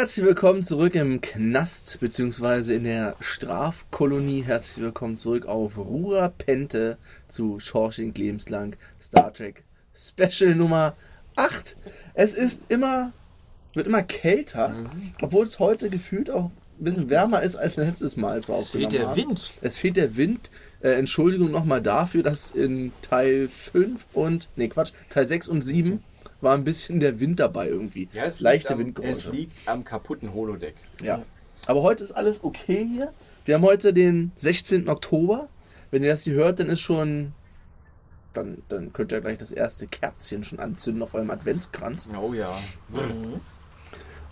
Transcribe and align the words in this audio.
Herzlich 0.00 0.24
willkommen 0.24 0.62
zurück 0.62 0.94
im 0.94 1.20
Knast, 1.20 2.00
beziehungsweise 2.00 2.72
in 2.72 2.84
der 2.84 3.16
Strafkolonie. 3.20 4.40
Herzlich 4.40 4.82
willkommen 4.82 5.18
zurück 5.18 5.44
auf 5.44 5.76
Rura 5.76 6.30
Pente 6.30 6.96
zu 7.28 7.60
Shawshank 7.60 8.16
Lebenslang 8.16 8.76
Star 8.98 9.30
Trek 9.30 9.62
Special 9.94 10.54
Nummer 10.54 10.96
8. 11.36 11.76
Es 12.14 12.32
ist 12.32 12.72
immer, 12.72 13.12
wird 13.74 13.88
immer 13.88 14.02
kälter, 14.02 14.90
obwohl 15.20 15.44
es 15.44 15.58
heute 15.58 15.90
gefühlt 15.90 16.30
auch 16.30 16.46
ein 16.46 16.84
bisschen 16.84 17.10
wärmer 17.10 17.42
ist 17.42 17.56
als 17.56 17.76
letztes 17.76 18.16
Mal, 18.16 18.32
als 18.32 18.48
wir 18.48 18.56
Es 18.56 18.68
fehlt 18.68 18.86
aufgenommen 18.86 18.90
der 18.92 19.08
haben. 19.08 19.16
Wind. 19.18 19.52
Es 19.60 19.76
fehlt 19.76 19.96
der 19.98 20.16
Wind. 20.16 20.48
Äh, 20.80 20.92
Entschuldigung 20.92 21.50
nochmal 21.50 21.82
dafür, 21.82 22.22
dass 22.22 22.52
in 22.52 22.92
Teil 23.02 23.48
5 23.48 24.06
und, 24.14 24.48
nee 24.56 24.68
Quatsch, 24.68 24.92
Teil 25.10 25.28
6 25.28 25.46
und 25.48 25.60
7 25.60 26.02
war 26.40 26.54
ein 26.54 26.64
bisschen 26.64 27.00
der 27.00 27.20
Wind 27.20 27.40
dabei 27.40 27.68
irgendwie. 27.68 28.08
Ja, 28.12 28.24
es 28.24 28.40
Leichte 28.40 28.74
liegt 28.74 28.98
am, 28.98 29.04
Es 29.04 29.26
liegt 29.26 29.68
am 29.68 29.84
kaputten 29.84 30.32
Holodeck. 30.32 30.74
Ja. 31.02 31.22
Aber 31.66 31.82
heute 31.82 32.04
ist 32.04 32.12
alles 32.12 32.42
okay 32.42 32.86
hier. 32.90 33.12
Wir 33.44 33.56
haben 33.56 33.62
heute 33.62 33.92
den 33.92 34.32
16. 34.36 34.88
Oktober. 34.88 35.48
Wenn 35.90 36.02
ihr 36.02 36.10
das 36.10 36.24
hier 36.24 36.34
hört, 36.34 36.60
dann 36.60 36.68
ist 36.68 36.80
schon. 36.80 37.32
Dann, 38.32 38.62
dann 38.68 38.92
könnt 38.92 39.10
ihr 39.10 39.20
gleich 39.20 39.38
das 39.38 39.50
erste 39.50 39.88
Kerzchen 39.88 40.44
schon 40.44 40.60
anzünden 40.60 41.02
auf 41.02 41.14
eurem 41.14 41.30
Adventskranz. 41.30 42.08
Oh 42.16 42.32
ja. 42.32 42.56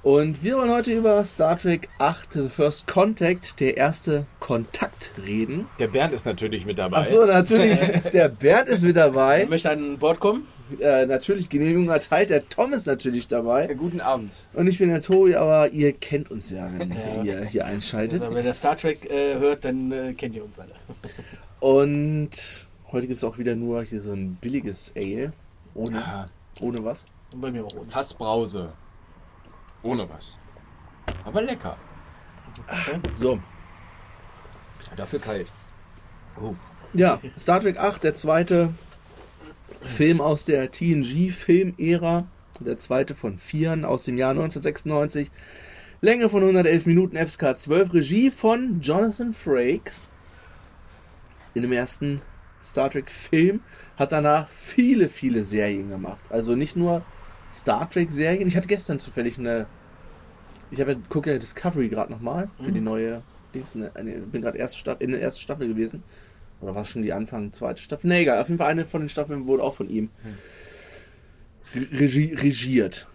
Und 0.05 0.45
wir 0.45 0.57
wollen 0.57 0.71
heute 0.71 0.93
über 0.93 1.25
Star 1.25 1.59
Trek 1.59 1.89
8 1.99 2.33
The 2.33 2.49
First 2.49 2.87
Contact, 2.87 3.59
der 3.59 3.77
erste 3.77 4.27
Kontakt, 4.39 5.13
reden. 5.21 5.67
Der 5.81 5.89
Bernd 5.89 6.15
ist 6.15 6.27
natürlich 6.27 6.65
mit 6.65 6.79
dabei. 6.79 6.99
Achso, 6.99 7.27
natürlich, 7.27 7.81
der 8.13 8.29
Bernd 8.29 8.69
ist 8.69 8.83
mit 8.83 8.95
dabei. 8.95 9.47
Möchte 9.47 9.71
an 9.71 9.99
Bord 9.99 10.21
kommen? 10.21 10.47
Äh, 10.81 11.07
natürlich 11.07 11.49
Genehmigung 11.49 11.89
erteilt. 11.89 12.31
Der 12.31 12.49
Tom 12.49 12.73
ist 12.73 12.87
natürlich 12.87 13.27
dabei. 13.29 13.67
Ja, 13.69 13.75
Guten 13.75 14.01
Abend. 14.01 14.33
Und 14.53 14.67
ich 14.67 14.79
bin 14.79 14.89
der 14.91 15.01
Tobi, 15.01 15.35
aber 15.35 15.71
ihr 15.71 15.93
kennt 15.93 16.31
uns 16.31 16.51
ja, 16.51 16.69
wenn 16.77 16.91
Ja. 16.93 17.23
ihr 17.23 17.45
hier 17.45 17.65
einschaltet. 17.67 18.21
Also, 18.23 18.35
wenn 18.35 18.45
der 18.45 18.55
Star 18.55 18.77
Trek 18.77 19.11
äh, 19.11 19.35
hört, 19.39 19.65
dann 19.65 19.91
äh, 19.93 20.13
kennt 20.15 20.35
ihr 20.35 20.45
uns 20.45 20.59
alle. 20.59 20.73
Und 21.61 22.69
heute 22.93 23.07
gibt 23.07 23.17
es 23.17 23.25
auch 23.25 23.39
wieder 23.39 23.57
nur 23.57 23.83
hier 23.83 24.01
so 24.01 24.13
ein 24.13 24.35
billiges 24.41 24.93
Ale. 24.97 25.33
Ohne, 25.75 26.05
Ah, 26.05 26.29
ohne 26.61 26.85
was? 26.85 27.05
Und 27.33 27.41
bei 27.41 27.51
mir 27.51 27.65
auch 27.65 27.75
ohne. 27.75 27.85
Fassbrause. 27.91 28.73
Ohne 29.83 30.09
was. 30.09 30.35
Aber 31.25 31.43
lecker. 31.43 31.77
So, 33.15 33.39
Dafür 34.97 35.19
kalt. 35.21 35.53
Oh. 36.41 36.55
ja, 36.95 37.21
Star 37.37 37.61
Trek 37.61 37.79
8, 37.79 38.03
der 38.05 38.15
zweite 38.15 38.71
Film 39.85 40.21
aus 40.21 40.45
der 40.45 40.71
TNG-Filmära. 40.71 42.27
Der 42.61 42.77
zweite 42.77 43.15
von 43.15 43.39
vieren 43.39 43.85
aus 43.85 44.05
dem 44.05 44.19
Jahr 44.19 44.31
1996. 44.31 45.31
Länge 46.01 46.29
von 46.29 46.43
111 46.43 46.87
Minuten, 46.87 47.17
FSK 47.17 47.59
12. 47.59 47.95
Regie 47.95 48.31
von 48.31 48.81
Jonathan 48.81 49.33
Frakes. 49.33 50.11
In 51.55 51.63
dem 51.63 51.73
ersten 51.73 52.23
Star 52.63 52.91
Trek-Film. 52.91 53.61
Hat 53.97 54.13
danach 54.13 54.49
viele, 54.49 55.09
viele 55.09 55.45
Serien 55.45 55.91
gemacht. 55.91 56.21
Also 56.31 56.55
nicht 56.55 56.77
nur 56.77 57.03
Star 57.55 57.89
Trek-Serien. 57.89 58.49
Ich 58.49 58.57
hatte 58.57 58.69
gestern 58.69 58.99
zufällig 58.99 59.39
eine. 59.39 59.67
Ich 60.71 60.81
habe 60.81 60.93
ja, 60.93 60.99
gucke 61.09 61.31
ja 61.31 61.39
Discovery 61.39 61.89
gerade 61.89 62.13
nochmal 62.13 62.51
für 62.63 62.73
die 62.73 62.81
neue 62.81 63.23
Dings. 63.55 63.75
Ne, 63.75 63.91
eine, 63.95 64.13
bin 64.19 64.43
gerade 64.43 64.59
erste 64.59 64.79
Staffel, 64.79 65.03
in 65.03 65.13
der 65.13 65.23
ersten 65.23 65.41
Staffel 65.41 65.69
gewesen. 65.69 66.03
Oder 66.61 66.75
war 66.75 66.83
es 66.83 66.91
schon 66.91 67.03
die 67.03 67.13
Anfang, 67.13 67.53
zweite 67.53 67.81
Staffel? 67.83 68.09
Ne, 68.09 68.21
egal. 68.21 68.41
Auf 68.41 68.49
jeden 68.49 68.59
Fall 68.59 68.69
eine 68.71 68.85
von 68.85 69.01
den 69.03 69.09
Staffeln 69.09 69.47
wurde 69.47 69.63
auch 69.63 69.75
von 69.77 69.89
ihm 69.89 70.11
re- 71.75 71.87
regi 71.93 72.35
regiert. 72.35 73.07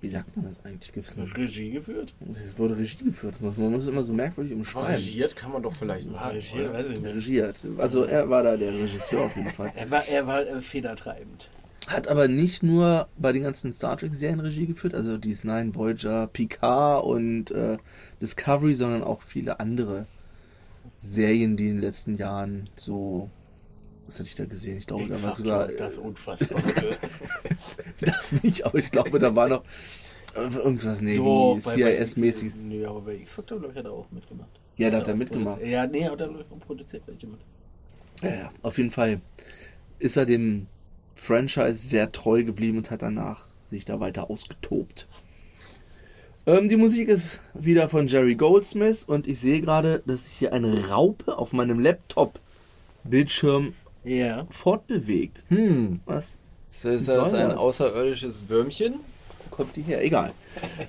Wie 0.00 0.10
sagt 0.10 0.36
man 0.36 0.46
das 0.46 0.62
eigentlich? 0.64 0.92
Gibt's 0.92 1.16
eine, 1.16 1.34
Regie 1.34 1.70
geführt? 1.70 2.14
es 2.30 2.58
wurde 2.58 2.76
Regie 2.76 3.04
geführt. 3.04 3.40
Man 3.40 3.54
muss 3.72 3.84
es 3.84 3.88
immer 3.88 4.04
so 4.04 4.12
merkwürdig 4.12 4.52
umschreiben. 4.52 4.90
Regiert 4.96 5.34
kann 5.34 5.50
man 5.50 5.62
doch 5.62 5.74
vielleicht 5.74 6.10
sagen. 6.12 6.36
Regie, 6.36 6.60
oder? 6.60 6.72
weiß 6.74 6.90
ich 6.90 7.00
nicht. 7.00 7.14
Regiert. 7.14 7.66
Also 7.78 8.04
er 8.04 8.28
war 8.28 8.42
da 8.42 8.56
der 8.56 8.72
Regisseur 8.74 9.22
auf 9.22 9.34
jeden 9.36 9.50
Fall. 9.50 9.72
Er 9.74 9.90
war, 9.90 10.06
er 10.06 10.26
war 10.26 10.46
äh, 10.46 10.60
federtreibend. 10.60 11.48
Hat 11.86 12.08
aber 12.08 12.28
nicht 12.28 12.62
nur 12.62 13.08
bei 13.18 13.32
den 13.32 13.42
ganzen 13.44 13.72
Star 13.72 13.96
Trek-Serien 13.96 14.40
Regie 14.40 14.66
geführt, 14.66 14.94
also 14.94 15.12
DS9, 15.14 15.74
Voyager, 15.74 16.26
Picard 16.28 17.04
und 17.04 17.50
äh, 17.50 17.78
Discovery, 18.20 18.74
sondern 18.74 19.02
auch 19.02 19.22
viele 19.22 19.58
andere 19.60 20.06
Serien, 21.04 21.56
die 21.56 21.68
in 21.68 21.76
den 21.76 21.80
letzten 21.80 22.16
Jahren 22.16 22.68
so. 22.76 23.28
Was 24.06 24.18
hatte 24.18 24.28
ich 24.28 24.34
da 24.34 24.44
gesehen? 24.44 24.78
Ich 24.78 24.86
glaube, 24.86 25.08
da 25.08 25.22
war 25.22 25.34
sogar. 25.34 25.68
das 25.68 25.94
ist 25.94 25.98
unfassbar. 25.98 26.62
Das 28.00 28.32
nicht, 28.42 28.66
aber 28.66 28.78
ich 28.78 28.90
glaube, 28.90 29.18
da 29.18 29.34
war 29.34 29.48
noch 29.48 29.64
irgendwas, 30.34 31.00
nee, 31.00 31.16
So, 31.16 31.58
CIS-mäßig. 31.60 32.54
Nee, 32.56 32.84
aber 32.84 33.00
bei 33.00 33.14
X-Factor, 33.14 33.58
glaube 33.58 33.72
ich, 33.72 33.78
hat 33.78 33.86
er 33.86 33.92
auch 33.92 34.10
mitgemacht. 34.10 34.50
Ja, 34.76 34.90
da 34.90 34.98
hat 34.98 35.08
er 35.08 35.14
mitgemacht. 35.14 35.64
Ja, 35.64 35.86
nee, 35.86 36.04
hat 36.04 36.20
er, 36.20 36.28
produziert. 36.28 37.02
ich, 37.06 37.22
jemand. 37.22 37.40
Ja, 38.22 38.34
ja, 38.34 38.52
auf 38.62 38.76
jeden 38.78 38.90
Fall 38.90 39.20
ist 39.98 40.16
er 40.16 40.26
dem 40.26 40.66
Franchise 41.14 41.86
sehr 41.86 42.12
treu 42.12 42.44
geblieben 42.44 42.78
und 42.78 42.90
hat 42.90 43.02
danach 43.02 43.46
sich 43.70 43.84
da 43.84 44.00
weiter 44.00 44.30
ausgetobt. 44.30 45.08
Ähm, 46.46 46.68
die 46.68 46.76
Musik 46.76 47.08
ist 47.08 47.40
wieder 47.54 47.88
von 47.88 48.06
Jerry 48.06 48.34
Goldsmith 48.34 49.04
und 49.04 49.26
ich 49.26 49.40
sehe 49.40 49.60
gerade, 49.60 50.02
dass 50.06 50.26
sich 50.26 50.34
hier 50.34 50.52
eine 50.52 50.88
Raupe 50.90 51.38
auf 51.38 51.52
meinem 51.52 51.80
Laptop-Bildschirm 51.80 53.72
Ja. 54.04 54.46
fortbewegt. 54.50 55.44
Hm. 55.48 56.00
Was 56.04 56.40
Ist 56.70 57.08
das 57.08 57.32
ein 57.32 57.50
das? 57.50 57.58
außerirdisches 57.58 58.44
Würmchen? 58.48 58.94
kommt 59.50 59.76
die 59.76 59.82
her? 59.82 60.02
Egal. 60.04 60.32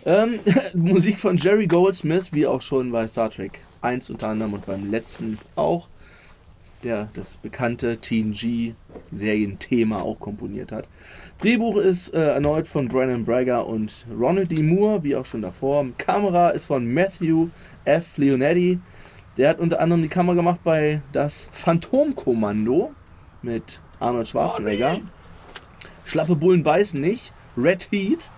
ähm, 0.05 0.39
Musik 0.73 1.19
von 1.19 1.37
Jerry 1.37 1.67
Goldsmith, 1.67 2.33
wie 2.33 2.47
auch 2.47 2.61
schon 2.63 2.91
bei 2.91 3.07
Star 3.07 3.29
Trek 3.29 3.59
1 3.81 4.09
unter 4.09 4.29
anderem 4.29 4.53
und 4.53 4.65
beim 4.65 4.89
letzten 4.89 5.37
auch, 5.55 5.87
der 6.83 7.09
das 7.13 7.37
bekannte 7.37 7.99
TNG-Serienthema 7.99 10.01
auch 10.01 10.19
komponiert 10.19 10.71
hat. 10.71 10.87
Drehbuch 11.39 11.77
ist 11.77 12.13
äh, 12.13 12.33
erneut 12.33 12.67
von 12.67 12.87
Brennan 12.87 13.25
Braga 13.25 13.59
und 13.59 14.05
Ronald 14.17 14.51
D. 14.51 14.63
Moore, 14.63 15.03
wie 15.03 15.15
auch 15.15 15.25
schon 15.25 15.41
davor. 15.41 15.85
Kamera 15.97 16.49
ist 16.49 16.65
von 16.65 16.93
Matthew 16.93 17.49
F. 17.85 18.17
Leonetti. 18.17 18.79
Der 19.37 19.49
hat 19.49 19.59
unter 19.59 19.81
anderem 19.81 20.01
die 20.01 20.07
Kamera 20.07 20.35
gemacht 20.35 20.61
bei 20.63 21.01
das 21.11 21.49
Phantomkommando 21.51 22.93
mit 23.41 23.81
Arnold 23.99 24.29
Schwarzenegger. 24.29 25.01
Schlappe 26.05 26.35
Bullen 26.35 26.63
beißen 26.63 27.01
nicht. 27.01 27.33
Red 27.57 27.89
Heat. 27.91 28.31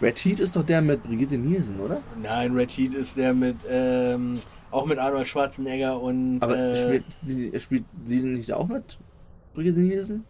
Red 0.00 0.18
Heat 0.18 0.40
ist 0.40 0.56
doch 0.56 0.64
der 0.64 0.82
mit 0.82 1.04
Brigitte 1.04 1.38
Nielsen, 1.38 1.80
oder? 1.80 2.02
Nein, 2.20 2.52
Red 2.52 2.72
Heat 2.72 2.94
ist 2.94 3.16
der 3.16 3.32
mit, 3.32 3.56
ähm, 3.70 4.40
auch 4.72 4.86
mit 4.86 4.98
Arnold 4.98 5.26
Schwarzenegger 5.26 6.00
und. 6.00 6.40
Aber 6.40 6.56
äh, 6.56 6.76
spielt, 6.76 7.04
sie, 7.22 7.60
spielt 7.60 7.84
sie 8.04 8.20
nicht 8.20 8.52
auch 8.52 8.68
mit 8.68 8.98
Brigitte 9.54 9.80
Nielsen? 9.80 10.24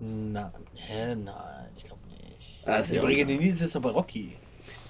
Na, 0.00 0.52
hä, 0.74 1.14
nein, 1.14 1.70
ich 1.76 1.84
glaube 1.84 2.02
nicht. 2.08 2.66
Der 2.66 2.80
ja 2.80 3.02
Brigitte. 3.02 3.32
Nielsen 3.32 3.66
ist 3.66 3.80
bei 3.80 3.90
Rocky. 3.90 4.36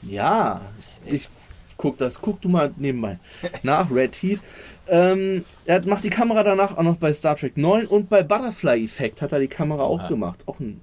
Ja, 0.02 0.60
ich 1.04 1.28
guck 1.76 1.98
das, 1.98 2.20
guck 2.20 2.40
du 2.40 2.48
mal 2.48 2.72
nebenbei 2.76 3.18
nach 3.62 3.90
Red 3.90 4.16
Heat. 4.16 4.40
Ähm, 4.88 5.44
er 5.64 5.86
macht 5.86 6.04
die 6.04 6.10
Kamera 6.10 6.42
danach 6.42 6.76
auch 6.76 6.82
noch 6.82 6.96
bei 6.96 7.12
Star 7.12 7.36
Trek 7.36 7.56
9 7.56 7.86
und 7.86 8.08
bei 8.08 8.22
Butterfly 8.22 8.82
Effect 8.84 9.20
hat 9.22 9.32
er 9.32 9.40
die 9.40 9.48
Kamera 9.48 9.82
auch 9.82 10.00
Aha. 10.00 10.08
gemacht. 10.08 10.44
Auch 10.46 10.60
ein 10.60 10.80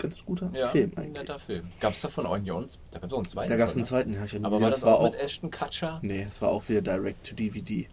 ganz 0.00 0.24
guter 0.24 0.50
Ja, 0.52 0.68
Film 0.68 0.90
ein 0.96 0.98
eigentlich. 0.98 1.12
netter 1.18 1.38
Film. 1.38 1.68
Gab 1.80 1.92
es 1.94 2.00
davon 2.00 2.26
Onions? 2.26 2.78
Da 2.90 2.98
gab 2.98 3.08
es 3.10 3.12
auch 3.14 3.18
einen 3.18 3.26
zweiten. 3.26 3.50
Da 3.50 3.56
gab 3.56 3.68
es 3.68 3.76
einen 3.76 3.84
von, 3.84 3.88
zweiten, 3.88 4.14
ja, 4.14 4.24
ich 4.24 4.32
ne? 4.32 4.38
Aber 4.40 4.50
gesehen, 4.50 4.62
war 4.62 4.70
das 4.70 4.80
das 4.80 4.86
war 4.86 4.94
auch 4.96 5.00
auch. 5.00 5.12
mit 5.12 5.20
Ashton 5.20 5.50
Kutcher? 5.50 5.98
Nee, 6.02 6.24
das 6.24 6.42
war 6.42 6.48
auch 6.50 6.68
wieder 6.68 6.82
Direct 6.82 7.26
to 7.26 7.34
DVD. 7.34 7.88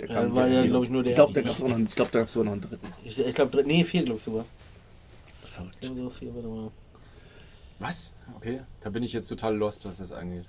Der 0.00 0.08
Ja, 0.08 0.14
kam 0.14 0.34
war 0.34 0.48
ja, 0.48 0.62
im 0.62 0.70
glaub 0.70 0.84
ich, 0.84 0.90
nur 0.90 1.02
der 1.02 1.10
Ich 1.10 1.16
glaube, 1.16 1.32
da 1.32 1.42
gab 1.42 1.50
es 1.52 1.62
auch 1.62 1.68
noch, 1.68 1.78
ich 1.78 1.94
glaub, 1.94 2.10
da 2.10 2.18
gab's 2.20 2.36
auch 2.36 2.44
noch 2.44 2.52
einen 2.52 2.60
dritten. 2.62 2.86
Ich, 3.04 3.18
ich 3.18 3.34
glaube, 3.34 3.62
nee, 3.64 3.84
vier, 3.84 4.02
glaube 4.04 4.18
ich 4.18 4.24
sogar. 4.24 4.44
Verrückt. 5.44 5.76
So 5.84 6.10
vier, 6.10 6.34
warte 6.34 6.48
mal. 6.48 6.70
Was? 7.78 8.12
Okay, 8.36 8.60
da 8.80 8.90
bin 8.90 9.02
ich 9.02 9.12
jetzt 9.12 9.28
total 9.28 9.56
lost, 9.56 9.84
was 9.84 9.98
das 9.98 10.12
angeht. 10.12 10.44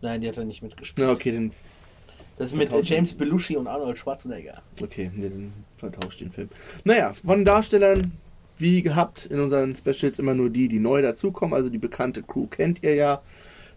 Nein, 0.00 0.20
die 0.20 0.28
hat 0.28 0.36
er 0.36 0.44
nicht 0.44 0.62
mitgespielt. 0.62 1.06
Na, 1.06 1.12
okay, 1.12 1.30
den 1.30 1.52
Das 2.38 2.48
ist 2.52 2.56
mit. 2.56 2.70
James 2.84 3.14
Belushi 3.14 3.56
und 3.56 3.66
Arnold 3.68 3.96
Schwarzenegger. 3.98 4.62
Okay, 4.80 5.10
nee, 5.14 5.28
dann 5.28 5.52
vertauscht 5.76 6.20
den 6.20 6.32
Film. 6.32 6.48
Naja, 6.84 7.12
von 7.12 7.44
Darstellern, 7.44 8.12
wie 8.58 8.82
gehabt, 8.82 9.26
in 9.26 9.40
unseren 9.40 9.74
Specials 9.74 10.18
immer 10.18 10.34
nur 10.34 10.50
die, 10.50 10.68
die 10.68 10.78
neu 10.78 11.02
dazukommen. 11.02 11.54
Also 11.54 11.70
die 11.70 11.78
bekannte 11.78 12.22
Crew 12.22 12.46
kennt 12.46 12.82
ihr 12.82 12.94
ja. 12.94 13.22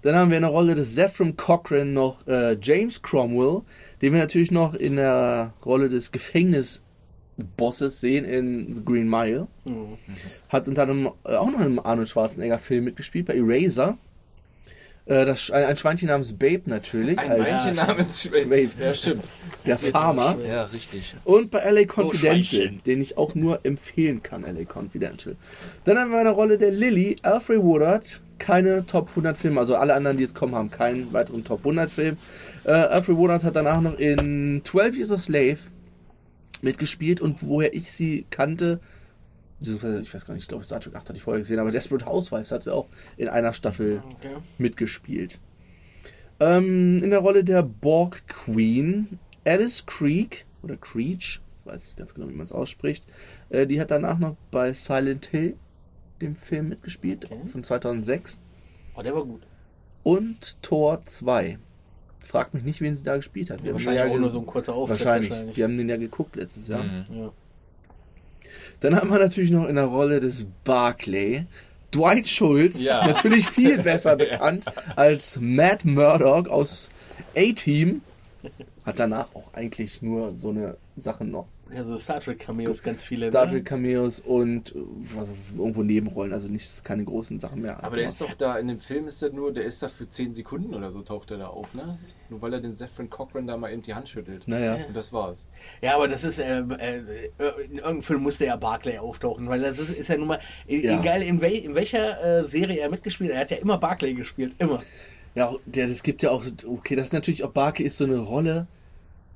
Dann 0.01 0.15
haben 0.15 0.29
wir 0.29 0.37
in 0.37 0.43
der 0.43 0.51
Rolle 0.51 0.75
des 0.75 0.93
Zephram 0.93 1.35
Cochrane 1.35 1.91
noch 1.91 2.27
äh, 2.27 2.57
James 2.61 3.01
Cromwell, 3.01 3.61
den 4.01 4.13
wir 4.13 4.19
natürlich 4.19 4.51
noch 4.51 4.75
in 4.75 4.97
der 4.97 5.53
Rolle 5.65 5.89
des 5.89 6.11
Gefängnisbosses 6.11 8.01
sehen 8.01 8.23
in 8.23 8.75
The 8.75 8.85
Green 8.85 9.09
Mile. 9.09 9.47
Mhm. 9.63 9.97
Hat 10.49 10.67
unter 10.67 10.83
anderem 10.83 11.11
äh, 11.23 11.35
auch 11.35 11.49
noch 11.49 11.59
in 11.59 11.65
einem 11.65 11.79
Arnold 11.79 12.07
Schwarzenegger 12.07 12.59
Film 12.59 12.83
mitgespielt, 12.83 13.25
bei 13.25 13.35
Eraser. 13.35 13.97
Äh, 15.05 15.25
das, 15.25 15.51
ein, 15.51 15.65
ein 15.65 15.77
Schweinchen 15.77 16.07
namens 16.07 16.33
Babe 16.33 16.63
natürlich, 16.65 17.19
Ein 17.19 17.41
Männchen 17.41 17.75
namens. 17.75 18.27
Babe. 18.27 18.69
Ja, 18.79 18.93
stimmt. 18.95 19.29
der 19.65 19.77
Farmer. 19.77 20.37
Ja, 20.43 20.63
richtig. 20.65 21.15
Und 21.23 21.51
bei 21.51 21.59
LA 21.59 21.85
Confidential, 21.85 22.43
Schweinchen. 22.43 22.83
den 22.85 23.01
ich 23.01 23.17
auch 23.17 23.35
nur 23.35 23.59
empfehlen 23.63 24.23
kann, 24.23 24.41
LA 24.41 24.65
Confidential. 24.65 25.35
Dann 25.83 25.99
haben 25.99 26.11
wir 26.11 26.19
in 26.19 26.25
der 26.25 26.33
Rolle 26.33 26.57
der 26.57 26.71
Lily, 26.71 27.17
Alfred 27.21 27.61
Woodard, 27.61 28.21
keine 28.39 28.85
Top 28.87 29.09
100 29.09 29.37
Filme, 29.37 29.59
also 29.59 29.75
alle 29.75 29.93
anderen, 29.93 30.17
die 30.17 30.23
jetzt 30.23 30.35
kommen, 30.35 30.55
haben 30.55 30.71
keinen 30.71 31.13
weiteren 31.13 31.43
Top 31.43 31.59
100 31.59 31.89
Film. 31.89 32.17
Äh, 32.63 32.71
Alfred 32.71 33.17
Woodard 33.17 33.43
hat 33.43 33.55
danach 33.55 33.81
noch 33.81 33.99
in 33.99 34.61
12 34.63 34.95
Years 34.97 35.11
a 35.11 35.17
Slave 35.17 35.57
mitgespielt 36.63 37.21
und 37.21 37.37
woher 37.41 37.73
ich 37.75 37.91
sie 37.91 38.25
kannte, 38.31 38.79
beziehungsweise 39.59 40.01
ich 40.01 40.13
weiß 40.13 40.25
gar 40.25 40.33
nicht, 40.33 40.43
ich 40.43 40.47
glaube 40.49 40.63
Star 40.63 40.79
Trek 40.79 40.95
8 40.95 41.09
hatte 41.09 41.17
ich 41.17 41.23
vorher 41.23 41.39
gesehen, 41.39 41.59
aber 41.59 41.71
Desperate 41.71 42.05
Housewives 42.05 42.51
hat 42.51 42.63
sie 42.63 42.73
auch 42.73 42.87
in 43.17 43.27
einer 43.29 43.53
Staffel 43.53 44.01
Okay. 44.15 44.35
mitgespielt. 44.57 45.39
Ähm, 46.39 47.01
in 47.03 47.09
der 47.11 47.19
Rolle 47.19 47.43
der 47.43 47.63
Borg 47.63 48.27
Queen, 48.27 49.19
Alice 49.45 49.85
Creek 49.85 50.45
oder 50.63 50.75
Creech, 50.75 51.39
weiß 51.63 51.85
nicht 51.87 51.97
ganz 51.97 52.13
genau, 52.13 52.27
wie 52.29 52.33
man 52.33 52.43
es 52.43 52.51
ausspricht. 52.51 53.05
Äh, 53.49 53.65
die 53.67 53.79
hat 53.79 53.89
danach 53.91 54.19
noch 54.19 54.35
bei 54.51 54.73
Silent 54.73 55.27
Hill, 55.27 55.55
dem 56.21 56.35
Film, 56.35 56.69
mitgespielt, 56.69 57.25
Okay. 57.31 57.47
von 57.47 57.63
2006. 57.63 58.39
Oh, 58.95 59.01
der 59.01 59.15
war 59.15 59.23
gut. 59.25 59.41
Und 60.03 60.61
Tor 60.61 61.01
2. 61.05 61.57
Fragt 62.19 62.53
mich 62.53 62.63
nicht, 62.63 62.81
wen 62.81 62.95
sie 62.95 63.03
da 63.03 63.15
gespielt 63.15 63.49
hat. 63.49 63.63
Wir 63.63 63.69
haben 63.69 63.75
wahrscheinlich 63.75 64.01
den 64.03 64.09
auch 64.11 64.15
ja 64.15 64.19
nur 64.21 64.29
so 64.29 64.39
ein 64.39 64.45
kurzer 64.45 64.73
Auftritt. 64.73 64.99
wahrscheinlich. 65.05 65.55
Wir 65.57 65.63
haben 65.63 65.77
den 65.77 65.89
ja 65.89 65.97
geguckt 65.97 66.35
letztes 66.35 66.67
Jahr. 66.67 66.83
Mhm. 66.83 67.05
Ja. 67.09 67.31
Dann 68.79 68.95
haben 68.95 69.09
wir 69.09 69.19
natürlich 69.19 69.51
noch 69.51 69.67
in 69.67 69.75
der 69.75 69.85
Rolle 69.85 70.19
des 70.19 70.45
Barclay 70.63 71.45
Dwight 71.93 72.27
Schultz, 72.27 72.83
Ja. 72.83 73.07
natürlich 73.07 73.47
viel 73.47 73.77
besser 73.81 74.15
bekannt 74.17 74.65
als 74.95 75.37
Matt 75.39 75.85
Murdock 75.85 76.47
aus 76.49 76.89
A-Team. 77.35 78.01
Hat 78.85 78.99
danach 78.99 79.27
auch 79.33 79.53
eigentlich 79.53 80.01
nur 80.01 80.35
so 80.35 80.49
eine 80.49 80.77
Sachen 80.97 81.31
noch. 81.31 81.47
Ja, 81.73 81.83
so 81.83 81.97
Star 81.97 82.19
Trek 82.19 82.39
Cameos, 82.39 82.83
ganz 82.83 83.01
viele. 83.03 83.29
Star 83.29 83.45
ne? 83.45 83.53
Trek 83.53 83.65
Cameos 83.65 84.19
und 84.19 84.73
was, 85.15 85.29
irgendwo 85.57 85.81
Nebenrollen, 85.83 86.31
also 86.33 86.47
nicht 86.47 86.83
keine 86.83 87.03
großen 87.03 87.39
Sachen 87.39 87.61
mehr. 87.61 87.83
Aber 87.83 87.95
der 87.97 88.07
ist 88.07 88.21
doch 88.21 88.33
da, 88.33 88.57
in 88.59 88.67
dem 88.67 88.79
Film 88.79 89.07
ist 89.07 89.21
er 89.23 89.31
nur, 89.31 89.51
der 89.51 89.63
ist 89.65 89.81
da 89.81 89.87
für 89.87 90.07
10 90.07 90.35
Sekunden 90.35 90.75
oder 90.75 90.91
so, 90.91 91.01
taucht 91.01 91.31
er 91.31 91.37
da 91.37 91.47
auf, 91.47 91.73
ne? 91.73 91.97
Nur 92.29 92.41
weil 92.41 92.53
er 92.53 92.61
den 92.61 92.73
Zephram 92.75 93.09
Cochrane 93.09 93.47
da 93.47 93.57
mal 93.57 93.69
in 93.69 93.81
die 93.81 93.93
Hand 93.93 94.09
schüttelt. 94.09 94.47
Naja. 94.47 94.75
Und 94.87 94.95
das 94.95 95.11
war's. 95.11 95.47
Ja, 95.81 95.95
aber 95.95 96.07
das 96.07 96.23
ist, 96.23 96.39
äh, 96.39 96.59
äh, 96.59 96.99
in 97.65 97.71
irgendeinem 97.75 98.01
Film 98.01 98.21
musste 98.23 98.45
ja 98.45 98.55
Barclay 98.55 98.97
auftauchen, 98.99 99.47
weil 99.49 99.61
das 99.61 99.79
ist, 99.79 99.89
ist 99.89 100.07
ja 100.07 100.17
nun 100.17 100.27
mal, 100.27 100.39
e- 100.67 100.85
Ja. 100.85 100.99
egal 100.99 101.21
in, 101.23 101.41
wel, 101.41 101.53
in 101.53 101.75
welcher 101.75 102.41
äh, 102.41 102.43
Serie 102.45 102.79
er 102.79 102.89
mitgespielt 102.89 103.31
hat, 103.31 103.35
er 103.37 103.41
hat 103.41 103.51
ja 103.51 103.57
immer 103.57 103.77
Barclay 103.77 104.13
gespielt, 104.13 104.53
immer. 104.59 104.83
Ja, 105.35 105.53
der, 105.65 105.87
das 105.87 106.01
gibt 106.01 106.23
ja 106.23 106.29
auch, 106.31 106.45
okay, 106.65 106.95
das 106.95 107.07
ist 107.07 107.13
natürlich 107.13 107.43
auch 107.43 107.51
Barclay 107.51 107.85
ist 107.85 107.97
so 107.97 108.05
eine 108.05 108.19
Rolle, 108.19 108.67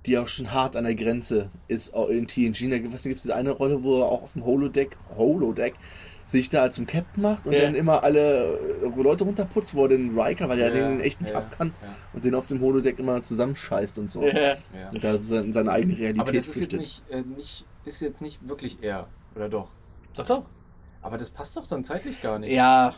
die 0.05 0.17
auch 0.17 0.27
schon 0.27 0.51
hart 0.53 0.75
an 0.75 0.85
der 0.85 0.95
Grenze 0.95 1.49
ist, 1.67 1.89
in 1.89 2.27
TNG. 2.27 2.69
Da 2.69 2.77
gibt 2.79 2.93
es 2.93 3.03
diese 3.03 3.35
eine 3.35 3.51
Rolle, 3.51 3.83
wo 3.83 3.99
er 4.01 4.05
auch 4.05 4.23
auf 4.23 4.33
dem 4.33 4.45
Holodeck, 4.45 4.95
Holodeck 5.09 5.75
sich 6.25 6.49
da 6.49 6.71
zum 6.71 6.85
Captain 6.85 7.23
macht 7.23 7.47
und 7.47 7.53
Ja. 7.53 7.63
dann 7.63 7.75
immer 7.75 8.03
alle 8.03 8.59
äh, 8.83 9.01
Leute 9.01 9.23
runterputzt, 9.23 9.73
wo 9.73 9.83
er 9.83 9.89
den 9.89 10.17
Riker, 10.17 10.47
weil 10.47 10.59
er 10.59 10.73
Ja, 10.73 10.89
den 10.89 10.99
echt 11.01 11.21
nicht 11.21 11.33
ja, 11.33 11.39
ab 11.39 11.51
kann 11.57 11.73
und 12.13 12.23
den 12.23 12.35
auf 12.35 12.47
dem 12.47 12.61
Holodeck 12.61 12.99
immer 12.99 13.23
zusammenscheißt 13.23 13.97
und 13.97 14.11
so. 14.11 14.21
Und 14.21 15.03
da 15.03 15.19
seine 15.19 15.71
eigene 15.71 15.97
Realität 15.97 16.21
Aber 16.21 16.31
das 16.31 16.47
ist 16.47 16.59
jetzt 16.59 16.77
nicht, 16.77 17.09
äh, 17.09 17.21
nicht, 17.21 17.65
ist 17.83 17.99
jetzt 17.99 18.21
nicht 18.21 18.47
wirklich 18.47 18.83
er, 18.83 19.07
oder 19.35 19.49
doch? 19.49 19.69
Doch, 20.15 20.25
doch. 20.25 20.45
Aber 21.01 21.17
das 21.17 21.29
passt 21.29 21.57
doch 21.57 21.65
dann 21.65 21.83
zeitlich 21.83 22.21
gar 22.21 22.39
nicht. 22.39 22.53
Ja, 22.53 22.93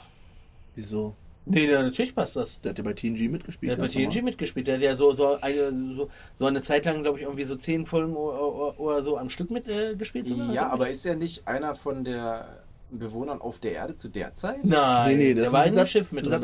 Wieso? 0.76 1.16
Nee, 1.46 1.68
na, 1.72 1.84
natürlich 1.84 2.14
passt 2.16 2.36
das. 2.36 2.60
Der 2.62 2.72
hat 2.72 2.78
ja 2.78 2.84
bei 2.84 2.94
TNG 2.94 3.30
mitgespielt. 3.30 3.72
Der 3.72 3.78
hat 3.78 3.82
bei 3.82 3.88
TNG 3.88 4.06
normal. 4.08 4.24
mitgespielt. 4.24 4.68
Der 4.68 4.76
hat 4.76 4.82
ja 4.84 4.96
so, 4.96 5.14
so, 5.14 5.38
eine, 5.42 5.70
so, 5.96 6.10
so 6.40 6.46
eine 6.46 6.62
Zeit 6.62 6.86
lang, 6.86 7.02
glaube 7.04 7.18
ich, 7.20 7.24
irgendwie 7.26 7.44
so 7.44 7.56
zehn 7.56 7.86
Folgen 7.86 8.16
oder, 8.16 8.80
oder 8.80 9.02
so 9.04 9.18
am 9.18 9.30
Stück 9.30 9.52
mitgespielt. 9.52 10.26
Äh, 10.28 10.30
sogar, 10.30 10.54
Ja, 10.54 10.70
aber 10.70 10.90
ist 10.90 11.06
er 11.06 11.16
nicht 11.16 11.48
einer 11.48 11.76
von 11.76 12.04
der 12.04 12.58
Bewohnern 12.94 13.40
auf 13.40 13.58
der 13.60 13.72
Erde 13.72 13.96
zu 13.96 14.10
der 14.10 14.34
Zeit? 14.34 14.66
Nein, 14.66 15.18
Nee, 15.18 15.24
nee, 15.28 15.34
das 15.34 15.44
der 15.46 15.54
war 15.54 15.62
ein 15.62 15.70
in 15.70 15.74
Besatz- 15.76 15.90
Schiff 15.92 16.12
mit 16.12 16.26
drin. 16.26 16.42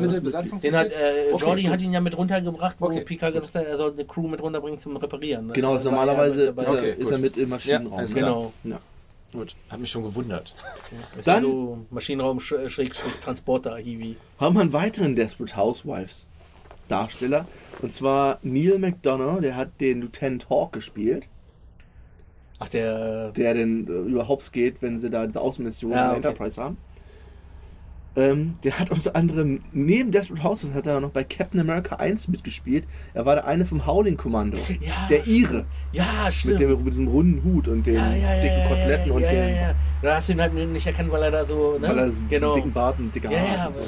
Den 0.62 0.76
hat, 0.76 0.86
äh, 0.86 1.32
Okay, 1.32 1.44
Jordi 1.44 1.62
gut. 1.64 1.70
hat 1.72 1.80
ihn 1.82 1.92
ja 1.92 2.00
mit 2.00 2.16
runtergebracht, 2.16 2.76
wo 2.78 2.86
Okay. 2.86 3.02
Picard 3.02 3.34
gesagt 3.34 3.54
hat, 3.54 3.66
er 3.66 3.76
soll 3.76 3.92
eine 3.92 4.04
Crew 4.06 4.28
mit 4.28 4.40
runterbringen 4.42 4.78
zum 4.78 4.96
Reparieren. 4.96 5.48
Das 5.48 5.54
Genau, 5.54 5.78
normalerweise 5.78 6.44
ist, 6.44 6.56
er, 6.58 6.72
Okay, 6.72 6.94
ist 6.96 7.10
er 7.10 7.18
mit 7.18 7.36
im 7.36 7.42
Ja, 7.42 7.48
Maschinenraum. 7.48 8.00
ne? 8.00 8.06
klar. 8.06 8.14
Genau. 8.20 8.52
Ja. 8.64 8.80
Gut, 9.32 9.54
hat 9.68 9.78
mich 9.78 9.90
schon 9.90 10.04
gewundert. 10.04 10.54
Ist 11.18 11.28
Dann- 11.28 11.42
so 11.42 11.86
Maschinenraum 11.90 12.38
Sch- 12.38 12.68
Schrägstrich 12.70 13.12
Transporter 13.20 13.76
Hiwi. 13.76 14.16
haben 14.38 14.54
wir 14.56 14.62
einen 14.62 14.72
weiteren 14.72 15.14
Desperate 15.14 15.56
Housewives 15.56 16.28
Darsteller. 16.88 17.46
Und 17.82 17.92
zwar 17.92 18.38
Neil 18.42 18.78
McDonough, 18.78 19.40
der 19.42 19.54
hat 19.56 19.80
den 19.80 20.00
Lieutenant 20.00 20.48
Hawk 20.48 20.72
gespielt, 20.72 21.28
Ach, 22.58 22.68
der. 22.68 23.30
der 23.32 23.54
dann 23.54 23.86
äh, 23.86 23.90
über 24.10 24.26
Hobbs 24.26 24.50
geht, 24.50 24.80
wenn 24.82 24.98
sie 24.98 25.10
da 25.10 25.26
diese 25.26 25.40
Außenmission 25.40 25.92
Ja, 25.92 25.98
in 25.98 26.02
der 26.06 26.10
okay. 26.18 26.28
Enterprise 26.28 26.62
haben. 26.62 26.76
Ähm, 28.18 28.56
der 28.64 28.80
hat 28.80 28.90
unter 28.90 29.14
anderem 29.14 29.60
neben 29.72 30.10
Desperate 30.10 30.42
Housewives 30.42 30.74
hat 30.74 30.88
er 30.88 30.98
noch 30.98 31.10
bei 31.10 31.22
Captain 31.22 31.60
America 31.60 31.96
1 31.96 32.26
mitgespielt. 32.26 32.84
Er 33.14 33.24
war 33.24 33.36
der 33.36 33.46
eine 33.46 33.64
vom 33.64 33.86
Howling 33.86 34.16
Kommando. 34.16 34.58
Ja, 34.80 35.06
Der 35.08 35.24
Ire. 35.28 35.66
Ja, 35.92 36.28
stimmt. 36.30 36.58
Mit, 36.58 36.68
dem, 36.68 36.84
mit 36.84 36.92
diesem 36.92 37.06
runden 37.06 37.44
Hut 37.44 37.68
und 37.68 37.86
den 37.86 37.94
ja, 37.94 38.12
ja, 38.12 38.40
dicken 38.40 38.58
ja, 38.58 38.66
Koteletten 38.66 39.06
ja, 39.06 39.12
und 39.12 39.22
ja, 39.22 39.30
den, 39.30 39.54
ja, 39.54 39.60
ja. 39.60 39.74
Da 40.02 40.16
hast 40.16 40.28
du 40.28 40.32
ihn 40.32 40.40
halt 40.40 40.52
nicht 40.52 40.86
erkannt, 40.86 41.12
weil 41.12 41.22
er 41.22 41.30
da 41.30 41.44
so. 41.44 41.78
Ne? 41.78 41.88
weil 41.88 41.98
er 41.98 42.10
so 42.10 42.20
genau. 42.28 42.46
einen 42.46 42.54
dicken 42.56 42.72
Bart 42.72 42.98
und 42.98 43.14
dicke 43.14 43.30
ja, 43.30 43.38
Haare 43.38 43.52
ja, 43.52 43.58
hat 43.58 43.68
und 43.68 43.76
so. 43.76 43.82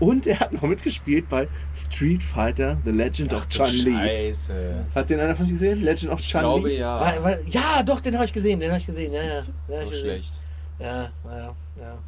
Und 0.00 0.26
er 0.26 0.40
hat 0.40 0.52
noch 0.52 0.62
mitgespielt 0.62 1.28
bei 1.30 1.48
Street 1.74 2.22
Fighter 2.22 2.76
The 2.84 2.90
Legend 2.90 3.32
of 3.32 3.42
Ach 3.42 3.46
du 3.46 3.64
Chun-Li. 3.64 3.94
Scheiße. 3.94 4.84
Hat 4.94 5.08
den 5.08 5.20
einer 5.20 5.36
von 5.36 5.46
euch 5.46 5.52
gesehen? 5.52 5.82
Legend 5.82 6.12
of 6.12 6.20
Ich 6.20 6.30
glaube 6.30 6.68
Chun-Li? 6.68 6.78
ja. 6.80 7.00
War, 7.00 7.24
war, 7.24 7.36
ja, 7.46 7.82
doch, 7.82 8.00
den 8.00 8.14
habe 8.14 8.26
ich 8.26 8.32
gesehen, 8.32 8.60
den 8.60 8.70
habe 8.70 8.78
ich 8.78 8.86
gesehen. 8.86 9.12
Ja, 9.12 9.22
ja. 9.22 9.40
Den 9.40 9.78
so 9.78 9.84
gesehen. 9.84 10.04
schlecht. 10.04 10.32
Ja, 10.80 11.10
ja, 11.24 11.54
ja. 11.80 11.98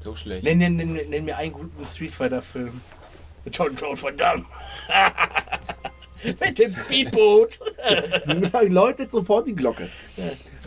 So 0.00 0.14
schlecht. 0.16 0.44
Nenn, 0.44 0.58
nenn, 0.58 0.76
nenn, 0.76 0.92
nenn 1.08 1.24
mir 1.24 1.36
einen 1.36 1.52
guten 1.52 1.84
Street 1.86 2.14
Fighter-Film. 2.14 2.80
Mit 3.44 3.56
John 3.56 3.74
Claude 3.74 4.00
Van 4.00 4.16
Damme. 4.16 4.44
Mit 6.40 6.58
dem 6.58 6.70
Speedboot. 6.70 7.58
läutet 8.68 9.12
sofort 9.12 9.46
die 9.46 9.54
Glocke. 9.54 9.88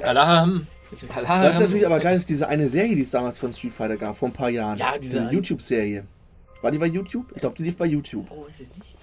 Alarm! 0.01 0.67
Das 1.07 1.29
Alarm! 1.29 1.51
ist 1.51 1.59
natürlich 1.59 1.85
aber 1.85 2.00
geil, 2.00 2.15
dass 2.15 2.25
diese 2.25 2.47
eine 2.47 2.69
Serie, 2.69 2.95
die 2.95 3.01
es 3.01 3.11
damals 3.11 3.39
von 3.39 3.51
Street 3.53 3.73
Fighter 3.73 3.97
gab, 3.97 4.17
vor 4.17 4.29
ein 4.29 4.33
paar 4.33 4.50
Jahren. 4.50 4.77
Ja, 4.77 4.97
diese 4.97 5.11
diese 5.13 5.21
eine- 5.23 5.31
YouTube-Serie. 5.33 6.05
War 6.61 6.71
die 6.71 6.77
bei 6.77 6.85
YouTube? 6.88 7.25
Ich 7.33 7.41
glaube, 7.41 7.55
die 7.57 7.63
lief 7.63 7.77
bei 7.77 7.85
YouTube. 7.85 8.27
Oh, 8.29 8.45
weiß 8.45 8.61
ich 8.61 8.67
nicht. 8.77 8.95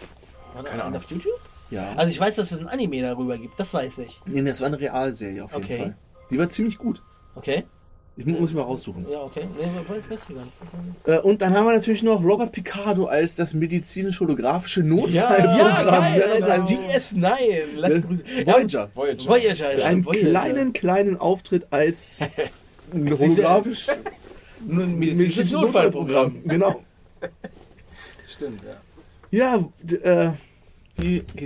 War 0.55 0.63
Keine 0.65 0.85
Ahnung. 0.85 0.99
auf 1.01 1.11
YouTube? 1.11 1.41
Ja. 1.71 1.93
Also 1.97 2.11
ich 2.11 2.19
weiß, 2.21 2.37
dass 2.37 2.53
es 2.53 2.61
ein 2.61 2.69
Anime 2.69 3.03
darüber 3.03 3.37
gibt, 3.37 3.59
das 3.61 3.75
weiß 3.75 3.99
ich. 3.99 4.21
nee, 4.27 4.43
das 4.43 4.61
war 4.61 4.69
eine 4.69 4.79
Realserie 4.81 5.45
auf 5.45 5.53
jeden 5.53 5.65
Okay. 5.65 5.79
Fall. 5.79 5.97
Die 6.31 6.39
war 6.39 6.49
ziemlich 6.49 6.79
gut. 6.79 7.03
Okay? 7.35 7.65
Ich 8.19 8.27
mu- 8.27 8.41
muss 8.41 8.51
ich 8.51 8.57
mal 8.57 8.63
raussuchen. 8.63 9.07
Ja, 9.09 9.23
okay. 9.23 9.47
Nee. 9.57 11.13
Äh, 11.13 11.21
und 11.21 11.41
dann 11.41 11.55
haben 11.55 11.67
wir 11.67 11.73
natürlich 11.73 12.03
noch 12.03 12.21
Robert 12.25 12.51
Picardo 12.51 13.07
als 13.07 13.37
das 13.37 13.55
medizinisch-holographische 13.55 14.81
Ja, 14.81 14.87
Notfallprogramm. 14.87 15.85
geil, 16.03 16.19
Ja, 16.27 16.33
Alter. 16.35 16.47
sein- 16.47 16.65
DS9. 16.65 17.65
Lass 17.77 17.91
Ja, 17.93 17.99
Grüße. 18.01 18.25
Voyager. 18.45 18.91
Voyager. 18.95 19.29
Voyager. 19.29 19.79
ja, 19.79 19.87
Einen 19.87 20.05
Voyager. 20.05 20.29
kleinen, 20.31 20.73
kleinen 20.73 21.17
Auftritt 21.17 21.69
als 21.71 22.19
ein 22.93 23.07
ist 23.07 23.21
ja- 23.21 23.27
holographisch 23.27 23.87
medizinisches 24.67 25.53
Notfallprogramm. 25.53 26.43
Genau. 26.45 26.83
Stimmt, 28.37 28.61
ja. 28.65 28.77
Ja, 29.31 29.69
äh, 30.05 30.31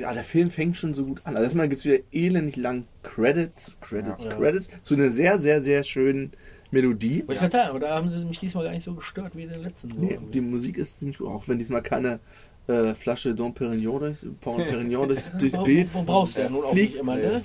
ah, 0.05 0.15
der 0.15 0.23
Film 0.25 0.51
fängt 0.51 0.77
schon 0.79 0.95
so 0.95 1.05
gut 1.05 1.21
an. 1.25 1.35
Also 1.35 1.45
erstmal 1.45 1.69
gibt 1.69 1.81
es 1.81 1.85
wieder 1.85 1.99
elendig 2.13 2.57
lang 2.57 2.85
Credits, 3.03 3.79
Credits, 3.81 4.25
Ja. 4.25 4.31
Credits 4.37 4.71
zu 4.83 4.95
einer 4.95 5.11
sehr, 5.11 5.39
sehr, 5.39 5.61
sehr 5.63 5.83
schönen 5.85 6.33
Melodie. 6.73 7.21
Wollte 7.21 7.33
ich 7.35 7.39
gerade 7.39 7.53
sagen, 7.53 7.71
aber 7.71 7.79
da 7.79 7.95
haben 7.95 8.09
sie 8.09 8.25
mich 8.25 8.41
diesmal 8.41 8.65
gar 8.65 8.73
nicht 8.73 8.83
so 8.85 8.95
gestört 8.95 9.37
wie 9.37 9.43
in 9.45 9.51
den 9.51 9.63
letzten. 9.63 9.91
So 9.91 10.01
Nee, 10.01 10.13
irgendwie. 10.15 10.33
die 10.33 10.41
Musik 10.41 10.77
ist 10.79 10.99
ziemlich 10.99 11.19
gut, 11.19 11.29
auch 11.29 11.47
wenn 11.47 11.59
diesmal 11.59 11.83
keine 11.83 12.19
äh, 12.67 12.95
Flasche 12.95 13.35
Dom 13.35 13.55
Perignon 13.55 14.01
durchs, 14.01 14.27
Perignon 14.41 15.07
durchs, 15.09 15.33
durchs 15.37 15.57
Wo- 15.57 15.63
Bild 15.65 15.89
wo 15.95 16.03
brauchst 16.03 16.37
du 16.37 16.41
ja 16.41 16.49
nun 16.49 16.65
auch 16.65 16.71
fliegt. 16.73 16.93
nicht 16.95 17.01
immer, 17.01 17.15
ne? 17.17 17.43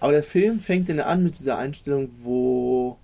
Aber 0.00 0.12
der 0.12 0.22
Film 0.22 0.60
fängt 0.60 0.88
dann 0.88 1.00
an 1.00 1.24
mit 1.24 1.36
dieser 1.38 1.58
Einstellung, 1.58 2.10
wo 2.22 2.98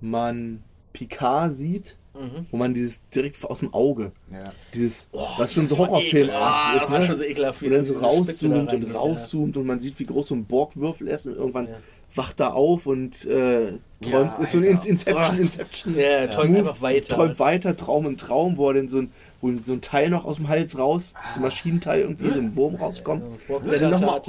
man 0.00 0.62
Picard 0.92 1.52
sieht, 1.54 1.96
Mhm. 2.14 2.46
wo 2.50 2.56
man 2.56 2.72
dieses 2.72 3.02
direkt 3.10 3.44
aus 3.44 3.58
dem 3.58 3.74
Auge, 3.74 4.10
ja. 4.32 4.50
dieses, 4.72 5.04
Boah, 5.12 5.34
was 5.36 5.52
schon 5.52 5.68
so 5.68 5.76
Horrorfilmartig 5.76 6.82
ist, 6.82 6.90
war 6.90 6.98
ne? 7.00 7.04
schon 7.06 7.18
so 7.18 7.24
ekelhaft. 7.24 7.60
Wo 7.62 7.68
dann 7.68 7.84
so 7.84 7.92
Spitze 7.92 8.00
da 8.00 8.06
rauszoomt 8.08 8.72
und 8.72 8.94
rauszoomt 8.94 9.56
und 9.58 9.66
man 9.66 9.80
sieht, 9.80 9.98
wie 9.98 10.06
groß 10.06 10.28
so 10.28 10.34
ein 10.34 10.46
Borgwürfel 10.46 11.08
ist 11.08 11.26
und 11.26 11.34
irgendwann 11.36 11.66
Ja. 11.66 11.76
Wacht 12.16 12.40
da 12.40 12.48
auf 12.48 12.86
und 12.86 13.24
äh, 13.26 13.72
träumt, 14.00 14.32
Ja, 14.38 14.42
ist 14.42 14.52
so 14.52 14.58
ein 14.58 14.64
Alter. 14.66 14.88
Inception, 14.88 15.36
Oh. 15.38 15.42
Inception. 15.42 15.96
Ja, 15.96 16.26
träumt 16.26 16.50
Move, 16.50 16.58
einfach 16.60 16.82
weiter. 16.82 17.14
Träumt 17.14 17.38
weiter, 17.38 17.76
Traum 17.76 18.06
im 18.06 18.16
Traum, 18.16 18.56
wo 18.56 18.68
er 18.68 18.74
denn 18.74 18.88
so 18.88 18.98
ein, 18.98 19.10
wo 19.40 19.52
so 19.62 19.72
ein 19.74 19.80
Teil 19.80 20.10
noch 20.10 20.24
aus 20.24 20.36
dem 20.36 20.48
Hals 20.48 20.78
raus, 20.78 21.12
Ah. 21.14 21.32
so 21.32 21.38
ein 21.40 21.42
Maschinenteil 21.42 22.00
irgendwie, 22.00 22.28
so 22.30 22.40
ein 22.40 22.56
Wurm 22.56 22.74
rauskommt. 22.76 23.26
Ja, 23.48 23.58
der 23.58 23.78
dann 23.78 23.90
nochmal 23.90 24.22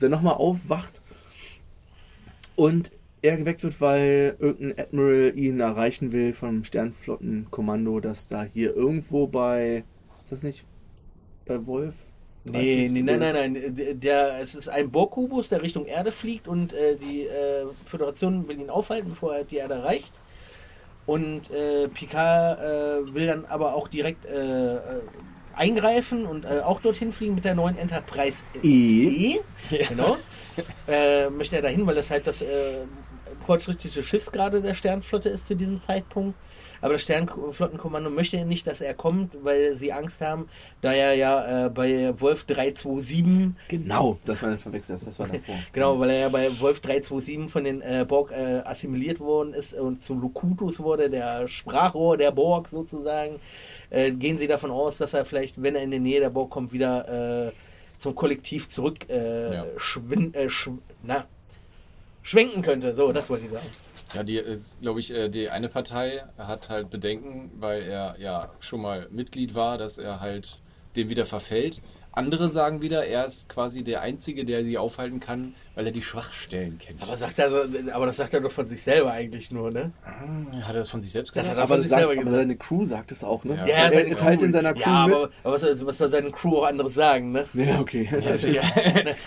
der 0.00 0.08
noch 0.10 0.20
mal 0.20 0.32
aufwacht 0.32 1.00
und 2.54 2.92
er 3.22 3.36
geweckt 3.36 3.62
wird, 3.62 3.80
weil 3.80 4.36
irgendein 4.38 4.78
Admiral 4.78 5.32
ihn 5.36 5.60
erreichen 5.60 6.12
will 6.12 6.32
vom 6.32 6.62
Sternflottenkommando, 6.64 8.00
dass 8.00 8.28
da 8.28 8.44
hier 8.44 8.74
irgendwo 8.76 9.26
bei, 9.26 9.84
ist 10.22 10.32
das 10.32 10.42
nicht 10.42 10.64
bei 11.44 11.64
Wolf? 11.66 11.94
Nee, 12.50 12.88
nee, 12.90 13.02
nein, 13.02 13.18
nein, 13.18 13.52
nein. 13.52 14.00
Der, 14.00 14.40
es 14.40 14.54
ist 14.54 14.68
ein 14.68 14.90
Borg-Kubus, 14.90 15.48
der 15.48 15.62
Richtung 15.62 15.84
Erde 15.84 16.12
fliegt 16.12 16.46
und 16.46 16.72
äh, 16.72 16.96
die 16.96 17.22
äh, 17.26 17.66
Föderation 17.84 18.46
will 18.48 18.60
ihn 18.60 18.70
aufhalten, 18.70 19.10
bevor 19.10 19.36
er 19.36 19.44
die 19.44 19.56
Erde 19.56 19.74
erreicht. 19.74 20.12
Und 21.06 21.50
äh, 21.50 21.88
Picard 21.88 22.58
äh, 22.58 23.14
will 23.14 23.26
dann 23.26 23.44
aber 23.44 23.74
auch 23.74 23.88
direkt 23.88 24.24
äh, 24.26 24.74
äh, 24.74 24.80
eingreifen 25.54 26.26
und 26.26 26.44
äh, 26.44 26.60
auch 26.64 26.80
dorthin 26.80 27.12
fliegen 27.12 27.34
mit 27.34 27.44
der 27.44 27.54
neuen 27.54 27.78
Enterprise 27.78 28.42
E. 28.62 29.34
E. 29.34 29.40
Genau. 29.88 30.16
äh, 30.88 31.30
möchte 31.30 31.56
er 31.56 31.62
dahin, 31.62 31.86
weil 31.86 31.94
das 31.94 32.10
halt 32.10 32.26
das 32.26 32.42
äh, 32.42 32.84
fortschrittliche 33.40 34.02
Schiffsgrade 34.02 34.60
der 34.60 34.74
Sternflotte 34.74 35.28
ist 35.28 35.46
zu 35.46 35.54
diesem 35.54 35.80
Zeitpunkt. 35.80 36.36
Aber 36.80 36.92
das 36.92 37.02
Sternflottenkommando 37.02 38.10
möchte 38.10 38.44
nicht, 38.44 38.66
dass 38.66 38.80
er 38.80 38.94
kommt, 38.94 39.36
weil 39.42 39.74
sie 39.76 39.92
Angst 39.92 40.20
haben, 40.20 40.48
da 40.82 40.92
er 40.92 41.14
ja 41.14 41.66
äh, 41.66 41.70
bei 41.70 42.12
Wolf 42.20 42.44
327, 42.44 43.54
Genau, 43.68 44.18
das 44.24 44.42
war 44.42 44.50
ein 44.50 44.58
Verwechsel, 44.58 44.98
das 45.02 45.18
war 45.18 45.26
davor. 45.28 45.56
genau, 45.72 45.98
weil 45.98 46.10
er 46.10 46.18
ja 46.18 46.28
bei 46.28 46.48
Wolf 46.60 46.80
327 46.80 47.50
von 47.50 47.64
den 47.64 47.80
äh, 47.82 48.04
Borg 48.06 48.30
äh, 48.32 48.60
assimiliert 48.64 49.20
worden 49.20 49.54
ist 49.54 49.74
und 49.74 50.02
zu 50.02 50.14
Locutus 50.14 50.80
wurde, 50.80 51.10
der 51.10 51.48
Sprachrohr 51.48 52.16
der 52.16 52.30
Borg 52.30 52.68
sozusagen, 52.68 53.40
äh, 53.90 54.10
gehen 54.12 54.38
sie 54.38 54.46
davon 54.46 54.70
aus, 54.70 54.98
dass 54.98 55.14
er 55.14 55.24
vielleicht, 55.24 55.60
wenn 55.62 55.74
er 55.76 55.82
in 55.82 55.90
die 55.90 55.98
Nähe 56.00 56.20
der 56.20 56.30
Borg 56.30 56.50
kommt, 56.50 56.72
wieder 56.72 57.46
äh, 57.48 57.52
zum 57.98 58.14
Kollektiv 58.14 58.68
zurück 58.68 59.08
äh, 59.08 59.54
Ja. 59.54 59.64
schwin 59.78 60.34
äh, 60.34 60.48
schw 60.50 60.72
na, 61.02 61.24
schwenken 62.22 62.60
könnte. 62.62 62.94
So, 62.94 63.12
das 63.12 63.30
wollte 63.30 63.44
ich 63.46 63.50
sagen. 63.50 63.66
Ja, 64.14 64.22
die 64.22 64.36
ist, 64.36 64.80
glaube 64.80 65.00
ich, 65.00 65.12
äh, 65.12 65.28
die 65.28 65.50
eine 65.50 65.68
Partei 65.68 66.24
hat 66.38 66.70
halt 66.70 66.90
Bedenken, 66.90 67.50
weil 67.58 67.82
er 67.82 68.16
ja 68.18 68.52
schon 68.60 68.80
mal 68.80 69.08
Mitglied 69.10 69.54
war, 69.54 69.78
dass 69.78 69.98
er 69.98 70.20
halt 70.20 70.60
dem 70.94 71.08
wieder 71.08 71.26
verfällt. 71.26 71.82
Andere 72.12 72.48
sagen 72.48 72.80
wieder, 72.80 73.04
er 73.04 73.26
ist 73.26 73.48
quasi 73.48 73.82
der 73.82 74.00
Einzige, 74.00 74.44
der 74.44 74.64
sie 74.64 74.78
aufhalten 74.78 75.20
kann, 75.20 75.54
weil 75.76 75.86
er 75.86 75.92
die 75.92 76.02
Schwachstellen 76.02 76.78
kennt. 76.78 77.00
Aber, 77.02 77.16
sagt 77.18 77.38
er, 77.38 77.50
so- 77.50 77.66
aber 77.92 78.06
das 78.06 78.16
sagt 78.16 78.32
er 78.34 78.40
doch 78.40 78.50
von 78.50 78.66
sich 78.66 78.82
selber 78.82 79.12
eigentlich 79.12 79.50
nur, 79.52 79.70
ne? 79.70 79.92
Hat 80.62 80.70
er 80.74 80.80
das 80.80 80.88
von 80.90 81.00
sich 81.02 81.12
selbst 81.12 81.36
Das 81.36 81.42
gesagt? 81.44 81.50
hat 81.50 81.56
er 81.58 81.62
Aber, 81.64 81.68
von 81.68 81.76
das 81.76 81.82
sich 81.84 81.90
sagt, 81.90 82.00
selber 82.00 82.12
aber 82.14 82.22
gesagt. 82.24 82.40
seine 82.42 82.56
Crew 82.56 82.84
sagt 82.86 83.12
es 83.12 83.22
auch, 83.22 83.44
ne? 83.44 83.54
Ja. 83.56 83.64
er, 83.66 83.90
seine 83.92 84.08
er 84.08 84.16
teilt 84.16 84.42
in 84.42 84.52
seiner 84.52 84.72
Crew 84.72 84.80
ja, 84.80 85.06
mit. 85.06 85.14
aber, 85.16 85.30
aber 85.44 85.52
was, 85.54 85.86
was 85.86 85.98
soll 85.98 86.08
seine 86.10 86.30
Crew 86.30 86.56
auch 86.58 86.66
anderes 86.66 86.94
sagen, 86.94 87.30
ne? 87.32 87.44
ja, 87.54 87.78
okay. 87.78 88.08
Also, 88.26 88.48
ja, 88.48 88.62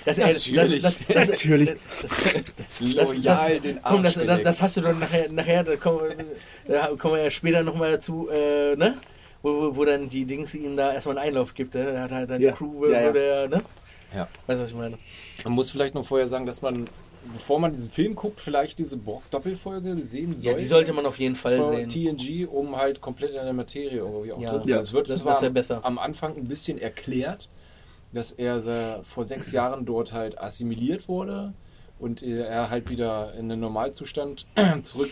das, 0.05 0.17
Natürlich. 0.17 0.81
Das, 0.83 0.97
das, 0.97 1.07
das, 1.07 1.27
Natürlich. 1.29 1.69
das, 2.01 2.79
Loyal 2.95 3.21
das, 3.53 3.61
den 3.61 3.79
komm, 3.83 4.03
das, 4.03 4.15
Arsch 4.17 4.25
das, 4.25 4.25
geleckt. 4.25 4.45
das 4.47 4.61
hast 4.61 4.77
du 4.77 4.81
dann 4.81 4.99
nachher, 4.99 5.31
nachher 5.31 5.63
da 5.63 5.75
kommen, 5.75 5.99
wir- 6.01 6.25
da 6.75 6.87
kommen 6.97 7.13
wir 7.15 7.23
ja 7.23 7.29
später 7.29 7.63
nochmal 7.63 7.91
dazu, 7.91 8.27
äh, 8.31 8.75
ne? 8.75 8.97
Wo, 9.41 9.53
wo, 9.53 9.75
wo 9.77 9.85
dann 9.85 10.09
die 10.09 10.25
Dings 10.25 10.53
ihm 10.55 10.75
da 10.75 10.91
erstmal 10.93 11.17
einen 11.17 11.27
Einlauf 11.29 11.53
gibt, 11.53 11.73
ne? 11.75 11.91
Er 11.91 12.01
hat 12.01 12.11
halt 12.11 12.29
dann 12.29 12.41
Ja. 12.41 12.51
die 12.51 12.57
Crew, 12.57 12.85
Ja, 12.89 13.01
ja. 13.01 13.09
wo 13.09 13.13
der, 13.13 13.47
ne? 13.47 13.61
Ja. 14.15 14.27
Weißt 14.47 14.59
du, 14.59 14.63
was 14.63 14.69
ich 14.71 14.75
meine? 14.75 14.97
Man 15.43 15.53
muss 15.53 15.71
vielleicht 15.71 15.93
noch 15.95 16.05
vorher 16.05 16.27
sagen, 16.27 16.45
dass 16.45 16.61
man, 16.61 16.89
bevor 17.33 17.59
man 17.59 17.73
diesen 17.73 17.91
Film 17.91 18.15
guckt, 18.15 18.41
vielleicht 18.41 18.79
diese 18.79 18.97
Borg-Doppelfolge 18.97 19.95
sehen 20.01 20.33
Ja, 20.37 20.41
sollte. 20.43 20.59
die 20.59 20.65
sollte 20.65 20.93
man 20.93 21.05
auf 21.05 21.19
jeden 21.19 21.35
Fall 21.35 21.87
sehen. 21.87 22.17
TNG, 22.17 22.47
um 22.47 22.75
halt 22.75 23.01
komplett 23.01 23.31
in 23.31 23.43
der 23.43 23.53
Materie 23.53 23.97
irgendwie 23.99 24.31
auch 24.33 24.41
Ja. 24.41 24.51
drin 24.51 24.61
zu 24.63 24.67
sein. 24.67 24.75
Ja, 24.77 24.81
Es 24.81 24.93
wird 24.93 25.09
das- 25.09 25.19
zwar 25.19 25.41
besser. 25.49 25.79
am 25.83 25.99
Anfang 25.99 26.35
ein 26.37 26.47
bisschen 26.47 26.77
erklärt, 26.79 27.49
dass 28.13 28.31
er 28.31 29.01
vor 29.03 29.25
sechs 29.25 29.51
Jahren 29.51 29.85
dort 29.85 30.11
halt 30.13 30.39
assimiliert 30.39 31.07
wurde 31.07 31.53
und 31.99 32.23
er 32.23 32.69
halt 32.69 32.89
wieder 32.89 33.33
in 33.35 33.49
den 33.49 33.59
Normalzustand 33.59 34.47
zurück 34.83 35.11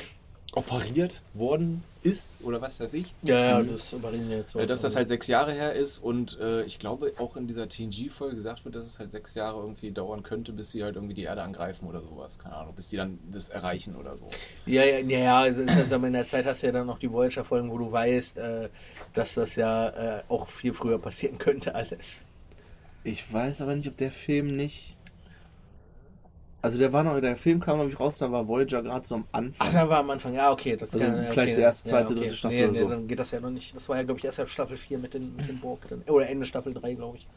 operiert 0.57 1.21
worden 1.35 1.83
ist 2.01 2.39
oder 2.41 2.59
was 2.61 2.79
weiß 2.79 2.95
ich. 2.95 3.13
Ja, 3.21 3.59
ja, 3.59 3.59
Mhm. 3.59 3.73
das 3.73 3.93
wir 3.93 4.37
jetzt. 4.37 4.55
Äh, 4.55 4.65
Dass 4.65 4.81
das 4.81 4.95
halt 4.95 5.07
sechs 5.07 5.27
Jahre 5.27 5.53
her 5.53 5.73
ist 5.73 5.99
und 5.99 6.39
äh, 6.39 6.63
ich 6.63 6.79
glaube 6.79 7.13
auch 7.19 7.35
in 7.35 7.47
dieser 7.47 7.69
TNG-Folge 7.69 8.35
gesagt 8.35 8.65
wird, 8.65 8.73
dass 8.75 8.87
es 8.87 8.97
halt 8.97 9.11
sechs 9.11 9.35
Jahre 9.35 9.59
irgendwie 9.61 9.91
dauern 9.91 10.23
könnte, 10.23 10.53
bis 10.53 10.71
sie 10.71 10.83
halt 10.83 10.95
irgendwie 10.95 11.13
die 11.13 11.23
Erde 11.23 11.43
angreifen 11.43 11.87
oder 11.87 12.01
sowas. 12.01 12.39
Keine 12.39 12.55
Ahnung, 12.55 12.73
bis 12.75 12.89
die 12.89 12.97
dann 12.97 13.19
das 13.31 13.49
erreichen 13.49 13.95
oder 13.95 14.17
so. 14.17 14.27
Ja, 14.65 14.83
ja, 14.83 14.97
ja, 14.99 15.19
ja 15.19 15.39
also 15.41 15.61
in 15.61 16.13
der 16.13 16.25
Zeit 16.25 16.45
hast 16.47 16.63
du 16.63 16.67
ja 16.67 16.73
dann 16.73 16.87
noch 16.87 16.97
die 16.97 17.11
Voyager-Folgen, 17.11 17.69
wo 17.69 17.77
du 17.77 17.91
weißt, 17.91 18.37
äh, 18.39 18.69
dass 19.13 19.35
das 19.35 19.55
ja 19.55 19.89
äh, 19.89 20.23
auch 20.27 20.49
viel 20.49 20.73
früher 20.73 20.97
passieren 20.97 21.37
könnte 21.37 21.75
alles. 21.75 22.25
Ich 23.03 23.31
weiß 23.31 23.61
aber 23.61 23.75
nicht, 23.75 23.87
ob 23.87 23.97
der 23.97 24.11
Film 24.11 24.55
nicht. 24.57 24.97
Also 26.67 26.77
der 26.79 26.91
war 26.91 27.03
noch, 27.03 27.19
der 27.21 27.38
Film 27.38 27.59
kam 27.62 27.75
glaube 27.77 27.91
ich 27.91 28.00
raus, 28.00 28.17
da 28.17 28.31
war 28.31 28.47
Voyager 28.47 28.83
gerade 28.83 29.05
so 29.07 29.15
am 29.15 29.24
Ach, 29.31 29.38
Anfang. 29.39 29.74
da 29.74 29.89
war 29.89 30.00
am 30.00 30.09
Anfang, 30.09 30.33
ja, 30.33 30.51
okay. 30.51 30.75
Das 30.75 30.93
Also 30.93 31.05
kann, 31.05 31.24
vielleicht 31.24 31.38
okay, 31.38 31.55
die 31.55 31.62
erste, 31.62 31.89
zweite, 31.89 32.13
dritte 32.15 32.36
Staffel 32.36 32.57
nee, 32.57 32.63
oder 32.65 32.71
nee, 32.74 32.79
so. 32.79 32.89
dann 32.89 33.07
geht 33.07 33.19
das 33.19 33.31
ja 33.31 33.39
noch 33.39 33.50
nicht. 33.50 33.74
Das 33.75 33.88
war 33.88 33.95
ja, 33.97 34.03
glaube 34.03 34.19
ich, 34.19 34.25
erst 34.25 34.39
ab 34.39 34.50
Staffel 34.50 34.75
4 34.75 34.97
mit 34.97 35.13
den, 35.13 35.33
mit 35.36 35.62
Borg. 35.62 35.79
Dann, 35.89 36.01
oder 36.13 36.27
Ende 36.29 36.45
Staffel 36.45 36.74
3, 36.74 36.93
glaube 36.95 37.17
ich, 37.17 37.27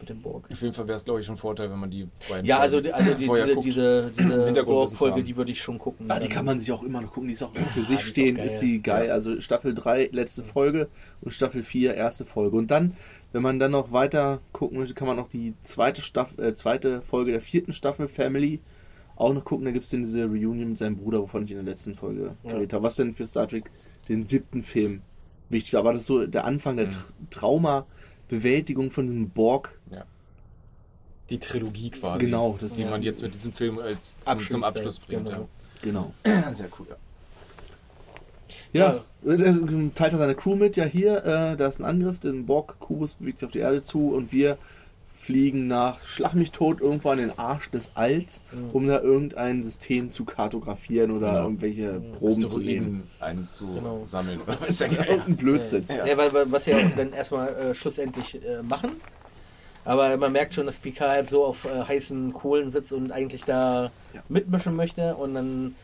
mit 0.00 0.08
dem 0.08 0.20
Borg. 0.20 0.48
Auf 0.50 0.60
jeden 0.60 0.72
Fall 0.74 0.88
wäre 0.88 0.96
es, 0.96 1.04
glaube 1.04 1.20
ich, 1.20 1.26
schon 1.26 1.36
ein 1.36 1.38
Vorteil, 1.38 1.70
wenn 1.70 1.78
man 1.78 1.90
die 1.90 2.08
beiden 2.28 2.44
Ja, 2.44 2.58
also, 2.58 2.80
die- 2.80 2.92
also 2.92 3.14
die, 3.14 3.28
diese, 3.28 3.56
diese, 3.62 4.12
diese 4.16 5.00
haben. 5.00 5.24
die 5.24 5.36
würde 5.36 5.52
ich 5.52 5.62
schon 5.62 5.78
gucken. 5.78 6.10
Ah, 6.10 6.18
die 6.18 6.28
kann 6.28 6.44
man 6.44 6.58
sich 6.58 6.72
auch 6.72 6.82
immer 6.82 7.00
noch 7.00 7.12
gucken, 7.12 7.28
die 7.28 7.34
ist 7.34 7.42
auch 7.42 7.54
für 7.54 7.82
sich 7.82 7.90
ist 7.92 7.96
auch 7.98 8.00
stehend, 8.08 8.38
geil. 8.38 8.46
ist 8.48 8.58
sie 8.60 8.80
geil. 8.82 9.06
Ja. 9.08 9.12
Also 9.14 9.40
Staffel 9.40 9.74
3, 9.74 10.10
letzte 10.12 10.42
Folge 10.42 10.88
und 11.20 11.32
Staffel 11.32 11.62
4, 11.62 11.94
erste 11.94 12.24
Folge. 12.24 12.56
Und 12.56 12.70
dann, 12.70 12.96
wenn 13.32 13.42
man 13.42 13.58
dann 13.58 13.70
noch 13.70 13.92
weiter 13.92 14.40
gucken 14.52 14.78
möchte, 14.78 14.94
kann 14.94 15.06
man 15.06 15.16
noch 15.16 15.28
die 15.28 15.54
zweite 15.62 16.02
Staffel, 16.02 16.44
äh, 16.44 16.52
zweite 16.54 17.00
Folge 17.02 17.30
der 17.30 17.40
vierten 17.40 17.72
Staffel 17.72 18.08
Family 18.08 18.60
auch 19.16 19.32
noch 19.32 19.44
gucken. 19.44 19.64
Da 19.66 19.70
gibt 19.70 19.84
es 19.84 19.90
diese 19.90 20.24
Reunion 20.24 20.70
mit 20.70 20.78
seinem 20.78 20.96
Bruder, 20.96 21.20
wovon 21.20 21.44
ich 21.44 21.50
in 21.50 21.56
der 21.58 21.64
letzten 21.66 21.94
Folge 21.94 22.34
Ja. 22.44 22.50
geredet 22.50 22.72
habe. 22.72 22.84
Was 22.84 22.96
denn 22.96 23.14
für 23.14 23.26
Star 23.26 23.46
Trek 23.48 23.70
den 24.08 24.26
siebten 24.26 24.62
Film 24.62 25.02
wichtig 25.48 25.72
war. 25.74 25.80
Aber 25.80 25.92
das 25.92 26.02
ist 26.02 26.06
so 26.08 26.26
der 26.26 26.44
Anfang 26.44 26.76
der 26.76 26.86
Mhm. 26.86 26.90
Tra 26.90 27.02
Trauma-Bewältigung 27.30 28.90
von 28.90 29.06
diesem 29.06 29.30
Borg. 29.30 29.78
Die 31.30 31.38
Trilogie 31.38 31.90
quasi. 31.90 32.26
Genau, 32.26 32.56
das 32.58 32.74
Die 32.74 32.82
Ja. 32.82 32.90
man 32.90 33.02
jetzt 33.02 33.22
mit 33.22 33.34
diesem 33.34 33.52
Film 33.52 33.78
als 33.78 34.18
zum 34.18 34.26
Abschluss, 34.26 34.48
zum 34.50 34.64
Abschluss 34.64 35.00
ja, 35.08 35.18
bringt. 35.18 35.28
genau. 35.30 35.48
Genau. 35.82 36.14
Ja. 36.26 36.52
Sehr 36.54 36.68
cool, 36.78 36.86
ja. 36.90 36.96
Ja, 38.74 39.04
er 39.24 39.94
teilt 39.94 40.12
er 40.14 40.18
seine 40.18 40.34
Crew 40.34 40.56
mit, 40.56 40.76
ja 40.76 40.84
hier, 40.84 41.24
äh, 41.24 41.56
da 41.56 41.66
ist 41.68 41.78
ein 41.78 41.84
Angriff, 41.84 42.18
den 42.20 42.44
Borg-Kubus 42.46 43.14
bewegt 43.14 43.38
sich 43.38 43.46
auf 43.46 43.52
die 43.52 43.58
Erde 43.60 43.82
zu 43.82 44.08
und 44.08 44.32
wir 44.32 44.58
fliegen 45.22 45.68
nach 45.68 46.04
Schlag 46.04 46.34
mich 46.34 46.50
tot 46.50 46.80
irgendwo 46.80 47.10
an 47.10 47.18
den 47.18 47.38
Arsch 47.38 47.70
des 47.70 47.92
Alls, 47.94 48.42
Mhm. 48.52 48.70
um 48.72 48.88
da 48.88 49.00
irgendein 49.00 49.62
System 49.62 50.10
zu 50.10 50.24
kartografieren 50.24 51.12
oder 51.12 51.28
Genau. 51.28 51.42
irgendwelche 51.44 52.00
Proben 52.18 52.48
zu 52.48 52.58
nehmen. 52.58 53.08
Asteroiden 53.20 53.74
Genau. 53.76 53.96
einzusammeln. 54.00 54.40
Oder 54.42 54.60
was 54.60 54.78
Geier? 54.80 55.08
Irgendein 55.08 55.36
Blödsinn. 55.36 55.84
Ja, 55.88 56.06
ja 56.06 56.16
weil, 56.16 56.32
weil, 56.32 56.50
was 56.50 56.64
sie 56.64 56.74
auch 56.74 56.80
dann 56.96 57.12
erstmal 57.12 57.48
äh, 57.54 57.74
schlussendlich 57.74 58.34
äh, 58.44 58.62
machen. 58.62 58.92
Aber 59.84 60.16
man 60.16 60.32
merkt 60.32 60.54
schon, 60.54 60.66
dass 60.66 60.78
Picard 60.80 61.10
halt 61.10 61.28
so 61.28 61.44
auf 61.44 61.64
äh, 61.66 61.82
heißen 61.86 62.32
Kohlen 62.32 62.70
sitzt 62.70 62.92
und 62.92 63.12
eigentlich 63.12 63.44
da 63.44 63.90
Ja. 64.14 64.22
mitmischen 64.28 64.74
möchte. 64.74 65.14
Und 65.16 65.34
dann 65.34 65.74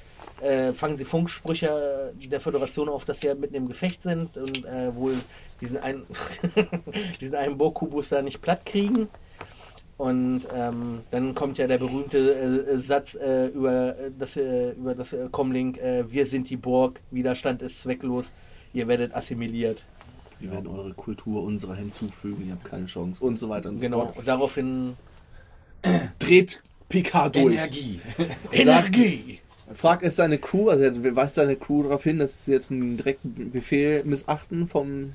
äh, 0.41 0.73
fangen 0.73 0.97
sie 0.97 1.05
Funksprüche 1.05 2.13
der 2.17 2.41
Föderation 2.41 2.89
auf, 2.89 3.05
dass 3.05 3.21
sie 3.21 3.29
halt 3.29 3.41
mitten 3.41 3.55
im 3.55 3.69
Gefecht 3.69 4.03
sind 4.03 4.37
und 4.37 4.65
äh, 4.67 4.95
wohl 4.95 5.15
diesen 5.61 5.79
einen, 5.79 6.07
diesen 7.21 7.35
einen 7.35 7.57
Borg-Kubus 7.59 8.09
da 8.09 8.23
nicht 8.23 8.41
platt 8.41 8.65
kriegen. 8.67 9.09
Und 9.99 10.43
ähm, 10.55 11.01
dann 11.11 11.35
kommt 11.35 11.59
ja 11.59 11.67
der 11.67 11.79
berühmte 11.79 12.19
äh, 12.19 12.77
Satz 12.79 13.15
äh, 13.17 13.49
über, 13.49 13.99
äh, 13.99 14.11
das, 14.17 14.37
äh, 14.37 14.71
über 14.71 14.95
das 14.95 15.13
äh, 15.13 15.29
Comlink, 15.31 15.77
äh, 15.79 16.11
wir 16.11 16.25
sind 16.27 16.49
die 16.51 16.57
Borg, 16.57 17.01
Widerstand 17.11 17.63
ist 17.63 17.83
zwecklos, 17.83 18.33
ihr 18.73 18.87
werdet 18.87 19.13
assimiliert. 19.15 19.85
Wir 20.39 20.53
werden 20.53 20.69
eure 20.69 20.95
Kultur 20.95 21.43
unserer 21.43 21.75
hinzufügen, 21.75 22.47
ihr 22.47 22.53
habt 22.53 22.65
keine 22.65 22.87
Chance 22.87 23.23
und 23.25 23.39
so 23.41 23.49
weiter 23.49 23.71
und 23.71 23.79
so 23.79 23.85
Genau. 23.87 24.05
fort. 24.07 24.19
Und 24.19 24.29
daraufhin 24.29 24.97
Dreht 26.21 26.63
Picard 26.89 27.35
durch. 27.35 27.57
Energie. 27.57 28.01
Energie! 28.53 29.41
Fragt 29.75 30.03
es 30.05 30.17
seine 30.17 30.39
Crew, 30.39 30.71
also 30.71 30.85
er 30.85 31.17
weist 31.17 31.35
seine 31.35 31.57
Crew 31.57 31.83
darauf 31.83 32.05
hin, 32.05 32.19
dass 32.21 32.45
sie 32.45 32.53
jetzt 32.53 32.71
einen 32.71 32.97
direkten 32.97 33.51
Befehl 33.51 34.03
missachten 34.05 34.67
vom 34.69 35.13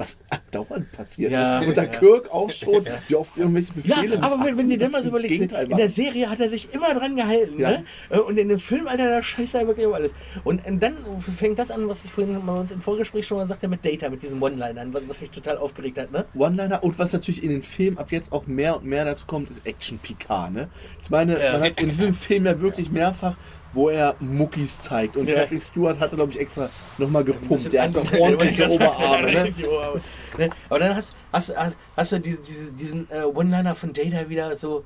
was 0.00 0.16
andauernd 0.30 0.90
passiert. 0.92 1.30
Ja, 1.30 1.60
und 1.60 1.76
da 1.76 1.82
ja. 1.82 1.88
Kirk 1.88 2.32
auch 2.32 2.50
schon, 2.50 2.86
wie 3.08 3.14
oft 3.14 3.36
irgendwelche 3.36 3.70
Ja, 3.84 3.96
Befehle 3.96 4.22
aber 4.22 4.44
wenn, 4.46 4.56
wenn 4.56 4.68
dir 4.70 4.76
missachtet 4.78 4.92
mal 4.92 5.02
so 5.02 5.14
und 5.14 5.22
Gegenteil 5.28 5.70
in 5.70 5.76
der. 5.76 5.88
Serie 5.90 6.30
hat 6.30 6.40
er 6.40 6.48
sich 6.48 6.72
immer 6.72 6.94
dran 6.94 7.16
gehalten. 7.16 7.60
Ja. 7.60 7.70
Ne? 7.70 7.84
Äh, 8.08 8.18
Und 8.18 8.38
in 8.38 8.48
dem 8.48 8.58
Film, 8.58 8.88
Alter, 8.88 9.10
da 9.10 9.22
scheißt 9.22 9.54
er 9.56 9.66
wirklich 9.66 9.84
über 9.84 9.96
alles. 9.96 10.12
Und 10.42 10.64
äh, 10.64 10.74
dann 10.78 10.96
fängt 11.36 11.58
das 11.58 11.70
an, 11.70 11.86
was 11.86 12.04
ich 12.06 12.10
vorhin 12.12 12.40
bei 12.46 12.52
uns 12.58 12.70
im 12.70 12.80
Vorgespräch 12.80 13.26
schon 13.26 13.36
mal 13.36 13.46
sagte, 13.46 13.68
mit 13.68 13.84
Data, 13.84 14.08
mit 14.08 14.22
diesen 14.22 14.40
One-Linern, 14.42 14.94
was, 14.94 15.02
was 15.06 15.20
mich 15.20 15.30
total 15.30 15.58
aufgeregt 15.58 15.98
hat. 15.98 16.10
Ne? 16.10 16.24
One-Liner 16.34 16.82
und 16.82 16.98
was 16.98 17.12
natürlich 17.12 17.44
in 17.44 17.50
den 17.50 17.62
Film 17.62 17.98
ab 17.98 18.10
jetzt 18.10 18.32
auch 18.32 18.46
mehr 18.46 18.76
und 18.76 18.86
mehr 18.86 19.04
dazu 19.04 19.26
kommt, 19.26 19.50
ist 19.50 19.66
Action 19.66 19.98
Picard. 19.98 20.52
Ne? 20.52 20.68
Ich 21.02 21.10
meine, 21.10 21.38
Ja. 21.42 21.52
man 21.52 21.62
hat 21.62 21.78
in 21.80 21.90
diesem 21.90 22.14
Film 22.14 22.46
ja 22.46 22.58
wirklich 22.58 22.90
mehrfach, 22.90 23.36
wo 23.72 23.88
er 23.88 24.16
Muckis 24.20 24.82
zeigt. 24.82 25.16
Und 25.16 25.28
Ja. 25.28 25.36
Patrick 25.40 25.62
Stewart 25.62 25.98
hatte, 26.00 26.16
glaube 26.16 26.32
ich, 26.32 26.40
extra 26.40 26.68
nochmal 26.98 27.24
gepumpt. 27.24 27.72
Der 27.72 27.82
hat 27.84 27.94
doch 27.96 28.12
ordentliche 28.12 28.68
Oberarme. 28.68 29.32
Ne? 29.32 29.52
Oberarme. 29.66 30.00
Ne? 30.38 30.50
Aber 30.68 30.78
dann 30.78 30.94
hast, 30.96 31.14
hast, 31.32 31.56
hast, 31.56 31.76
hast 31.96 32.12
du 32.12 32.18
diese, 32.20 32.42
diese, 32.42 32.72
diesen 32.72 33.08
äh, 33.10 33.22
One-Liner 33.24 33.74
von 33.74 33.92
Data 33.92 34.28
wieder 34.28 34.56
so 34.56 34.84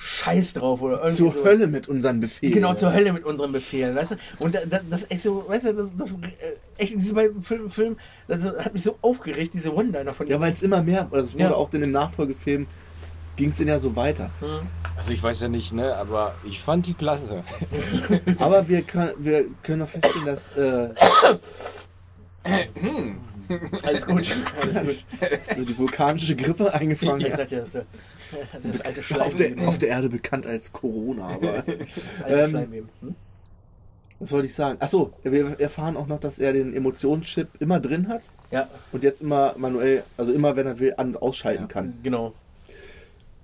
Scheiß 0.00 0.52
drauf 0.54 0.80
oder 0.80 0.98
irgendwie 0.98 1.16
Zur 1.16 1.32
so. 1.32 1.44
Hölle 1.44 1.66
mit 1.66 1.88
unseren 1.88 2.20
Befehlen. 2.20 2.52
Genau, 2.54 2.72
zur 2.74 2.92
Hölle 2.92 3.12
mit 3.12 3.24
unseren 3.24 3.50
Befehlen, 3.50 3.96
weißt 3.96 4.12
du? 4.12 4.16
Und 4.38 4.54
da- 4.54 4.64
da- 4.64 4.80
das 4.88 5.02
ist 5.02 5.10
echt 5.10 5.22
so, 5.24 5.44
weißt 5.48 5.64
du, 5.64 5.72
das, 5.74 5.90
das 5.96 6.12
äh, 6.12 6.54
echt 6.76 6.92
in 6.92 7.00
diesen 7.00 7.16
beiden 7.16 7.42
Filmen, 7.42 7.68
Film, 7.68 7.96
das 8.28 8.44
hat 8.44 8.72
mich 8.74 8.84
so 8.84 8.96
aufgeregt, 9.02 9.54
diese 9.54 9.74
One-Liner 9.74 10.14
von 10.14 10.28
Ja, 10.28 10.38
weil 10.38 10.52
es 10.52 10.62
immer 10.62 10.82
mehr, 10.84 11.08
also 11.10 11.24
es 11.24 11.34
wurde 11.34 11.42
Ja. 11.44 11.54
auch 11.54 11.72
in 11.72 11.80
dem 11.80 11.90
Nachfolgefilm, 11.90 12.68
ging 13.38 13.48
es 13.50 13.54
denn 13.56 13.68
ja 13.68 13.80
so 13.80 13.96
weiter. 13.96 14.30
Hm. 14.40 14.66
Also 14.96 15.12
ich 15.12 15.22
weiß 15.22 15.40
ja 15.42 15.48
nicht, 15.48 15.72
ne, 15.72 15.94
aber 15.96 16.34
ich 16.44 16.60
fand 16.60 16.84
die 16.86 16.94
klasse. 16.94 17.44
Aber 18.38 18.68
wir 18.68 18.82
können, 18.82 19.12
wir 19.18 19.44
können 19.62 19.82
auch 19.82 19.88
feststellen, 19.88 20.26
dass 20.26 20.50
äh, 20.56 20.88
Alles 23.84 24.06
gut, 24.06 24.30
alles 24.60 24.82
gut. 24.82 25.06
so 25.54 25.64
die 25.64 25.78
vulkanische 25.78 26.34
Grippe 26.36 26.72
eingefangen 26.74 27.20
Ich 27.20 27.28
hat. 27.32 27.38
sag 27.38 27.48
dir 27.48 27.60
das, 27.60 27.72
das 27.72 28.80
alte 28.82 29.00
Auf 29.00 29.06
Schleim. 29.06 29.36
der, 29.36 29.68
auf 29.68 29.78
der 29.78 29.88
Erde 29.90 30.08
bekannt 30.08 30.46
als 30.46 30.72
Corona. 30.72 31.28
Aber 31.34 31.62
das 31.62 32.22
alte 32.24 32.58
ähm. 32.58 32.88
Hm? 33.00 33.14
was 34.20 34.32
wollte 34.32 34.46
ich 34.46 34.54
sagen? 34.54 34.78
Achso, 34.80 35.12
wir 35.22 35.60
erfahren 35.60 35.96
auch 35.96 36.08
noch, 36.08 36.18
dass 36.18 36.40
er 36.40 36.52
den 36.52 36.74
Emotionschip 36.74 37.48
immer 37.60 37.78
drin 37.78 38.08
hat 38.08 38.30
Ja, 38.50 38.68
und 38.90 39.04
jetzt 39.04 39.20
immer 39.22 39.54
manuell, 39.56 40.02
also 40.16 40.32
immer 40.32 40.56
wenn 40.56 40.66
er 40.66 40.80
will, 40.80 40.94
an- 40.96 41.08
und 41.10 41.22
ausschalten 41.22 41.62
Ja. 41.64 41.68
kann. 41.68 41.94
genau. 42.02 42.34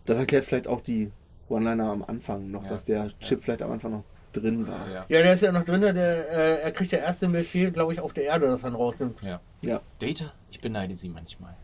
Das 0.07 0.19
erklärt 0.19 0.45
vielleicht 0.45 0.69
auch 0.69 0.81
die 0.81 1.11
One-Liner 1.49 1.91
am 1.91 2.03
Anfang 2.03 2.51
noch, 2.51 2.63
Ja. 2.65 2.69
dass 2.71 2.85
der 2.85 3.11
Chip 3.21 3.43
vielleicht 3.43 3.63
am 3.63 3.71
Anfang 3.73 3.93
noch 3.93 4.05
drin 4.33 4.67
war. 4.67 4.87
Ja. 4.93 5.07
Ja, 5.09 5.23
der 5.23 5.35
ist 5.35 5.43
ja 5.43 5.53
noch 5.53 5.65
drin, 5.65 5.81
der, 5.81 5.95
äh, 5.95 6.61
er 6.63 6.73
kriegt 6.73 6.91
ja 6.93 6.99
erst 6.99 7.23
den 7.23 7.33
Befehl, 7.33 7.71
glaube 7.71 7.93
ich, 7.93 8.01
auf 8.01 8.13
der 8.13 8.25
Erde, 8.25 8.47
dass 8.49 8.63
er 8.63 8.71
ihn 8.71 8.75
rausnimmt. 8.75 9.21
ja. 9.23 9.41
Ja. 9.63 9.81
Data, 10.01 10.33
ich 10.51 10.61
beneide 10.61 10.95
sie 10.95 11.09
manchmal. 11.09 11.55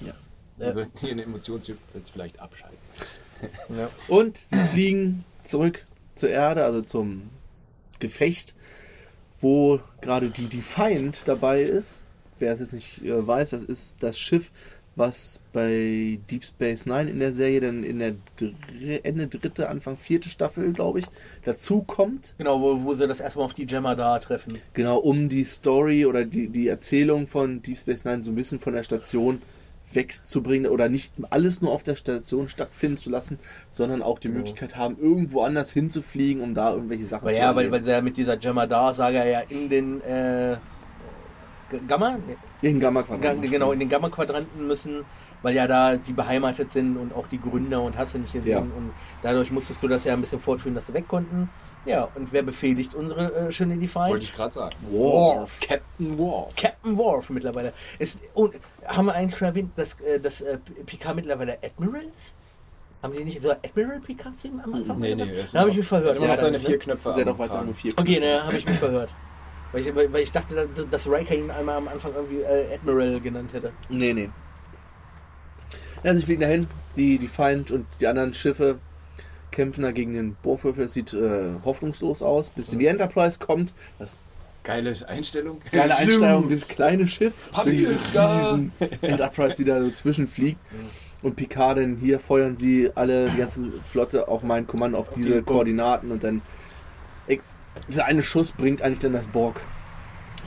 Ja. 0.00 0.12
Wir 0.56 0.74
würden 0.74 0.90
hier 0.98 1.10
eine 1.12 1.22
Emotionstyp 1.24 1.78
jetzt 1.94 2.10
vielleicht 2.10 2.38
abschalten. 2.40 2.78
Ja. 3.76 3.90
Und 4.06 4.38
sie 4.38 4.56
fliegen 4.70 5.24
zurück 5.42 5.84
zur 6.14 6.30
Erde, 6.30 6.64
also 6.64 6.80
zum 6.80 7.28
Gefecht, 7.98 8.54
wo 9.40 9.80
gerade 10.00 10.30
die 10.30 10.46
Defiant 10.48 11.22
dabei 11.26 11.62
ist. 11.62 12.04
Wer 12.38 12.52
es 12.54 12.60
jetzt 12.60 12.72
nicht 12.72 13.02
äh, 13.04 13.26
weiß, 13.26 13.50
das 13.50 13.64
ist 13.64 14.00
das 14.00 14.16
Schiff, 14.16 14.52
was 14.94 15.40
bei 15.52 16.18
Deep 16.30 16.44
Space 16.44 16.86
Nine 16.86 17.10
in 17.10 17.18
der 17.18 17.32
Serie 17.32 17.60
dann 17.60 17.82
in 17.82 17.98
der 17.98 18.14
dr 18.36 18.50
Ende 19.02 19.26
dritte, 19.26 19.68
Anfang 19.68 19.96
vierte 19.96 20.28
Staffel, 20.28 20.72
glaube 20.72 20.98
ich, 20.98 21.06
dazu 21.44 21.82
kommt. 21.82 22.34
Genau, 22.38 22.60
wo, 22.60 22.84
wo 22.84 22.94
sie 22.94 23.06
das 23.08 23.20
erstmal 23.20 23.46
auf 23.46 23.54
die 23.54 23.66
Gemma 23.66 23.94
da 23.94 24.18
treffen. 24.18 24.58
Genau, 24.74 24.98
um 24.98 25.28
die 25.28 25.44
Story 25.44 26.04
oder 26.04 26.24
die, 26.24 26.48
die 26.48 26.68
Erzählung 26.68 27.26
von 27.26 27.62
Deep 27.62 27.78
Space 27.78 28.04
Nine 28.04 28.22
so 28.22 28.30
ein 28.30 28.34
bisschen 28.34 28.60
von 28.60 28.74
der 28.74 28.82
Station 28.82 29.40
wegzubringen 29.94 30.70
oder 30.70 30.88
nicht 30.88 31.12
alles 31.30 31.60
nur 31.60 31.70
auf 31.72 31.82
der 31.82 31.96
Station 31.96 32.48
stattfinden 32.48 32.96
zu 32.96 33.10
lassen, 33.10 33.38
sondern 33.72 34.02
auch 34.02 34.18
die 34.18 34.28
Genau. 34.28 34.38
Möglichkeit 34.38 34.76
haben, 34.76 34.96
irgendwo 34.98 35.42
anders 35.42 35.70
hinzufliegen, 35.72 36.42
um 36.42 36.54
da 36.54 36.72
irgendwelche 36.72 37.06
Sachen 37.06 37.26
Weil 37.26 37.34
zu 37.34 37.40
ja, 37.40 37.54
weil, 37.54 37.70
weil 37.70 37.82
sie 37.82 37.90
ja 37.90 38.00
mit 38.00 38.16
dieser 38.16 38.36
Gemma 38.38 38.66
da, 38.66 38.94
sage 38.94 39.18
er 39.18 39.26
ja 39.26 39.40
in 39.40 39.68
den 39.68 40.00
äh, 40.02 40.56
Gamma? 41.86 42.18
In 42.62 42.78
Gamma 42.80 43.02
Ga- 43.02 43.08
Quadranten. 43.16 43.50
Genau, 43.50 43.72
in 43.72 43.80
den 43.80 43.88
Gamma-Quadranten 43.88 44.66
müssen, 44.66 45.04
weil 45.42 45.54
ja 45.54 45.66
da 45.66 45.96
die 45.96 46.12
beheimatet 46.12 46.70
sind 46.72 46.96
und 46.96 47.12
auch 47.14 47.26
die 47.26 47.40
Gründer 47.40 47.82
und 47.82 47.96
hast 47.96 48.14
du 48.14 48.18
nicht 48.18 48.32
gesehen. 48.32 48.50
Ja. 48.52 48.58
Und 48.58 48.92
dadurch 49.22 49.50
musstest 49.50 49.82
du 49.82 49.88
das 49.88 50.04
ja 50.04 50.12
ein 50.12 50.20
bisschen 50.20 50.40
fortführen, 50.40 50.74
dass 50.74 50.86
sie 50.86 50.94
weg 50.94 51.08
konnten. 51.08 51.48
Ja, 51.84 52.08
und 52.14 52.32
wer 52.32 52.42
befehligt 52.42 52.94
unsere 52.94 53.34
äh, 53.34 53.52
schöne 53.52 53.70
Wollte 53.72 53.80
Defiant? 53.80 54.22
ich 54.22 54.34
gerade 54.34 54.54
sagen. 54.54 54.76
Worf. 54.90 55.60
Captain 55.60 56.18
Worf. 56.18 56.54
Captain 56.56 56.96
Worf 56.96 57.30
mittlerweile. 57.30 57.72
Ist, 57.98 58.20
und 58.34 58.54
haben 58.86 59.06
wir 59.06 59.14
eigentlich 59.14 59.36
schon 59.38 59.48
erwähnt, 59.48 59.72
dass, 59.76 59.98
äh, 60.00 60.20
dass 60.20 60.40
äh, 60.42 60.58
Picard 60.86 61.16
mittlerweile 61.16 61.58
Admiral 61.62 62.02
ist? 62.14 62.34
Haben 63.02 63.14
die 63.14 63.24
nicht 63.24 63.42
so 63.42 63.50
Admiral 63.50 63.98
Picard 63.98 64.38
zu 64.38 64.46
ihm 64.46 64.60
am 64.64 64.74
Anfang? 64.74 65.00
Nee, 65.00 65.16
nee, 65.16 65.40
ist 65.40 65.54
Da 65.54 65.60
habe 65.60 65.70
ich 65.70 65.76
mich 65.78 65.86
verhört. 65.88 66.10
Hat 66.10 66.16
immer 66.18 66.28
noch 66.28 66.36
seine 66.36 66.60
vier 66.60 66.70
ne? 66.70 66.78
Knöpfe 66.78 67.12
Der 67.16 67.24
noch 67.24 67.36
weiter 67.38 67.60
nur 67.64 67.74
vier. 67.74 67.92
Okay, 67.96 68.20
ne, 68.20 68.44
habe 68.44 68.56
ich 68.56 68.64
mich 68.64 68.78
verhört. 68.78 69.12
Weil 69.72 69.80
ich, 69.80 69.94
weil, 69.94 70.22
ich 70.22 70.32
dachte, 70.32 70.68
dass- 70.90 71.06
Riker 71.06 71.34
ihn 71.34 71.50
einmal 71.50 71.76
am 71.76 71.88
Anfang 71.88 72.12
irgendwie 72.14 72.40
äh, 72.42 72.74
Admiral 72.74 73.20
genannt 73.20 73.52
hätte. 73.52 73.72
Nee, 73.88 74.12
nee. 74.12 74.28
Ja, 76.04 76.14
sie 76.14 76.22
fliegen 76.24 76.40
dahin, 76.42 76.66
die, 76.96 77.18
die 77.18 77.28
Feind 77.28 77.70
und 77.70 77.86
die 78.00 78.06
anderen 78.06 78.34
Schiffe 78.34 78.78
kämpfen 79.50 79.82
da 79.82 79.92
gegen 79.92 80.14
den 80.14 80.34
Borgwürfel. 80.42 80.84
Es 80.84 80.92
sieht 80.94 81.14
äh, 81.14 81.54
hoffnungslos 81.64 82.22
aus, 82.22 82.50
bis 82.50 82.70
die 82.70 82.86
Enterprise 82.86 83.38
kommt. 83.38 83.72
Das 83.98 84.20
Geile 84.64 84.94
Einstellung. 85.08 85.60
geile 85.72 85.96
Einstellung, 85.96 86.48
dieses 86.48 86.68
kleine 86.68 87.08
Schiff, 87.08 87.32
Papi 87.50 87.78
ist 87.78 88.14
da. 88.14 88.38
riesen 88.38 88.72
Enterprise, 89.00 89.56
die 89.56 89.64
da 89.64 89.82
so 89.82 89.90
zwischenfliegt. 89.90 90.58
Mhm. 90.72 91.26
Und 91.26 91.36
Picard, 91.36 91.78
denn 91.78 91.96
hier 91.96 92.20
feuern 92.20 92.56
sie 92.56 92.90
alle, 92.94 93.30
die 93.30 93.38
ganze 93.38 93.60
Flotte 93.90 94.28
auf 94.28 94.42
mein 94.44 94.66
Kommando, 94.66 94.98
auf 94.98 95.10
diese 95.10 95.34
Punkt. 95.34 95.46
Koordinaten 95.46 96.10
und 96.12 96.22
dann 96.22 96.42
dieser 97.88 98.04
eine 98.04 98.22
Schuss 98.22 98.52
bringt 98.52 98.82
eigentlich 98.82 99.00
dann 99.00 99.12
das 99.12 99.26
Borg, 99.26 99.60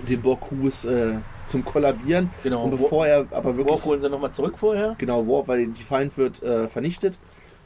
den 0.08 0.22
Borg-Kubus 0.22 0.86
äh, 0.86 1.16
zum 1.48 1.66
Kollabieren. 1.66 2.30
Genau. 2.44 2.64
Und 2.64 2.72
bevor 2.72 3.08
er 3.08 3.28
aber 3.32 3.56
wirklich 3.56 3.68
Worf 3.68 3.86
holen 3.86 4.02
sie 4.02 4.10
nochmal 4.10 4.32
zurück 4.32 4.58
vorher. 4.58 4.96
Genau, 4.98 5.26
Worf, 5.28 5.48
weil 5.48 5.68
die 5.68 5.84
Feind 5.84 6.18
wird 6.18 6.42
äh, 6.44 6.68
vernichtet. 6.68 7.20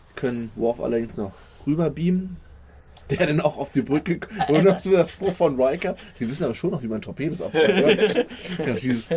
Sie 0.07 0.13
können 0.15 0.51
Worf 0.55 0.79
allerdings 0.79 1.17
noch 1.17 1.33
rüber 1.65 1.89
beamen. 1.89 2.37
Der 3.09 3.25
dann 3.25 3.41
auch 3.41 3.57
auf 3.57 3.71
die 3.71 3.81
Brücke 3.81 4.19
und 4.49 4.63
noch 4.63 4.77
so 4.77 4.91
der 4.91 5.07
Spruch 5.07 5.33
von 5.33 5.59
Riker. 5.59 5.95
Sie 6.19 6.29
wissen 6.29 6.43
aber 6.43 6.53
schon 6.53 6.69
noch, 6.69 6.83
wie 6.83 6.87
man 6.87 7.01
Torpedos 7.01 7.41
abfeuert, 7.41 8.15
ja, 8.59 8.73
dieses, 8.73 9.09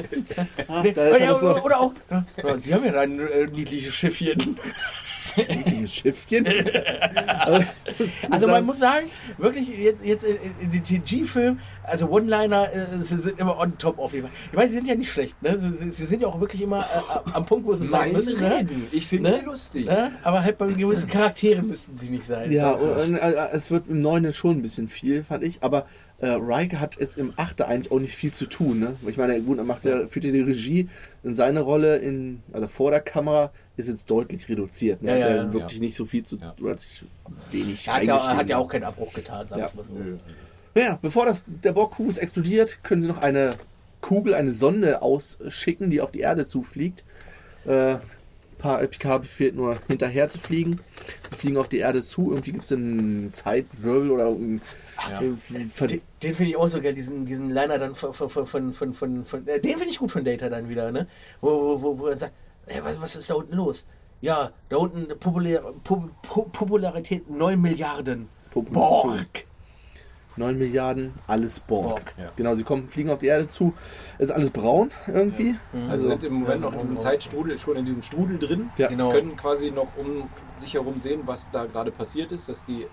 ah, 0.67 0.83
Nee, 0.83 0.91
ist 0.91 0.97
ja, 0.97 1.35
so 1.35 1.55
oder, 1.61 1.79
auch, 1.79 1.93
ja, 2.11 2.25
Sie 2.59 2.73
haben 2.73 2.87
ja 2.87 2.99
ein 2.99 3.21
äh, 3.21 3.47
niedliches 3.49 3.95
Schiffchen. 3.95 4.59
niedliches 5.37 5.95
Schiffchen. 5.95 6.47
also, 7.39 7.65
Also 8.31 8.49
man 8.49 8.65
muss 8.65 8.79
sagen, 8.79 9.07
wirklich 9.39 9.69
jetzt, 9.69 10.05
jetzt 10.05 10.25
in, 10.25 10.37
in 10.61 10.71
den 10.71 10.83
TNG-Film, 10.83 11.59
also 11.85 12.09
One-Liner 12.09 12.69
äh, 12.73 12.87
sie 13.03 13.17
sind 13.17 13.39
immer 13.39 13.59
on 13.59 13.77
top 13.79 13.99
auf 13.99 14.13
jeden 14.13 14.27
Fall. 14.27 14.37
Ich 14.51 14.57
weiß, 14.59 14.69
sie 14.71 14.77
sind 14.77 14.89
ja 14.89 14.95
nicht 14.95 15.11
schlecht, 15.13 15.41
ne? 15.43 15.59
Sie, 15.59 15.91
sie, 15.91 16.05
sind 16.07 16.23
ja 16.23 16.29
auch 16.29 16.41
wirklich 16.41 16.63
immer 16.63 16.81
äh, 16.83 17.31
am 17.33 17.47
Punkt, 17.47 17.67
wo 17.67 17.75
sie 17.75 17.87
sein 17.87 18.13
müssen. 18.13 18.39
Ne? 18.39 18.69
Ich 18.93 19.07
finde 19.07 19.31
Ne? 19.31 19.37
sie 19.37 19.45
lustig. 19.45 19.87
Ne? 19.87 20.13
Aber 20.23 20.43
halt 20.43 20.59
bei 20.59 20.67
gewissen 20.73 21.09
Charakteren 21.09 21.67
müssten 21.69 21.97
sie 21.97 22.11
nicht 22.11 22.27
sein. 22.27 22.51
Ja, 22.51 22.73
Also, 22.75 22.87
und, 22.87 23.15
äh, 23.17 23.49
es 23.53 23.71
wird 23.71 23.89
im 23.89 24.01
Neuen 24.01 24.33
schon 24.35 24.59
ein 24.59 24.63
bisschen 24.63 24.89
viel, 24.89 25.25
fand 25.25 25.45
ich. 25.45 25.63
Aber 25.63 25.87
äh, 26.19 26.29
Riker 26.29 26.81
hat 26.81 26.97
jetzt 27.01 27.19
im 27.19 27.33
Achte 27.37 27.67
eigentlich 27.67 27.91
auch 27.93 27.99
nicht 27.99 28.15
viel 28.15 28.33
zu 28.33 28.47
tun. 28.47 28.79
Ne? 28.79 28.97
Ich 29.07 29.17
meine, 29.17 29.41
gut, 29.43 29.59
er 29.59 29.65
macht 29.65 29.85
ja, 29.85 30.07
führt 30.07 30.25
ja 30.25 30.33
die 30.33 30.41
Regie. 30.41 30.89
In 31.25 31.35
seine 31.35 31.61
Rolle 31.61 31.99
in, 31.99 32.43
also 32.53 32.69
vor 32.69 32.91
der 32.91 33.01
Kamera 33.01 33.51
ist 33.77 33.89
jetzt 33.89 34.11
deutlich 34.11 34.49
reduziert. 34.49 35.03
Ne? 35.03 35.19
Ja, 35.19 35.29
ja, 35.29 35.39
hat 35.41 35.47
ja. 35.47 35.53
wirklich 35.53 35.81
nicht 35.81 35.95
so 35.97 36.05
viel 36.05 36.23
zu 36.25 36.37
Ja. 36.37 36.55
hat 36.69 36.81
sich 36.81 37.05
wenig 37.51 37.87
er 37.89 37.95
hat 37.97 38.05
ja, 38.05 38.17
er 38.17 38.37
hat 38.37 38.49
ja 38.49 38.59
auch 38.59 38.69
keinen 38.69 38.85
Abbruch 38.85 39.13
getan, 39.15 39.49
sagen 39.49 39.61
Ja. 39.63 39.71
mal 39.75 39.85
so. 39.85 39.95
Nö. 39.95 40.17
Ja, 40.75 40.99
bevor 41.03 41.27
das, 41.27 41.45
der 41.47 41.73
Borg-Kubus 41.73 42.19
explodiert, 42.19 42.83
können 42.83 43.03
sie 43.03 43.09
noch 43.09 43.21
eine 43.21 43.55
Kugel, 44.01 44.35
eine 44.35 44.53
Sonde 44.53 45.03
ausschicken, 45.03 45.91
die 45.91 46.01
auf 46.01 46.11
die 46.11 46.21
Erde 46.21 46.45
zufliegt. 46.47 47.05
Äh, 47.67 47.97
Pa- 48.59 48.81
äh, 48.81 48.87
Picard 48.89 49.23
befehlt 49.23 49.55
nur 49.57 49.77
hinterher 49.89 50.29
zu 50.29 50.39
fliegen. 50.39 50.81
Sie 51.31 51.37
fliegen 51.37 51.57
auf 51.57 51.69
die 51.69 51.79
Erde 51.79 52.03
zu. 52.03 52.31
Irgendwie 52.31 52.53
gibt 52.53 52.65
es 52.65 52.73
einen 52.73 53.33
Zeitwirbel 53.33 54.11
oder 54.11 54.27
irgendein 54.29 54.63
Ja. 55.11 55.21
äh, 55.21 55.87
Den, 55.89 56.01
den 56.23 56.35
finde 56.35 56.51
ich 56.51 56.57
auch 56.57 56.69
so 56.69 56.81
geil, 56.81 56.95
diesen, 56.95 57.27
diesen 57.27 57.51
Liner 57.51 57.79
dann 57.79 57.95
von, 57.95 58.13
von, 58.15 58.29
von, 58.31 58.47
von, 58.47 58.73
von, 58.73 58.95
von, 58.95 59.25
von 59.25 59.47
äh, 59.49 59.59
den 59.61 59.73
finde 59.79 59.89
ich 59.91 59.99
gut 59.99 60.11
von 60.13 60.25
Data 60.25 60.49
dann 60.49 60.69
wieder, 60.69 60.91
ne? 60.93 61.07
Wo, 61.41 61.51
wo, 61.51 61.83
wo, 61.83 61.99
wo 61.99 62.07
er 62.07 62.19
sagt, 62.19 62.33
ey, 62.67 62.83
was, 62.85 63.01
was 63.01 63.17
ist 63.17 63.31
da 63.31 63.35
unten 63.35 63.57
los? 63.57 63.85
Ja, 64.21 64.51
da 64.69 64.77
unten 64.77 65.19
Populär, 65.19 65.63
Pop, 65.85 66.11
Pop, 66.23 66.53
Popularität 66.53 67.29
9 67.29 67.61
Milliarden. 67.61 68.29
Population. 68.51 68.73
Borg! 69.17 69.45
9 70.37 70.57
Milliarden, 70.59 71.13
alles 71.27 71.61
Borg. 71.61 71.89
Borg, 71.89 72.15
ja. 72.17 72.31
Genau, 72.37 72.55
sie 72.55 72.63
kommen, 72.63 72.89
fliegen 72.89 73.11
auf 73.11 73.19
die 73.19 73.27
Erde 73.27 73.49
zu. 73.49 73.75
Es 74.19 74.27
ist 74.27 74.31
alles 74.31 74.49
braun 74.51 74.91
irgendwie. 75.07 75.57
Also 75.91 76.07
sind 76.09 76.25
im 76.25 76.35
Moment 76.35 76.63
Ja, 76.63 76.67
noch 76.69 76.73
in 76.73 76.79
diesem. 76.81 76.99
Zeitstrudel, 77.01 77.59
schon 77.59 77.77
in 77.77 77.85
diesem 77.85 78.03
Strudel 78.03 78.39
drin. 78.39 78.71
Ja. 78.79 78.89
Genau. 78.89 79.11
Können 79.11 79.37
quasi 79.37 79.71
noch 79.71 79.89
um 79.99 80.31
sich 80.57 80.73
herum 80.75 80.99
sehen, 81.01 81.23
was 81.27 81.49
da 81.53 81.67
gerade 81.67 81.91
passiert 81.91 82.33
ist, 82.33 82.49
dass 82.49 82.65
die, 82.65 82.87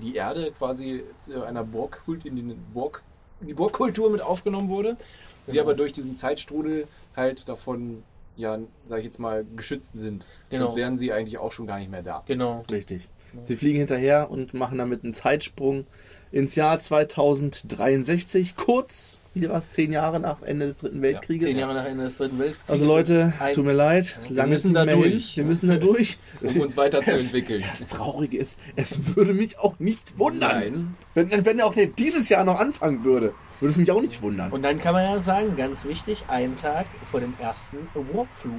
die 0.00 0.14
Erde 0.14 0.52
quasi 0.52 1.04
zu 1.18 1.42
einer 1.44 1.62
Borgkult 1.64 2.24
in 2.24 2.36
den 2.36 2.56
Borg, 2.72 3.02
in 3.42 3.48
die 3.48 3.54
Borgkultur 3.54 4.08
mit 4.10 4.22
aufgenommen 4.22 4.68
wurde. 4.70 4.96
Sie 5.44 5.52
Genau. 5.56 5.64
aber 5.64 5.74
durch 5.74 5.92
diesen 5.92 6.14
Zeitstrudel 6.14 6.86
halt 7.16 7.48
davon, 7.50 8.02
ja, 8.40 8.58
sag 8.86 8.98
ich 8.98 9.04
jetzt 9.04 9.18
mal, 9.18 9.44
geschützt 9.56 9.98
sind. 9.98 10.26
Genau. 10.50 10.66
Sonst 10.66 10.76
wären 10.76 10.98
sie 10.98 11.12
eigentlich 11.12 11.38
auch 11.38 11.52
schon 11.52 11.66
gar 11.66 11.78
nicht 11.78 11.90
mehr 11.90 12.02
da. 12.02 12.22
Genau. 12.26 12.64
Richtig. 12.70 13.08
Sie 13.44 13.56
fliegen 13.56 13.78
hinterher 13.78 14.30
und 14.30 14.54
machen 14.54 14.78
damit 14.78 15.04
einen 15.04 15.14
Zeitsprung 15.14 15.86
ins 16.32 16.56
Jahr 16.56 16.78
2063, 16.78 18.56
kurz, 18.56 19.18
wie 19.34 19.48
war 19.48 19.58
es, 19.58 19.70
zehn 19.70 19.92
Jahre 19.92 20.20
nach 20.20 20.42
Ende 20.42 20.66
des 20.66 20.78
Dritten 20.78 21.02
Weltkrieges. 21.02 21.48
Zehn 21.48 21.58
Jahre 21.58 21.74
nach 21.74 21.84
Ende 21.84 22.04
des 22.04 22.16
Dritten 22.18 22.38
Weltkrieges. 22.38 22.68
Also 22.68 22.86
Leute, 22.86 23.32
es 23.44 23.54
tut 23.54 23.64
mir 23.64 23.72
leid, 23.72 24.18
Wir 24.28 24.36
lange 24.36 24.50
müssen 24.50 24.68
ist 24.68 24.74
da 24.74 24.84
nicht 24.84 24.94
mehr 24.96 25.04
hin. 25.04 25.12
durch. 25.12 25.36
Wir 25.36 25.44
müssen 25.44 25.68
da 25.68 25.76
durch. 25.76 26.18
Um 26.40 26.60
uns 26.60 26.76
weiterzuentwickeln. 26.76 27.62
Das, 27.62 27.78
das 27.80 27.88
Traurige 27.90 28.38
ist, 28.38 28.58
es 28.76 29.16
würde 29.16 29.34
mich 29.34 29.58
auch 29.58 29.78
nicht 29.78 30.18
wundern. 30.18 30.50
Nein. 30.60 30.96
Wenn, 31.14 31.44
wenn 31.44 31.58
er 31.58 31.66
auch 31.66 31.74
dieses 31.98 32.28
Jahr 32.28 32.44
noch 32.44 32.60
anfangen 32.60 33.04
würde, 33.04 33.34
würde 33.60 33.70
es 33.70 33.76
mich 33.76 33.90
auch 33.90 34.00
nicht 34.00 34.20
wundern. 34.22 34.50
Und 34.52 34.64
dann 34.64 34.78
kann 34.80 34.94
man 34.94 35.04
ja 35.04 35.20
sagen, 35.20 35.56
ganz 35.56 35.84
wichtig, 35.84 36.24
einen 36.28 36.56
Tag 36.56 36.86
vor 37.10 37.20
dem 37.20 37.34
ersten 37.38 37.76
Warpflug. 37.94 38.54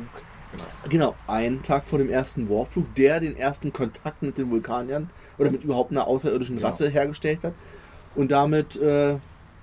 Genau, 0.89 1.15
einen 1.27 1.63
Tag 1.63 1.85
vor 1.85 1.97
dem 1.99 2.09
ersten 2.09 2.49
Warpflug, 2.49 2.93
der 2.95 3.19
den 3.19 3.37
ersten 3.37 3.71
Kontakt 3.71 4.21
mit 4.21 4.37
den 4.37 4.51
Vulkaniern 4.51 5.09
oder 5.37 5.49
mit 5.49 5.63
überhaupt 5.63 5.91
einer 5.91 6.07
außerirdischen 6.07 6.57
Genau. 6.57 6.67
Rasse 6.67 6.89
hergestellt 6.89 7.43
hat 7.43 7.53
und 8.15 8.31
damit 8.31 8.75
äh, 8.77 9.17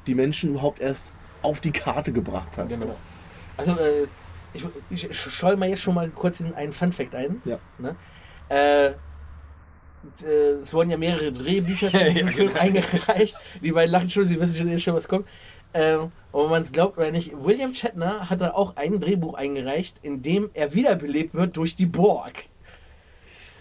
die 0.07 0.15
Menschen 0.15 0.51
überhaupt 0.51 0.81
erst 0.81 1.13
auf 1.43 1.61
die 1.61 1.73
Karte 1.73 2.13
gebracht 2.13 2.57
hat. 2.57 2.69
Genau. 2.69 2.97
Also, 3.57 3.73
äh, 3.73 4.07
ich, 4.55 4.65
ich 4.91 5.15
scholl 5.15 5.57
mal 5.57 5.69
jetzt 5.69 5.83
schon 5.83 5.95
mal 5.95 6.09
kurz 6.09 6.39
diesen 6.39 6.55
einen 6.55 6.73
Fun-Fact 6.73 7.15
ein. 7.15 7.43
Ja. 7.45 7.59
Ne? 7.79 7.95
Äh, 8.49 8.93
es 10.63 10.73
wurden 10.75 10.91
ja 10.91 10.97
mehrere 10.97 11.33
Drehbücher 11.33 11.91
für 11.91 11.99
diesen 12.11 12.27
Ja, 12.29 12.33
Film 12.33 12.49
genau. 12.49 12.61
eingereicht. 12.61 13.37
Die 13.63 13.73
beiden 13.73 13.93
lachen 13.93 14.11
schon, 14.11 14.29
sie 14.29 14.39
wissen 14.41 14.55
schon, 14.69 14.79
schon 14.79 14.95
was 14.95 15.09
kommt. 15.09 15.27
Ähm, 15.75 16.09
ob 16.33 16.49
man 16.51 16.63
es 16.63 16.73
glaubt 16.73 16.97
oder 16.97 17.11
nicht, 17.11 17.33
William 17.45 17.75
Shatner 17.75 18.31
hat 18.31 18.41
da 18.41 18.53
auch 18.53 18.77
ein 18.77 19.01
Drehbuch 19.01 19.35
eingereicht, 19.35 19.97
in 20.03 20.23
dem 20.23 20.49
er 20.55 20.73
wiederbelebt 20.75 21.35
wird 21.35 21.57
durch 21.57 21.77
die 21.77 21.87
Borg. 21.87 22.45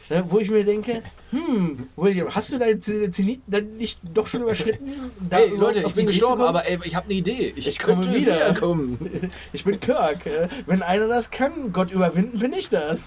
Ne, 0.09 0.23
wo 0.29 0.39
ich 0.39 0.49
mir 0.49 0.63
denke, 0.63 1.03
hm, 1.31 1.89
William, 1.97 2.33
hast 2.33 2.53
du 2.53 2.57
deinen 2.57 2.81
Zenit 2.81 3.41
dann 3.45 3.75
nicht 3.75 3.99
doch 4.13 4.25
schon 4.27 4.41
überschritten? 4.43 5.11
Da 5.29 5.35
Hey 5.35 5.49
Leute, 5.49 5.81
ich 5.81 5.93
bin 5.93 6.05
gestorben, 6.05 6.37
kommen? 6.37 6.47
aber 6.47 6.65
ey, 6.65 6.79
ich 6.85 6.95
habe 6.95 7.07
eine 7.07 7.15
Idee. 7.15 7.51
Ich 7.57 7.77
komme 7.77 8.03
könnte 8.05 8.17
wieder. 8.17 8.35
wiederkommen. 8.35 9.29
Ich 9.51 9.65
bin 9.65 9.77
Kirk. 9.81 10.25
äh, 10.25 10.47
Wenn 10.65 10.81
einer 10.81 11.07
das 11.09 11.29
kann, 11.29 11.73
Gott 11.73 11.91
überwinden, 11.91 12.39
bin 12.39 12.53
ich 12.53 12.69
das. 12.69 13.01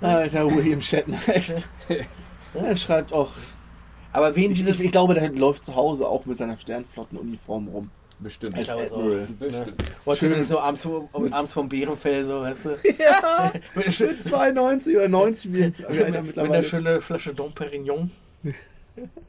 Alter, 0.00 0.48
William 0.54 0.80
Shatner, 0.80 1.18
echt. 1.26 1.68
Er 2.54 2.76
schreibt 2.76 3.12
auch. 3.12 3.32
Aber 4.12 4.34
wen 4.36 4.52
Ich, 4.52 4.58
dieses. 4.58 4.78
ich, 4.78 4.86
ich 4.86 4.92
glaube, 4.92 5.14
der 5.14 5.30
läuft 5.30 5.64
zu 5.64 5.74
Hause 5.74 6.06
auch 6.08 6.24
mit 6.26 6.38
seiner 6.38 6.58
Sternflottenuniform 6.58 7.68
rum. 7.68 7.90
Bestimmt. 8.20 8.56
Ich 8.56 8.64
glaube 8.68 8.84
es 8.84 8.92
auch. 8.92 8.98
Admiral. 8.98 9.28
Bestimmt. 9.40 9.74
Oder 10.04 10.16
zumindest 10.16 10.48
so 10.50 10.60
abends, 10.60 10.82
vom- 10.82 11.32
abends 11.32 11.52
vom 11.52 11.68
Bärenfell, 11.68 12.24
so, 12.26 12.40
weißt 12.42 12.64
du? 12.66 12.68
Ja, 12.98 13.52
Mit, 13.74 13.86
mit 14.00 14.22
92 14.22 14.96
oder 14.96 15.08
90, 15.08 15.52
wie, 15.52 15.58
wie 15.58 15.62
mit, 15.94 16.02
einer 16.04 16.22
mit 16.22 16.38
einer 16.38 16.62
schönen 16.62 17.00
Flasche 17.00 17.34
Dom 17.34 17.52
Perignon. 17.52 18.10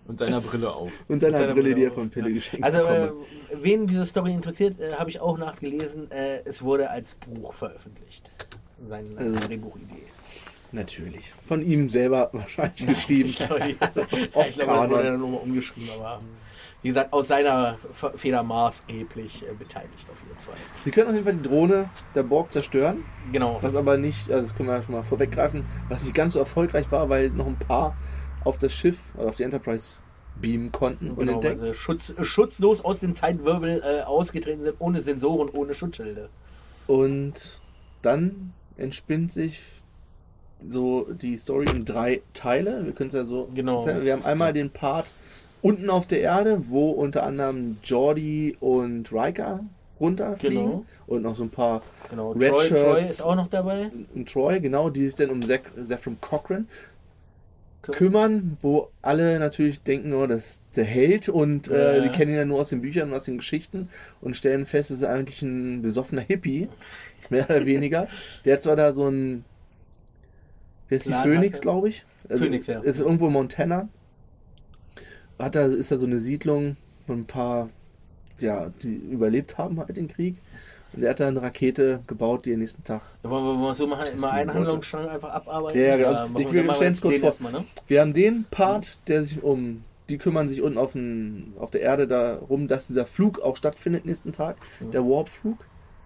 Und 0.08 0.20
seiner 0.20 0.40
Brille 0.40 0.72
auf. 0.72 0.92
Und 1.08 1.20
seiner 1.20 1.38
seiner 1.40 1.54
Brille, 1.56 1.70
die 1.70 1.74
Brille 1.74 1.86
er 1.88 1.92
von 1.92 2.10
Pille 2.12 2.32
geschenkt 2.32 2.64
Also, 2.64 2.84
äh, 2.84 3.00
bekommen 3.08 3.26
wen 3.64 3.88
diese 3.88 4.06
Story 4.06 4.32
interessiert, 4.34 4.80
äh, 4.80 4.94
habe 4.94 5.10
ich 5.10 5.20
auch 5.20 5.40
nachgelesen. 5.40 6.12
Äh, 6.12 6.42
es 6.46 6.62
wurde 6.62 6.92
als 6.92 7.16
Buch 7.16 7.56
veröffentlicht. 7.56 8.30
Seine 8.88 9.10
äh, 9.10 9.18
Also- 9.18 9.48
Drehbuchidee. 9.48 10.04
Natürlich. 10.76 11.34
Von 11.48 11.62
ihm 11.62 11.90
selber 11.90 12.30
wahrscheinlich 12.34 12.86
geschrieben. 12.86 13.30
Ich 13.30 13.38
glaube, 13.38 13.60
ja. 13.80 13.90
Auf 14.34 14.50
ich 14.50 14.56
glaube 14.56 14.74
das 14.74 14.90
wurde 14.90 15.04
dann 15.04 15.20
nochmal 15.22 15.40
umgeschrieben, 15.40 15.90
aber 15.98 16.22
wie 16.82 16.90
gesagt, 16.90 17.14
aus 17.14 17.30
seiner 17.30 17.80
Feder 18.16 18.44
maßgeblich 18.44 19.44
äh, 19.44 19.54
beteiligt 19.58 20.08
auf 20.08 20.18
jeden 20.28 20.40
Fall. 20.40 20.54
Sie 20.84 20.92
können 20.92 21.08
auf 21.08 21.14
jeden 21.16 21.26
Fall 21.26 21.36
die 21.36 21.50
Drohne 21.50 21.90
der 22.14 22.24
Borg 22.24 22.52
zerstören, 22.52 23.04
Genau. 23.32 23.58
was 23.62 23.76
aber 23.76 23.98
nicht, 23.98 24.30
also 24.30 24.44
das 24.44 24.56
können 24.56 24.70
wir 24.70 24.76
ja 24.76 24.84
schon 24.84 24.94
mal 24.94 25.02
vorweggreifen, 25.02 25.66
was 25.90 26.04
nicht 26.04 26.14
ganz 26.14 26.34
so 26.34 26.40
erfolgreich 26.40 26.92
war, 26.92 27.10
weil 27.10 27.30
noch 27.30 27.48
ein 27.48 27.58
paar 27.58 27.96
auf 28.44 28.60
das 28.60 28.72
Schiff 28.74 29.00
oder 29.16 29.30
auf 29.30 29.36
die 29.36 29.44
Enterprise 29.44 29.96
beamen 30.40 30.72
konnten 30.72 31.16
Genau, 31.16 31.42
weil 31.42 31.56
sie 31.56 31.74
schutz, 31.74 32.14
schutzlos 32.22 32.84
aus 32.84 33.00
dem 33.00 33.16
Zeitwirbel 33.16 33.82
äh, 33.84 34.04
ausgetreten 34.04 34.62
sind, 34.62 34.76
ohne 34.80 35.02
Sensoren, 35.02 35.50
ohne 35.50 35.74
Schutzschilde. 35.74 36.30
Und 36.86 37.62
dann 38.02 38.54
entspinnt 38.78 39.32
sich 39.32 39.82
so 40.68 41.08
die 41.12 41.38
Story 41.38 41.66
in 41.74 41.86
drei 41.86 42.22
Teile. 42.34 42.86
Wir 42.86 42.94
können 42.94 43.08
es 43.10 43.14
ja 43.14 43.24
so 43.26 43.50
Genau. 43.54 43.80
erzählen. 43.80 44.04
Wir 44.06 44.14
haben 44.14 44.26
einmal 44.26 44.54
den 44.54 44.70
Part 44.70 45.12
unten 45.62 45.90
auf 45.90 46.06
der 46.06 46.22
Erde, 46.22 46.64
wo 46.70 46.92
unter 46.92 47.24
anderem 47.24 47.78
Jordi 47.84 48.56
und 48.60 49.12
Riker 49.12 49.62
runterfliegen 50.00 50.56
Genau. 50.66 50.86
und 51.08 51.22
noch 51.24 51.36
so 51.36 51.44
ein 51.44 51.50
paar 51.50 51.82
Genau. 52.10 52.32
Red 52.34 52.50
Troy, 52.52 52.68
Shirts. 52.68 52.82
Troy 52.84 53.04
ist 53.04 53.22
auch 53.22 53.36
noch 53.36 53.50
dabei. 53.50 53.92
und 54.14 54.30
Troy, 54.32 54.60
genau, 54.60 54.90
die 54.90 55.06
sich 55.06 55.16
dann 55.16 55.30
um 55.30 55.42
Zach, 55.42 55.62
Zephram 55.86 56.18
Cochran 56.22 56.68
kümmern, 57.82 58.58
wo 58.62 58.90
alle 59.04 59.38
natürlich 59.38 59.80
denken, 59.82 60.12
oh, 60.14 60.26
das 60.26 60.46
ist 60.46 60.62
der 60.76 60.86
Held 60.86 61.30
und 61.30 61.68
äh, 61.70 61.98
Ja. 61.98 62.04
die 62.04 62.10
kennen 62.10 62.32
ihn 62.32 62.38
ja 62.38 62.46
nur 62.46 62.60
aus 62.60 62.70
den 62.70 62.82
Büchern 62.82 63.10
und 63.10 63.16
aus 63.16 63.26
den 63.26 63.38
Geschichten 63.38 63.90
und 64.22 64.36
stellen 64.36 64.66
fest, 64.66 64.90
es 64.90 64.98
ist 65.02 65.04
eigentlich 65.04 65.44
ein 65.44 65.84
besoffener 65.84 66.24
Hippie, 66.24 66.68
mehr 67.30 67.46
oder 67.48 67.64
weniger. 67.66 68.08
Der 68.44 68.54
hat 68.54 68.62
zwar 68.62 68.76
da 68.76 68.92
so 68.92 69.08
ein, 69.08 69.46
wer 70.90 70.98
ist 70.98 71.08
die 71.08 71.14
Phoenix, 71.14 71.62
glaube 71.62 71.90
ich? 71.90 72.06
Phoenix, 72.30 72.68
ja. 72.68 72.80
Ist 72.82 73.00
irgendwo 73.00 73.28
in 73.28 73.34
Montana. 73.34 73.88
Hat 75.40 75.56
da, 75.56 75.66
ist 75.66 75.92
da 75.92 75.98
so 75.98 76.06
eine 76.06 76.20
Siedlung 76.20 76.78
von 77.06 77.20
ein 77.20 77.26
paar, 77.26 77.70
ja, 78.40 78.72
die 78.82 78.96
überlebt 78.96 79.58
haben 79.58 79.78
halt 79.80 79.98
den 79.98 80.08
Krieg. 80.08 80.36
Und 80.94 81.04
er 81.04 81.10
hat 81.10 81.20
da 81.20 81.28
eine 81.28 81.42
Rakete 81.42 82.00
gebaut, 82.08 82.46
die 82.46 82.54
am 82.54 82.60
nächsten 82.60 82.84
Tag 82.86 83.02
Wollen 83.24 83.44
wir, 83.44 83.50
wollen 83.50 83.62
wir 83.62 83.76
so 83.76 83.86
machen, 83.86 84.06
Testen 84.06 84.20
immer 84.20 84.32
einen. 84.32 84.54
Handlungsstrang 84.54 85.10
einfach 85.10 85.30
abarbeiten? 85.34 85.78
Ja, 85.78 85.88
ja, 85.88 85.98
genau. 85.98 86.08
Also, 86.10 86.40
ich 86.40 86.54
wir- 86.54 86.64
will- 86.64 86.74
stellen's 86.74 86.80
jetzt 86.80 87.02
kurz 87.02 87.14
den 87.16 87.20
vor. 87.22 87.30
erstmal, 87.30 87.52
ne? 87.52 87.66
Wir 87.88 88.00
haben 88.02 88.14
den 88.14 88.46
Part, 88.50 88.98
der 89.08 89.26
sich 89.26 89.44
um, 89.44 89.84
die 90.08 90.18
kümmern 90.18 90.48
sich 90.48 90.62
unten 90.62 90.78
auf, 90.78 90.94
den, 90.94 91.54
auf 91.60 91.70
der 91.70 91.82
Erde 91.82 92.08
darum, 92.08 92.70
dass 92.70 92.88
dieser 92.88 93.06
Flug 93.06 93.42
auch 93.42 93.58
stattfindet 93.58 94.06
nächsten 94.06 94.32
Tag, 94.32 94.56
Mhm. 94.80 94.92
der 94.92 95.04
Warp-Flug. 95.04 95.58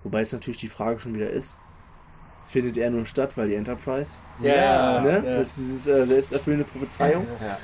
Wobei 0.03 0.21
jetzt 0.21 0.33
natürlich 0.33 0.59
die 0.59 0.69
Frage 0.69 0.99
schon 0.99 1.13
wieder 1.13 1.29
ist, 1.29 1.59
findet 2.45 2.77
er 2.77 2.89
nur 2.89 3.05
statt, 3.05 3.37
weil 3.37 3.49
die 3.49 3.55
Enterprise, 3.55 4.19
Ja, 4.39 5.01
ne? 5.01 5.23
ja. 5.25 5.37
Das 5.39 5.57
ist 5.57 5.59
diese 5.59 5.99
äh, 6.01 6.05
selbsterfüllende 6.07 6.65
Prophezeiung. 6.65 7.25
Ja. 7.41 7.57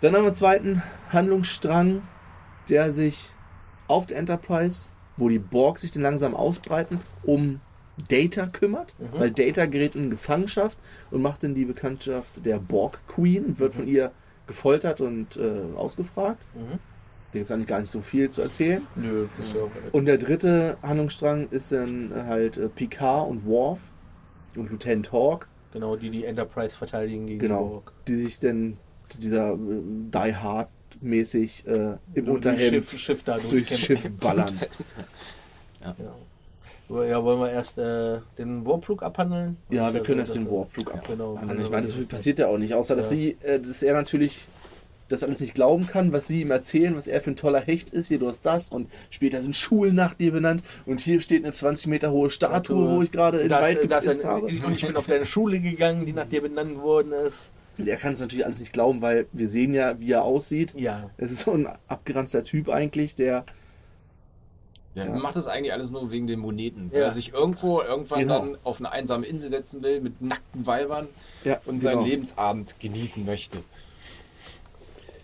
Dann 0.00 0.12
haben 0.14 0.22
wir 0.22 0.26
einen 0.28 0.34
zweiten 0.34 0.82
Handlungsstrang, 1.10 2.02
der 2.68 2.92
sich 2.92 3.34
auf 3.86 4.06
der 4.06 4.18
Enterprise, 4.18 4.92
wo 5.16 5.28
die 5.28 5.38
Borg 5.38 5.78
sich 5.78 5.90
dann 5.92 6.02
langsam 6.02 6.34
ausbreiten, 6.34 7.00
um 7.22 7.60
Data 8.08 8.46
kümmert, 8.46 8.94
Mhm. 8.98 9.06
weil 9.18 9.30
Data 9.32 9.66
gerät 9.66 9.96
in 9.96 10.10
Gefangenschaft 10.10 10.78
und 11.10 11.20
macht 11.22 11.42
dann 11.42 11.54
die 11.54 11.64
Bekanntschaft 11.64 12.44
der 12.46 12.58
Borg 12.60 13.00
Queen 13.08 13.44
und 13.44 13.58
wird 13.58 13.72
Mhm. 13.74 13.78
von 13.78 13.88
ihr 13.88 14.12
gefoltert 14.46 15.00
und 15.00 15.36
äh, 15.36 15.62
ausgefragt. 15.76 16.40
Mhm. 16.54 16.78
Da 17.32 17.38
gibt 17.40 17.44
es 17.46 17.50
eigentlich 17.50 17.66
gar 17.66 17.80
nicht 17.80 17.90
so 17.90 18.00
viel 18.00 18.30
zu 18.30 18.40
erzählen. 18.40 18.86
Nö, 18.94 19.26
auch 19.60 19.68
Und 19.92 20.06
der 20.06 20.16
dritte 20.16 20.78
Handlungsstrang 20.82 21.48
ist 21.50 21.72
dann 21.72 22.12
halt 22.26 22.56
äh, 22.56 22.68
Picard 22.68 23.28
und 23.28 23.44
Worf 23.46 23.80
und 24.56 24.70
Lieutenant 24.70 25.12
Hawk, 25.12 25.48
Genau, 25.72 25.96
die 25.96 26.08
die 26.10 26.24
Enterprise 26.24 26.76
verteidigen 26.76 27.26
gegen 27.26 27.38
Genau. 27.40 27.62
die 27.64 27.68
Borg. 27.70 27.92
die 28.08 28.14
sich 28.22 28.38
dann 28.38 28.78
dieser 29.20 29.52
äh, 29.52 29.56
Die 29.56 30.34
Hard 30.36 30.68
mäßig 31.00 31.66
äh, 31.66 31.96
im 32.14 32.24
Durch 32.24 32.28
Unterhemd 32.36 32.60
Schiff, 32.60 32.98
Schiff 32.98 33.22
da 33.22 33.38
durchs. 33.38 33.78
Schiff 33.78 34.08
ballern. 34.20 34.58
Ja. 35.80 37.04
ja, 37.04 37.22
wollen 37.22 37.38
wir 37.40 37.50
erst 37.50 37.78
äh, 37.78 38.18
den 38.38 38.64
Warpflug 38.66 39.02
abhandeln? 39.02 39.58
Ja, 39.70 39.92
wir 39.92 40.02
können 40.02 40.20
erst 40.20 40.34
den 40.34 40.50
Warpflug 40.50 40.90
Genau. 41.06 41.34
abhandeln. 41.36 41.60
Ich 41.62 41.70
meine, 41.70 41.86
so 41.86 41.96
viel 41.98 42.06
passiert 42.06 42.38
ja 42.38 42.48
auch 42.48 42.58
nicht, 42.58 42.72
außer 42.74 42.96
dass 42.96 43.10
Ja. 43.10 43.16
sie, 43.16 43.36
äh, 43.42 43.60
dass 43.60 43.82
er 43.82 43.92
natürlich 43.94 44.48
das 45.08 45.22
alles 45.22 45.40
nicht 45.40 45.54
glauben 45.54 45.86
kann, 45.86 46.12
was 46.12 46.26
sie 46.26 46.42
ihm 46.42 46.50
erzählen, 46.50 46.94
was 46.94 47.06
er 47.06 47.20
für 47.20 47.30
ein 47.30 47.36
toller 47.36 47.60
Hecht 47.60 47.90
ist. 47.90 48.08
Hier, 48.08 48.18
du 48.18 48.28
hast 48.28 48.42
das 48.42 48.68
und 48.68 48.90
später 49.10 49.40
sind 49.40 49.56
Schulen 49.56 49.94
nach 49.94 50.14
dir 50.14 50.32
benannt 50.32 50.62
und 50.86 51.00
hier 51.00 51.20
steht 51.20 51.44
eine 51.44 51.52
20 51.52 51.86
Meter 51.86 52.10
hohe 52.12 52.30
Statue, 52.30 52.96
wo 52.96 53.02
ich 53.02 53.10
gerade 53.10 53.38
in 53.38 53.48
das, 53.48 53.62
Wald 53.62 53.76
das, 53.90 54.02
gepisst 54.02 54.18
das, 54.20 54.24
habe. 54.24 54.46
Und 54.46 54.72
ich 54.72 54.86
bin 54.86 54.96
auf 54.96 55.06
deine 55.06 55.26
Schule 55.26 55.60
gegangen, 55.60 56.04
die 56.06 56.12
nach 56.12 56.26
dir 56.26 56.42
benannt 56.42 56.76
worden 56.76 57.12
ist. 57.12 57.50
Und 57.78 57.88
er 57.88 57.96
kann 57.96 58.12
es 58.14 58.20
natürlich 58.20 58.44
alles 58.44 58.58
nicht 58.60 58.72
glauben, 58.72 59.00
weil 59.02 59.26
wir 59.32 59.48
sehen 59.48 59.72
ja, 59.72 59.98
wie 60.00 60.12
er 60.12 60.24
aussieht. 60.24 60.74
Ja. 60.76 61.10
Es 61.16 61.30
ist 61.30 61.40
so 61.44 61.52
ein 61.52 61.68
abgeranzter 61.86 62.42
Typ 62.42 62.68
eigentlich, 62.68 63.14
der 63.14 63.44
Der 64.96 65.06
Ja. 65.06 65.16
macht 65.16 65.36
das 65.36 65.46
eigentlich 65.46 65.72
alles 65.72 65.92
nur 65.92 66.10
wegen 66.10 66.26
den 66.26 66.40
Moneten. 66.40 66.90
Weil 66.90 67.00
Ja. 67.00 67.06
er 67.06 67.12
sich 67.12 67.32
irgendwo 67.32 67.80
irgendwann 67.80 68.18
Genau. 68.20 68.38
dann 68.40 68.58
auf 68.64 68.80
eine 68.80 68.90
einsame 68.90 69.26
Insel 69.26 69.50
setzen 69.50 69.80
will 69.82 70.00
mit 70.00 70.20
nackten 70.20 70.66
Weibern 70.66 71.06
ja, 71.44 71.60
und 71.66 71.78
seinen 71.80 71.98
genau. 71.98 72.06
Lebensabend 72.08 72.74
genießen 72.80 73.24
möchte. 73.24 73.58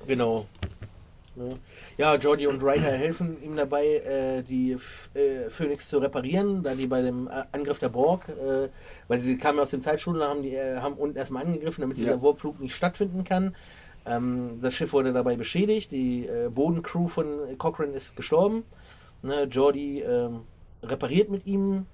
Genau. 0.06 0.46
Ja. 1.98 2.14
Jordi 2.14 2.46
und 2.46 2.62
Riker 2.62 2.92
helfen 2.92 3.42
ihm 3.42 3.56
dabei, 3.56 3.84
äh, 3.86 4.42
die 4.42 4.72
äh, 5.14 5.50
Phoenix 5.50 5.88
zu 5.88 5.98
reparieren, 5.98 6.62
da 6.62 6.74
die 6.74 6.86
bei 6.86 7.02
dem 7.02 7.26
äh, 7.26 7.42
Angriff 7.50 7.80
der 7.80 7.88
Borg, 7.88 8.28
äh, 8.28 8.68
weil 9.08 9.18
sie 9.20 9.36
kamen 9.36 9.58
aus 9.58 9.70
dem 9.70 9.82
Zeitstrudel, 9.82 10.22
haben 10.22 10.42
die 10.42 10.54
äh, 10.54 10.78
haben 10.78 10.94
unten 10.94 11.16
erstmal 11.16 11.44
angegriffen, 11.44 11.80
damit 11.82 11.98
Ja. 11.98 12.04
dieser 12.04 12.22
Warpflug 12.22 12.60
nicht 12.60 12.74
stattfinden 12.76 13.24
kann. 13.24 13.56
Ähm, 14.06 14.60
das 14.60 14.74
Schiff 14.74 14.92
wurde 14.92 15.12
dabei 15.12 15.34
beschädigt, 15.34 15.90
die 15.90 16.26
äh, 16.26 16.48
Bodencrew 16.50 17.08
von 17.08 17.58
Cochrane 17.58 17.92
ist 17.92 18.14
gestorben. 18.14 18.62
Ne, 19.22 19.44
Jordi 19.44 20.02
ähm, 20.02 20.42
repariert 20.84 21.30
mit 21.30 21.46
ihm 21.46 21.86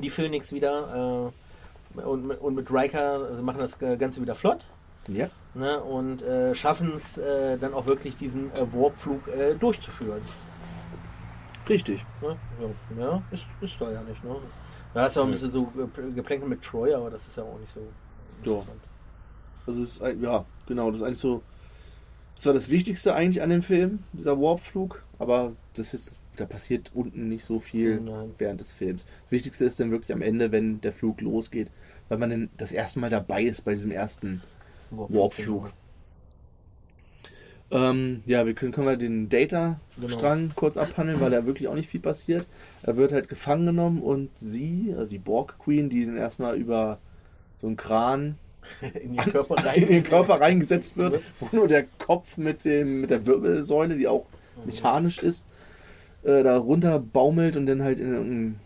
die 0.00 0.10
Phoenix 0.10 0.52
wieder 0.52 1.32
und, 2.04 2.26
mit- 2.26 2.40
und 2.40 2.54
mit 2.54 2.70
Riker 2.70 3.38
äh, 3.38 3.42
machen 3.42 3.58
das 3.58 3.78
Ganze 3.78 4.20
wieder 4.20 4.36
flott. 4.36 4.64
Ja. 5.08 5.28
Ne, 5.54 5.80
und 5.80 6.22
äh, 6.22 6.54
schaffen 6.54 6.92
es 6.94 7.18
äh, 7.18 7.56
dann 7.58 7.74
auch 7.74 7.86
wirklich 7.86 8.16
diesen 8.16 8.52
äh, 8.52 8.72
Warpflug 8.72 9.26
äh, 9.28 9.54
durchzuführen. 9.54 10.20
Richtig. 11.68 12.04
Ne? 12.22 12.36
Ja, 12.96 13.04
ja 13.04 13.22
ist, 13.30 13.44
ist 13.60 13.74
da 13.80 13.90
ja 13.90 14.02
nicht. 14.02 14.22
Ne? 14.24 14.36
Da 14.94 15.02
hast 15.02 15.16
du 15.16 15.20
auch 15.20 15.24
ein 15.24 15.30
bisschen 15.30 15.50
so 15.50 15.64
ge- 15.64 16.12
Geplänkel 16.14 16.48
mit 16.48 16.62
Troy, 16.62 16.94
aber 16.94 17.10
das 17.10 17.26
ist 17.26 17.36
ja 17.36 17.42
auch 17.42 17.58
nicht 17.58 17.72
so 17.72 17.80
Ja. 18.44 18.52
interessant. 18.52 18.80
Also 19.66 19.82
es 19.82 19.92
ist 19.92 20.02
ein, 20.02 20.22
ja, 20.22 20.44
genau, 20.66 20.90
das 20.90 21.00
ist 21.00 21.06
eigentlich 21.06 21.18
so. 21.20 21.42
Das 22.36 22.46
war 22.46 22.54
das 22.54 22.70
Wichtigste 22.70 23.14
eigentlich 23.14 23.42
an 23.42 23.50
dem 23.50 23.62
Film, 23.62 24.04
dieser 24.12 24.40
Warpflug, 24.40 25.02
aber 25.18 25.52
das 25.74 25.92
ist, 25.92 26.12
da 26.36 26.46
passiert 26.46 26.92
unten 26.94 27.28
nicht 27.28 27.44
so 27.44 27.58
viel 27.58 28.00
Nein. 28.00 28.32
während 28.38 28.60
des 28.60 28.72
Films. 28.72 29.04
Das 29.24 29.32
Wichtigste 29.32 29.64
ist 29.64 29.80
dann 29.80 29.90
wirklich 29.90 30.12
am 30.12 30.22
Ende, 30.22 30.52
wenn 30.52 30.80
der 30.80 30.92
Flug 30.92 31.20
losgeht, 31.20 31.68
weil 32.08 32.18
man 32.18 32.30
dann 32.30 32.50
das 32.56 32.70
erste 32.70 33.00
Mal 33.00 33.10
dabei 33.10 33.42
ist 33.42 33.62
bei 33.64 33.74
diesem 33.74 33.90
ersten 33.90 34.40
Warpflug. 34.90 35.70
Ähm, 37.70 38.22
ja, 38.24 38.46
wir 38.46 38.54
können, 38.54 38.72
können 38.72 38.86
wir 38.86 38.96
den 38.96 39.28
Data-Strang 39.28 40.52
kurz 40.54 40.78
abhandeln, 40.78 41.20
weil 41.20 41.30
da 41.30 41.44
wirklich 41.44 41.68
auch 41.68 41.74
nicht 41.74 41.90
viel 41.90 42.00
passiert. 42.00 42.46
Er 42.82 42.96
wird 42.96 43.12
halt 43.12 43.28
gefangen 43.28 43.66
genommen 43.66 44.00
und 44.00 44.30
sie, 44.36 44.92
also 44.92 45.04
die 45.06 45.18
Borg 45.18 45.58
Queen, 45.58 45.90
die 45.90 46.06
dann 46.06 46.16
erstmal 46.16 46.56
über 46.56 46.98
so 47.56 47.66
einen 47.66 47.76
Kran 47.76 48.36
In 49.02 49.14
ihren 49.14 49.32
Körper 49.32 49.54
rein. 49.64 49.82
in 49.82 49.88
den 49.88 50.02
Körper 50.02 50.40
reingesetzt 50.40 50.96
wird, 50.96 51.22
wo 51.40 51.54
nur 51.56 51.68
der 51.68 51.84
Kopf 51.98 52.36
mit, 52.36 52.64
dem, 52.64 53.02
mit 53.02 53.10
der 53.10 53.26
Wirbelsäule, 53.26 53.96
die 53.96 54.08
auch 54.08 54.26
mechanisch 54.64 55.18
ist, 55.18 55.46
äh, 56.22 56.42
da 56.42 56.58
runter 56.58 56.98
baumelt 56.98 57.56
und 57.56 57.66
dann 57.66 57.82
halt 57.82 57.98
in 57.98 58.14
einen 58.14 58.60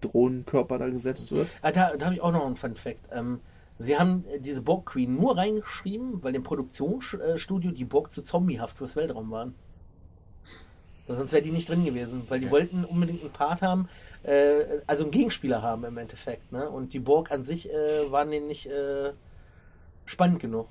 Drohnenkörper 0.00 0.78
da 0.78 0.88
gesetzt 0.88 1.32
wird. 1.32 1.48
Ah, 1.62 1.72
da 1.72 1.96
da 1.96 2.06
habe 2.06 2.14
ich 2.14 2.20
auch 2.20 2.32
noch 2.32 2.46
einen 2.46 2.56
Fun 2.56 2.74
Fact. 2.74 2.98
Ähm, 3.12 3.40
sie 3.78 3.98
haben 3.98 4.24
äh, 4.30 4.40
diese 4.40 4.62
Borg 4.62 4.86
Queen 4.86 5.14
nur 5.16 5.36
reingeschrieben, 5.36 6.22
weil 6.22 6.34
im 6.34 6.42
Produktionsstudio 6.42 7.70
die 7.72 7.84
Borg 7.84 8.12
zu 8.12 8.22
zombiehaft 8.22 8.78
fürs 8.78 8.96
Weltraum 8.96 9.30
waren. 9.30 9.54
Sonst 11.08 11.32
wäre 11.32 11.42
die 11.42 11.52
nicht 11.52 11.68
drin 11.68 11.84
gewesen, 11.84 12.22
weil 12.28 12.40
die 12.40 12.46
Ja. 12.46 12.50
wollten 12.52 12.84
unbedingt 12.84 13.20
einen 13.22 13.30
Part 13.30 13.62
haben, 13.62 13.88
äh, 14.24 14.64
also 14.88 15.04
einen 15.04 15.12
Gegenspieler 15.12 15.62
haben 15.62 15.84
im 15.84 15.96
Endeffekt. 15.98 16.50
Ne? 16.50 16.68
Und 16.68 16.94
die 16.94 16.98
Borg 16.98 17.30
an 17.30 17.44
sich 17.44 17.70
äh, 17.70 18.10
waren 18.10 18.30
denen 18.32 18.48
nicht 18.48 18.66
äh, 18.66 19.12
spannend 20.04 20.40
genug. 20.40 20.66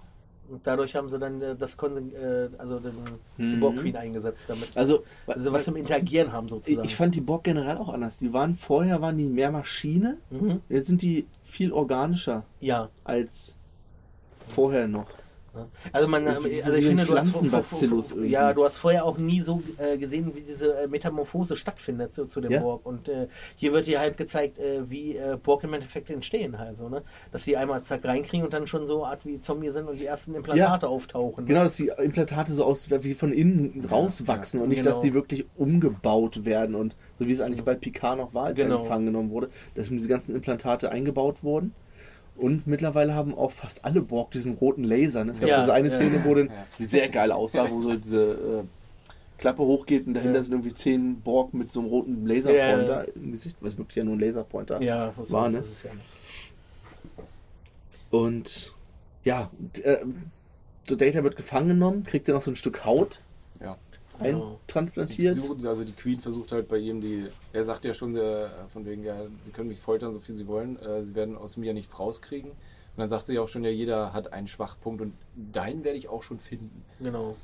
Und 0.49 0.67
dadurch 0.67 0.93
haben 0.95 1.09
sie 1.09 1.17
dann 1.19 1.41
äh, 1.41 1.55
das 1.55 1.75
Konsen 1.77 2.13
äh, 2.13 2.49
also 2.57 2.79
den, 2.79 2.93
die 3.37 3.43
Mhm. 3.43 3.59
Borg 3.61 3.77
Queen 3.77 3.95
eingesetzt, 3.95 4.49
damit 4.49 4.75
Also, 4.77 5.03
also 5.25 5.51
was 5.53 5.63
zum 5.63 5.77
Interagieren 5.77 6.33
haben 6.33 6.49
sozusagen. 6.49 6.85
ich 6.85 6.95
fand 6.97 7.15
die 7.15 7.21
Borg 7.21 7.45
generell 7.45 7.77
auch 7.77 7.89
anders. 7.93 8.19
Die 8.19 8.31
waren 8.33 8.55
vorher 8.55 9.01
waren 9.01 9.17
die 9.17 9.25
mehr 9.25 9.51
Maschine, 9.51 10.17
mhm. 10.29 10.59
jetzt 10.67 10.87
sind 10.87 11.01
die 11.01 11.25
viel 11.55 11.71
organischer 11.71 12.43
Ja. 12.59 12.89
als 13.05 13.55
vorher 14.47 14.87
noch. 14.87 15.07
Ja. 15.55 15.67
Also 15.93 16.07
man, 16.07 16.25
so 16.25 16.31
also 16.31 16.73
ich 16.73 16.85
finde, 16.85 17.05
du 17.05 17.15
hast, 17.15 17.29
vor- 17.29 17.63
vor- 17.63 17.63
vor- 18.03 18.23
ja, 18.23 18.51
du 18.53 18.63
hast 18.65 18.77
vorher 18.77 19.05
auch 19.05 19.17
nie 19.17 19.41
so 19.41 19.61
äh, 19.77 19.97
gesehen, 19.97 20.33
wie 20.35 20.41
diese 20.41 20.75
äh, 20.77 20.87
Metamorphose 20.87 21.55
stattfindet 21.55 22.13
zu, 22.13 22.25
zu 22.25 22.41
dem 22.41 22.51
Ja. 22.51 22.59
Borg. 22.59 22.85
Und 22.85 23.07
äh, 23.09 23.27
hier 23.55 23.71
wird 23.73 23.85
dir 23.87 23.99
halt 23.99 24.17
gezeigt, 24.17 24.57
äh, 24.59 24.89
wie 24.89 25.15
äh, 25.15 25.37
Borg 25.41 25.63
im 25.63 25.73
Endeffekt 25.73 26.09
entstehen 26.09 26.57
halt, 26.59 26.77
so, 26.77 26.89
ne? 26.89 27.03
Dass 27.31 27.43
sie 27.43 27.55
einmal 27.57 27.81
zack 27.83 28.03
reinkriegen 28.05 28.45
und 28.45 28.53
dann 28.53 28.67
schon 28.67 28.85
so 28.87 29.05
Art 29.05 29.25
wie 29.25 29.41
Zombie 29.41 29.69
sind 29.69 29.87
und 29.87 29.99
die 29.99 30.05
ersten 30.05 30.35
Implantate 30.35 30.87
auftauchen. 30.87 31.45
Genau, 31.45 31.59
Ne? 31.59 31.65
dass 31.65 31.75
die 31.77 31.91
Implantate 31.97 32.53
so 32.53 32.63
aus 32.65 32.89
wie 32.89 33.13
von 33.13 33.31
innen 33.31 33.85
rauswachsen 33.89 34.59
ja, 34.59 34.63
und 34.63 34.69
nicht, 34.69 34.83
genau. 34.83 34.93
dass 34.93 35.01
die 35.01 35.13
wirklich 35.13 35.45
umgebaut 35.55 36.45
werden 36.45 36.75
und 36.75 36.95
so 37.17 37.27
wie 37.27 37.31
es 37.31 37.41
eigentlich 37.41 37.63
bei 37.63 37.75
Picard 37.75 38.17
noch 38.17 38.33
war, 38.33 38.45
als 38.47 38.59
Genau. 38.59 38.77
er 38.77 38.81
gefangen 38.83 39.05
genommen 39.05 39.29
wurde, 39.29 39.49
dass 39.75 39.89
diese 39.89 40.09
ganzen 40.09 40.35
Implantate 40.35 40.91
eingebaut 40.91 41.43
wurden. 41.43 41.73
Und 42.37 42.67
mittlerweile 42.67 43.13
haben 43.15 43.33
auch 43.33 43.51
fast 43.51 43.85
alle 43.85 44.01
Borg 44.01 44.31
diesen 44.31 44.55
roten 44.55 44.83
Laser. 44.83 45.25
Es 45.27 45.39
gab 45.39 45.49
Ja, 45.49 45.65
so 45.65 45.71
eine 45.71 45.87
ja. 45.89 45.95
Szene, 45.95 46.21
wo 46.25 46.35
dann, 46.35 46.47
Ja. 46.47 46.53
die 46.79 46.85
sehr 46.87 47.07
geil 47.09 47.31
aussah, 47.31 47.69
wo 47.69 47.81
so 47.81 47.95
diese 47.95 48.63
äh, 48.63 48.63
Klappe 49.37 49.63
hochgeht 49.63 50.05
und 50.07 50.13
dahinter 50.15 50.37
Ja. 50.39 50.43
sind 50.43 50.51
irgendwie 50.53 50.73
zehn 50.73 51.21
Borg 51.21 51.53
mit 51.53 51.71
so 51.71 51.79
einem 51.79 51.89
roten 51.89 52.25
Laserpointer 52.27 53.05
im 53.15 53.31
Gesicht, 53.31 53.55
was 53.61 53.77
wirklich 53.77 53.95
ja 53.97 54.03
nur 54.03 54.15
ein 54.15 54.19
Laserpointer 54.19 54.81
Ja, 54.81 55.13
was 55.15 55.31
war. 55.31 55.49
Ne? 55.49 55.59
ist 55.59 55.71
es 55.71 55.83
ja. 55.83 55.91
Und 58.11 58.73
ja, 59.23 59.49
äh, 59.83 59.97
so 60.87 60.95
Data 60.95 61.23
wird 61.23 61.35
gefangen 61.35 61.69
genommen, 61.69 62.03
kriegt 62.03 62.27
dann 62.27 62.35
noch 62.35 62.41
so 62.41 62.51
ein 62.51 62.55
Stück 62.55 62.85
Haut 62.85 63.21
Ja. 63.61 63.77
Genau. 64.19 64.59
eintransplantiert. 64.61 65.33
Sie 65.35 65.39
versuchen- 65.41 65.67
Also 65.67 65.83
die 65.83 65.93
Queen 65.93 66.19
versucht 66.19 66.51
halt 66.51 66.67
bei 66.67 66.77
ihm 66.77 67.01
die. 67.01 67.27
Er 67.53 67.63
sagt 67.65 67.85
ja 67.85 67.93
schon 67.93 68.15
äh, 68.15 68.47
von 68.73 68.85
wegen, 68.85 69.03
ja, 69.03 69.15
sie 69.43 69.51
können 69.51 69.69
mich 69.69 69.79
foltern, 69.81 70.11
so 70.13 70.19
viel 70.19 70.35
sie 70.35 70.47
wollen. 70.47 70.77
Äh, 70.79 71.03
sie 71.05 71.15
werden 71.15 71.37
aus 71.37 71.57
mir 71.57 71.73
nichts 71.73 71.99
rauskriegen. 71.99 72.51
Und 72.51 73.01
dann 73.01 73.09
sagt 73.09 73.27
sie 73.27 73.37
auch 73.39 73.49
schon, 73.49 73.63
ja, 73.63 73.69
jeder 73.69 74.13
hat 74.13 74.31
einen 74.31 74.47
Schwachpunkt 74.47 75.01
und 75.01 75.13
deinen 75.51 75.83
werde 75.83 75.97
ich 75.97 76.07
auch 76.07 76.23
schon 76.23 76.39
finden. 76.39 76.83
Genau. 77.01 77.35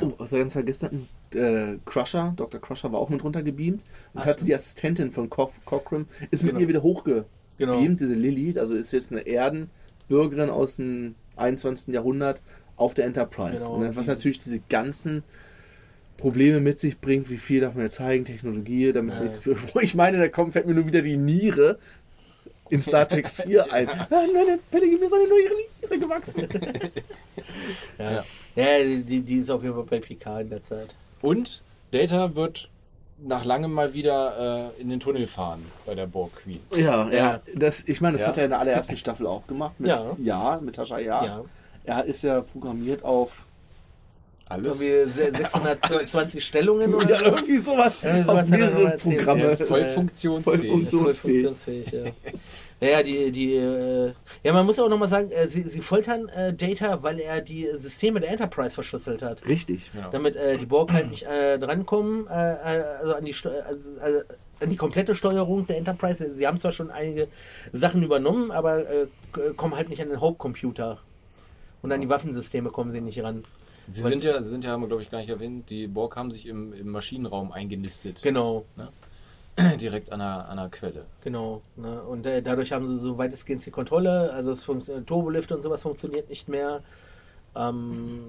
Oh, 0.00 0.12
was 0.16 0.32
wir 0.32 0.38
ganz 0.38 0.54
vergessen 0.54 0.86
hatten, 0.86 1.08
äh, 1.38 1.76
Crusher, 1.84 2.32
Dr. 2.36 2.58
Crusher 2.62 2.90
war 2.92 2.98
auch 3.00 3.10
mit 3.10 3.22
runtergebeamt. 3.22 3.82
Und 4.14 4.20
Ach, 4.20 4.24
hatte 4.24 4.46
die 4.46 4.54
Assistentin 4.54 5.12
von 5.12 5.28
Cof 5.28 5.60
Cochran, 5.66 6.08
ist 6.30 6.42
mit 6.44 6.52
Genau. 6.52 6.60
ihr 6.62 6.68
wieder 6.68 6.82
hochgebeamt, 6.82 7.26
Genau. 7.58 7.78
diese 7.78 8.14
Lilly, 8.14 8.58
also 8.58 8.74
ist 8.74 8.92
jetzt 8.92 9.12
eine 9.12 9.20
Erdenbürgerin 10.08 10.48
aus 10.48 10.76
dem 10.76 11.14
21. 11.36 11.92
Jahrhundert 11.92 12.40
auf 12.76 12.94
der 12.94 13.04
Enterprise. 13.04 13.64
Genau, 13.64 13.74
Und 13.76 13.82
dann, 13.82 13.96
was 13.96 14.06
natürlich 14.06 14.38
diese 14.38 14.60
ganzen 14.60 15.22
Probleme 16.16 16.60
mit 16.60 16.78
sich 16.78 16.98
bringt, 16.98 17.28
wie 17.30 17.36
viel 17.36 17.60
darf 17.60 17.74
man 17.74 17.84
jetzt 17.84 17.96
zeigen, 17.96 18.24
Technologie, 18.24 18.92
damit 18.92 19.14
es 19.14 19.18
Ja. 19.20 19.24
nicht 19.24 19.34
so 19.34 19.40
viel. 19.42 19.56
Wo 19.74 19.80
ich 19.80 19.94
meine, 19.94 20.18
da 20.18 20.28
kommt, 20.28 20.52
fällt 20.52 20.66
mir 20.66 20.74
nur 20.74 20.86
wieder 20.86 21.02
die 21.02 21.16
Niere 21.16 21.78
in 22.70 22.82
Star 22.82 23.08
Trek 23.08 23.28
4 23.46 23.72
ein. 23.72 23.88
Ah, 23.88 24.06
meine 24.10 24.58
Pellige, 24.70 24.96
mir 24.98 25.06
ist 25.06 25.12
eine 25.14 25.28
neue 25.28 25.48
Niere 25.82 25.98
gewachsen. 25.98 26.48
Ja. 27.98 28.10
Ja. 28.12 28.24
Ja, 28.56 28.84
die, 28.84 29.20
die 29.20 29.36
ist 29.38 29.50
auf 29.50 29.62
jeden 29.62 29.74
Fall 29.74 29.84
bei 29.84 30.00
Picard 30.00 30.42
in 30.42 30.50
der 30.50 30.62
Zeit. 30.62 30.94
Und 31.22 31.62
Data 31.92 32.34
wird 32.34 32.68
nach 33.22 33.44
langem 33.44 33.72
mal 33.72 33.94
wieder 33.94 34.72
äh, 34.76 34.80
in 34.80 34.88
den 34.90 35.00
Tunnel 35.00 35.26
fahren 35.26 35.64
bei 35.86 35.94
der 35.94 36.06
Borg 36.06 36.34
Queen. 36.36 36.60
Ja, 36.76 37.08
Ja. 37.08 37.12
ja. 37.12 37.40
Das, 37.54 37.84
ich 37.86 38.00
meine, 38.00 38.14
das 38.18 38.22
Ja. 38.22 38.28
hat 38.28 38.38
er 38.38 38.44
in 38.44 38.50
der 38.50 38.60
allerersten 38.60 38.96
Staffel 38.96 39.26
auch 39.26 39.46
gemacht. 39.46 39.78
Mit, 39.78 39.88
Ja. 39.88 40.16
ja, 40.22 40.60
mit 40.62 40.76
Tascha 40.76 40.98
Ja. 40.98 41.24
Ja. 41.24 41.44
Er 41.84 42.04
ist 42.04 42.22
ja 42.22 42.40
programmiert 42.40 43.04
auf. 43.04 43.44
Alles. 44.48 44.80
Irgendwie 44.80 45.10
se- 45.10 45.32
620 45.36 46.44
Stellungen 46.46 46.94
oder 46.94 47.10
Ja, 47.10 47.18
so. 47.18 47.24
irgendwie 47.26 47.58
sowas. 47.58 47.94
Ja, 48.02 48.22
sowas 48.24 48.50
er 48.50 48.58
mehrere. 48.58 48.96
Programme. 48.96 49.42
Er 49.42 49.48
ist 49.50 49.62
voll 49.64 49.80
Äh, 49.80 49.94
funktionsfähig. 49.94 50.44
voll 50.44 50.82
Ist 50.82 50.90
voll 50.90 51.12
funktionsfähig. 51.12 51.42
funktionsfähig, 51.44 51.90
ja. 51.92 52.32
Naja, 52.78 53.02
die, 53.02 53.32
die, 53.32 53.54
äh, 53.56 54.12
ja, 54.44 54.52
man 54.52 54.66
muss 54.66 54.78
auch 54.78 54.88
nochmal 54.88 55.08
sagen, 55.08 55.30
äh, 55.30 55.48
sie, 55.48 55.62
sie 55.62 55.80
foltern 55.80 56.28
äh, 56.28 56.52
Data, 56.52 57.02
weil 57.02 57.18
er 57.20 57.40
die 57.40 57.66
Systeme 57.76 58.20
der 58.20 58.30
Enterprise 58.30 58.74
verschlüsselt 58.74 59.22
hat. 59.22 59.44
Richtig. 59.46 59.90
Ja. 59.94 60.10
Damit 60.12 60.36
äh, 60.36 60.58
die 60.58 60.66
Borg 60.66 60.92
halt 60.92 61.10
nicht 61.10 61.22
äh, 61.24 61.58
drankommen, 61.58 62.26
äh, 62.28 62.30
also 62.32 63.14
an 63.14 63.24
die, 63.24 63.32
also, 63.34 63.54
also 64.00 64.20
an 64.60 64.70
die 64.70 64.76
komplette 64.76 65.14
Steuerung 65.14 65.66
der 65.66 65.78
Enterprise. 65.78 66.34
Sie 66.34 66.46
haben 66.46 66.58
zwar 66.60 66.70
schon 66.72 66.90
einige 66.90 67.28
Sachen 67.72 68.02
übernommen, 68.02 68.50
aber 68.50 68.80
äh, 68.88 69.06
kommen 69.56 69.74
halt 69.74 69.88
nicht 69.88 70.02
an 70.02 70.10
den 70.10 70.20
Hauptcomputer. 70.20 71.00
Und 71.82 71.92
an 71.92 72.00
die 72.02 72.08
Waffensysteme 72.10 72.68
kommen 72.70 72.92
sie 72.92 73.00
nicht 73.00 73.22
ran. 73.22 73.44
Sie 73.88 74.02
sind 74.02 74.24
ja, 74.24 74.42
sie 74.42 74.50
sind 74.50 74.64
ja, 74.64 74.70
haben 74.70 74.82
wir 74.82 74.88
glaube 74.88 75.02
ich 75.02 75.10
gar 75.10 75.18
nicht 75.18 75.30
erwähnt, 75.30 75.70
die 75.70 75.86
Borg 75.86 76.16
haben 76.16 76.30
sich 76.30 76.46
im, 76.46 76.72
im 76.72 76.88
Maschinenraum 76.88 77.52
eingenistet. 77.52 78.22
Genau, 78.22 78.64
Direkt 79.80 80.12
an 80.12 80.18
der, 80.18 80.48
an 80.48 80.58
der 80.58 80.68
Quelle. 80.68 81.06
genau. 81.22 81.62
Ne? 81.76 82.02
Und 82.02 82.26
äh, 82.26 82.42
dadurch 82.42 82.72
haben 82.72 82.86
sie 82.86 82.98
so 82.98 83.16
weitestgehend 83.16 83.64
die 83.64 83.70
Kontrolle. 83.70 84.30
Also 84.32 84.50
es 84.50 84.64
funktioniert, 84.64 85.06
Turbolift 85.06 85.50
und 85.50 85.62
sowas 85.62 85.82
funktioniert 85.82 86.28
nicht 86.28 86.48
mehr. 86.48 86.82
Ähm, 87.54 88.20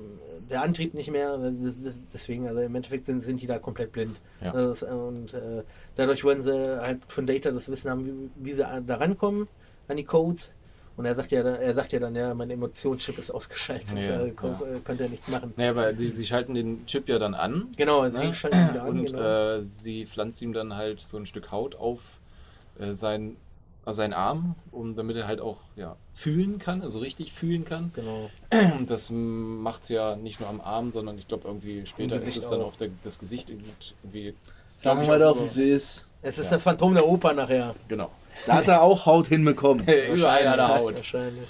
der 0.50 0.62
Antrieb 0.62 0.94
nicht 0.94 1.12
mehr. 1.12 1.38
Das, 1.38 1.82
das, 1.82 2.00
deswegen, 2.14 2.48
also 2.48 2.62
im 2.62 2.74
Endeffekt 2.74 3.08
sind, 3.08 3.20
sind 3.20 3.42
die 3.42 3.48
da 3.48 3.60
komplett 3.60 3.92
blind. 3.92 4.18
Ja. 4.42 4.54
Also 4.54 4.70
das, 4.70 4.84
und 4.84 5.34
äh, 5.34 5.64
dadurch 5.98 6.24
wollen 6.24 6.42
sie 6.42 6.82
halt 6.82 7.02
von 7.10 7.28
Data 7.28 7.52
das 7.52 7.70
Wissen 7.70 7.92
haben, 7.92 8.06
wie, 8.06 8.46
wie 8.46 8.54
sie 8.54 8.66
da 8.86 8.96
rankommen 8.96 9.50
an 9.90 9.98
die 9.98 10.06
Codes. 10.06 10.54
Und 10.98 11.06
er 11.06 11.14
sagt 11.14 11.32
ja, 11.32 11.42
er 11.42 11.74
sagt 11.76 11.92
ja 11.94 12.00
dann, 12.00 12.16
ja, 12.16 12.34
mein 12.34 12.50
Emotionschip 12.50 13.20
ist 13.20 13.30
ausgeschaltet, 13.30 14.02
Ja, 14.02 14.22
äh, 14.22 14.34
ja. 14.42 14.76
äh, 14.76 14.80
konnte 14.84 15.04
er 15.04 15.10
nichts 15.10 15.28
machen. 15.28 15.54
Naja, 15.56 15.76
weil 15.76 15.98
sie, 15.98 16.08
sie 16.08 16.26
schalten 16.26 16.56
den 16.56 16.88
Chip 16.88 17.08
ja 17.08 17.20
dann 17.20 17.36
an. 17.36 17.68
Genau, 17.78 18.02
ne? 18.02 18.12
sie 18.12 18.34
schalten 18.34 18.58
ihn 18.58 18.70
wieder 18.70 18.82
an. 18.82 18.90
Und 18.90 19.06
genau. 19.06 19.58
äh, 19.58 19.64
sie 19.64 20.08
pflanzt 20.08 20.42
ihm 20.42 20.54
dann 20.54 20.76
halt 20.76 21.00
so 21.00 21.18
ein 21.18 21.28
Stück 21.28 21.52
Haut 21.52 21.76
auf 21.76 22.18
äh, 22.80 22.94
sein, 22.94 23.38
also 23.86 23.98
seinen 23.98 24.14
Arm, 24.14 24.56
um, 24.72 24.96
damit 24.96 25.16
er 25.18 25.28
halt 25.28 25.40
auch 25.40 25.58
ja, 25.76 25.98
fühlen 26.14 26.58
kann, 26.58 26.82
also 26.82 26.98
richtig 26.98 27.32
fühlen 27.32 27.64
kann. 27.64 27.92
genau. 27.94 28.32
Und 28.80 28.90
das 28.90 29.12
macht 29.12 29.86
sie 29.86 29.94
ja 29.94 30.16
nicht 30.16 30.40
nur 30.40 30.50
am 30.50 30.60
Arm, 30.62 30.92
sondern 30.92 31.20
ich 31.20 31.28
glaube 31.28 31.48
irgendwie 31.48 31.86
später 31.86 32.16
ist 32.16 32.36
es 32.36 32.48
dann 32.48 32.62
auch. 32.62 32.76
der, 32.76 32.90
das 33.04 33.20
Gesicht 33.20 33.52
irgendwie, 33.52 34.34
Sagen 34.78 35.08
wir 35.08 35.20
doch, 35.20 35.40
wie 35.40 35.46
es 35.46 35.58
ist. 35.58 36.07
Es 36.22 36.38
ist 36.38 36.46
Ja. 36.46 36.52
das 36.58 36.64
Phantom 36.64 36.94
der 36.94 37.08
Oper 37.08 37.34
nachher. 37.34 37.76
Genau. 37.88 38.12
Da 38.46 38.56
hat 38.56 38.68
er 38.68 38.82
auch 38.82 39.06
Haut 39.06 39.28
hinbekommen. 39.28 39.86
Überall 40.14 40.48
an 40.48 40.58
der 40.58 40.68
Haut. 40.80 40.98
Wahrscheinlich. 40.98 41.48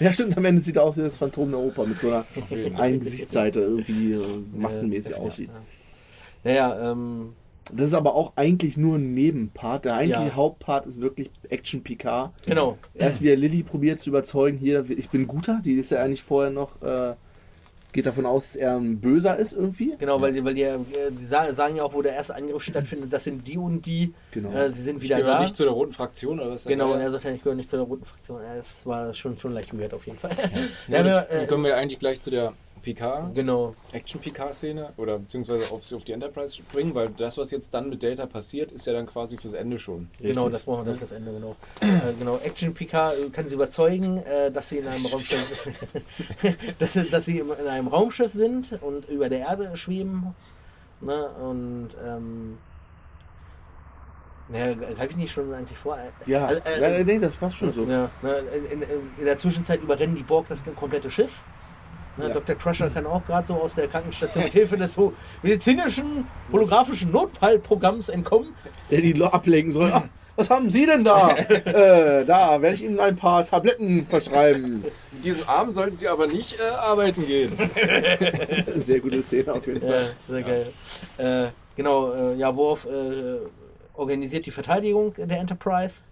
Ja, 0.00 0.10
stimmt, 0.10 0.36
am 0.36 0.44
Ende 0.44 0.60
sieht 0.60 0.76
er 0.76 0.82
aus 0.82 0.96
wie 0.96 1.02
das 1.02 1.16
Phantom 1.16 1.50
der 1.50 1.60
Oper 1.60 1.86
mit 1.86 2.00
so 2.00 2.08
einer 2.08 2.24
einen 2.80 3.00
Gesichtsseite 3.00 3.60
irgendwie 3.60 4.12
äh, 4.14 4.24
maskenmäßig 4.56 5.12
Ja, 5.12 5.18
aussieht. 5.18 5.50
Ja. 5.52 5.60
Naja, 6.52 6.90
ähm, 6.92 7.34
Das 7.72 7.86
ist 7.88 7.94
aber 7.94 8.14
auch 8.14 8.32
eigentlich 8.36 8.76
nur 8.76 8.96
ein 8.98 9.14
Nebenpart. 9.14 9.84
Der 9.84 9.94
eigentliche 9.94 10.28
Ja. 10.28 10.34
Hauptpart 10.34 10.86
ist 10.86 11.00
wirklich 11.00 11.30
Action 11.48 11.82
Picard. 11.82 12.32
Genau. 12.44 12.76
Erst 12.94 13.22
wie 13.22 13.28
er 13.30 13.36
Lilly 13.36 13.62
probiert 13.62 14.00
zu 14.00 14.10
überzeugen, 14.10 14.58
hier, 14.58 14.84
ich 14.90 15.08
bin 15.10 15.26
guter, 15.26 15.60
die 15.64 15.74
ist 15.74 15.90
ja 15.90 16.02
eigentlich 16.02 16.22
vorher 16.24 16.50
noch, 16.50 16.82
äh, 16.82 17.14
geht 17.94 18.04
davon 18.06 18.26
aus, 18.26 18.48
dass 18.48 18.56
er 18.56 18.76
ein 18.76 19.00
Böser 19.00 19.36
ist 19.38 19.54
irgendwie. 19.54 19.94
Genau, 19.98 20.20
weil, 20.20 20.32
die, 20.32 20.44
weil 20.44 20.52
die, 20.52 20.62
äh, 20.64 20.76
die 21.10 21.24
sa- 21.24 21.50
sagen 21.54 21.76
ja 21.76 21.84
auch, 21.84 21.94
wo 21.94 22.02
der 22.02 22.12
erste 22.12 22.34
Angriff 22.34 22.62
stattfindet, 22.62 23.10
das 23.12 23.24
sind 23.24 23.46
die 23.48 23.56
und 23.56 23.86
die. 23.86 24.12
Genau. 24.32 24.52
Äh, 24.52 24.70
sie 24.72 24.82
sind 24.82 24.96
Ich 24.98 25.04
wieder 25.04 25.16
gehöre 25.18 25.34
da. 25.36 25.40
nicht 25.42 25.56
zu 25.56 25.62
der 25.62 25.72
roten 25.72 25.92
Fraktion 25.92 26.40
oder 26.40 26.50
was? 26.50 26.64
Genau, 26.64 26.92
und 26.92 26.98
ja. 26.98 27.04
er 27.06 27.12
sagt 27.12 27.24
ja, 27.24 27.30
ich 27.30 27.42
gehöre 27.42 27.54
nicht 27.56 27.70
zu 27.70 27.76
der 27.76 27.86
roten 27.86 28.04
Fraktion. 28.04 28.42
Ja, 28.42 28.54
Es 28.56 28.84
war 28.84 29.14
schon, 29.14 29.38
schon 29.38 29.52
leicht 29.52 29.72
weird 29.78 29.94
auf 29.94 30.04
jeden 30.06 30.18
Fall. 30.18 30.32
Ja, 30.32 30.38
Ja, 30.98 31.02
dann, 31.02 31.12
aber, 31.12 31.22
dann 31.30 31.44
äh, 31.44 31.46
können 31.46 31.64
wir 31.64 31.76
eigentlich 31.76 31.98
gleich 32.00 32.20
zu 32.20 32.30
der 32.30 32.52
Picard, 32.84 33.34
genau. 33.34 33.74
Action-Picard-Szene 33.92 34.92
oder 34.96 35.18
beziehungsweise 35.18 35.72
auf, 35.72 35.90
auf 35.92 36.04
die 36.04 36.12
Enterprise 36.12 36.56
springen, 36.56 36.94
weil 36.94 37.08
das, 37.10 37.38
was 37.38 37.50
jetzt 37.50 37.72
dann 37.72 37.88
mit 37.88 38.02
Data 38.02 38.26
passiert, 38.26 38.70
ist 38.70 38.86
ja 38.86 38.92
dann 38.92 39.06
quasi 39.06 39.36
fürs 39.36 39.54
Ende 39.54 39.78
schon. 39.78 40.08
Genau, 40.20 40.48
das 40.48 40.62
brauchen 40.64 40.84
wir 40.84 40.90
dann 40.90 40.98
fürs 40.98 41.12
Ende, 41.12 41.32
genau. 41.32 41.56
äh, 41.80 42.12
genau, 42.18 42.38
Action 42.38 42.74
Picard 42.74 43.18
äh, 43.18 43.30
kann 43.30 43.46
sie 43.46 43.54
überzeugen, 43.54 44.18
äh, 44.18 44.50
dass 44.52 44.68
sie 44.68 44.78
in 44.78 44.86
einem 44.86 45.06
Raumschiff 45.06 45.68
dass, 46.78 46.92
dass 47.10 47.24
sie 47.24 47.38
in 47.38 47.50
einem 47.50 47.88
Raumschiff 47.88 48.32
sind 48.32 48.78
und 48.82 49.08
über 49.08 49.28
der 49.28 49.40
Erde 49.40 49.76
schweben. 49.76 50.34
Ne? 51.00 51.28
Und 51.42 51.88
ähm, 52.04 52.58
naja, 54.48 54.74
greife 54.74 55.10
ich 55.10 55.16
nicht 55.16 55.32
schon 55.32 55.52
eigentlich 55.54 55.78
vor? 55.78 55.96
Äh, 55.96 56.10
Ja, 56.30 56.50
äh, 56.50 56.60
äh, 56.66 56.98
ja, 56.98 57.04
nee, 57.04 57.18
das 57.18 57.36
passt 57.36 57.56
schon 57.56 57.72
so. 57.72 57.84
Ja, 57.84 58.10
ne, 58.22 58.34
in, 58.70 58.82
in, 58.82 58.88
in 59.18 59.24
der 59.24 59.38
Zwischenzeit 59.38 59.82
überrennen 59.82 60.16
die 60.16 60.22
Borg 60.22 60.46
das 60.48 60.62
komplette 60.76 61.10
Schiff. 61.10 61.42
Ne, 62.16 62.28
Ja. 62.28 62.34
Dr. 62.34 62.54
Crusher 62.56 62.90
kann 62.90 63.06
auch 63.06 63.24
gerade 63.24 63.46
so 63.46 63.54
aus 63.54 63.74
der 63.74 63.88
Krankenstation 63.88 64.44
mit 64.44 64.52
Hilfe 64.52 64.76
des 64.76 64.96
medizinischen, 65.42 66.26
holographischen 66.52 67.10
Notfallprogramms 67.10 68.08
entkommen. 68.08 68.54
Der 68.90 69.00
die 69.00 69.20
ablenken 69.22 69.72
soll. 69.72 69.90
Ah, 69.92 70.04
was 70.36 70.50
haben 70.50 70.70
Sie 70.70 70.86
denn 70.86 71.04
da? 71.04 71.36
äh, 71.36 72.24
da 72.24 72.60
werde 72.60 72.74
ich 72.74 72.84
Ihnen 72.84 73.00
ein 73.00 73.16
paar 73.16 73.44
Tabletten 73.44 74.06
verschreiben. 74.06 74.82
Mit 75.12 75.24
diesem 75.24 75.44
Abend 75.48 75.74
sollten 75.74 75.96
Sie 75.96 76.08
aber 76.08 76.26
nicht 76.26 76.58
äh, 76.58 76.62
arbeiten 76.74 77.26
gehen. 77.26 77.52
Sehr 78.80 79.00
gute 79.00 79.22
Szene 79.22 79.52
auf 79.52 79.66
jeden 79.66 79.80
Fall. 79.80 80.14
Ja, 80.28 80.34
sehr 80.34 80.42
geil. 80.42 80.72
Äh, 81.18 81.46
genau, 81.76 82.12
äh, 82.12 82.34
ja, 82.36 82.54
Worf 82.54 82.86
äh, 82.86 83.38
organisiert 83.94 84.46
die 84.46 84.50
Verteidigung 84.50 85.14
der 85.16 85.38
Enterprise. 85.38 86.02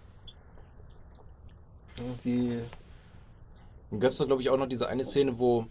Die, 2.23 2.59
Dann 3.91 3.99
gab 3.99 4.11
es 4.11 4.17
da, 4.17 4.25
glaube 4.25 4.41
ich, 4.41 4.49
auch 4.49 4.57
noch 4.57 4.67
diese 4.67 4.87
eine 4.87 5.03
Szene, 5.03 5.37
wo 5.37 5.65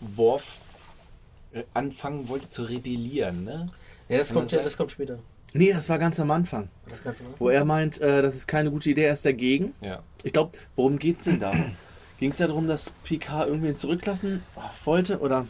Worf 0.00 0.58
äh, 1.52 1.64
anfangen 1.74 2.28
wollte 2.28 2.48
zu 2.48 2.62
rebellieren, 2.64 3.44
ne? 3.44 3.70
ja, 4.08 4.18
das 4.18 4.28
Kann 4.28 4.36
kommt, 4.36 4.46
das 4.46 4.58
ja, 4.58 4.64
das 4.64 4.76
kommt 4.76 4.90
später. 4.90 5.18
Nee, 5.52 5.72
das 5.72 5.88
war 5.88 5.98
ganz 5.98 6.18
am 6.18 6.30
Anfang, 6.32 6.68
Das 6.88 7.02
Ganze 7.02 7.22
mal. 7.22 7.30
wo 7.38 7.48
er 7.48 7.64
meint, 7.64 8.00
äh, 8.00 8.22
das 8.22 8.34
ist 8.34 8.48
keine 8.48 8.70
gute 8.70 8.90
Idee, 8.90 9.04
er 9.04 9.12
ist 9.14 9.24
dagegen. 9.24 9.72
Ja. 9.80 10.00
Ich 10.24 10.32
glaube, 10.32 10.58
worum 10.74 10.98
geht's 10.98 11.24
denn 11.24 11.38
da? 11.38 11.52
Ging 12.18 12.30
es 12.30 12.38
darum, 12.38 12.66
dass 12.66 12.90
Picard 13.04 13.48
irgendwen 13.48 13.76
zurücklassen 13.76 14.42
wollte? 14.84 15.20
Oder? 15.20 15.46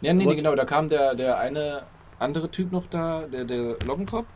Ja, 0.00 0.12
nee, 0.12 0.24
nee, 0.24 0.36
genau, 0.36 0.54
da 0.54 0.64
kam 0.64 0.88
der, 0.88 1.14
der 1.14 1.38
eine 1.38 1.84
andere 2.18 2.50
Typ 2.50 2.70
noch 2.70 2.86
da, 2.88 3.26
der, 3.26 3.44
der 3.44 3.76
Loggenkopf, 3.84 4.26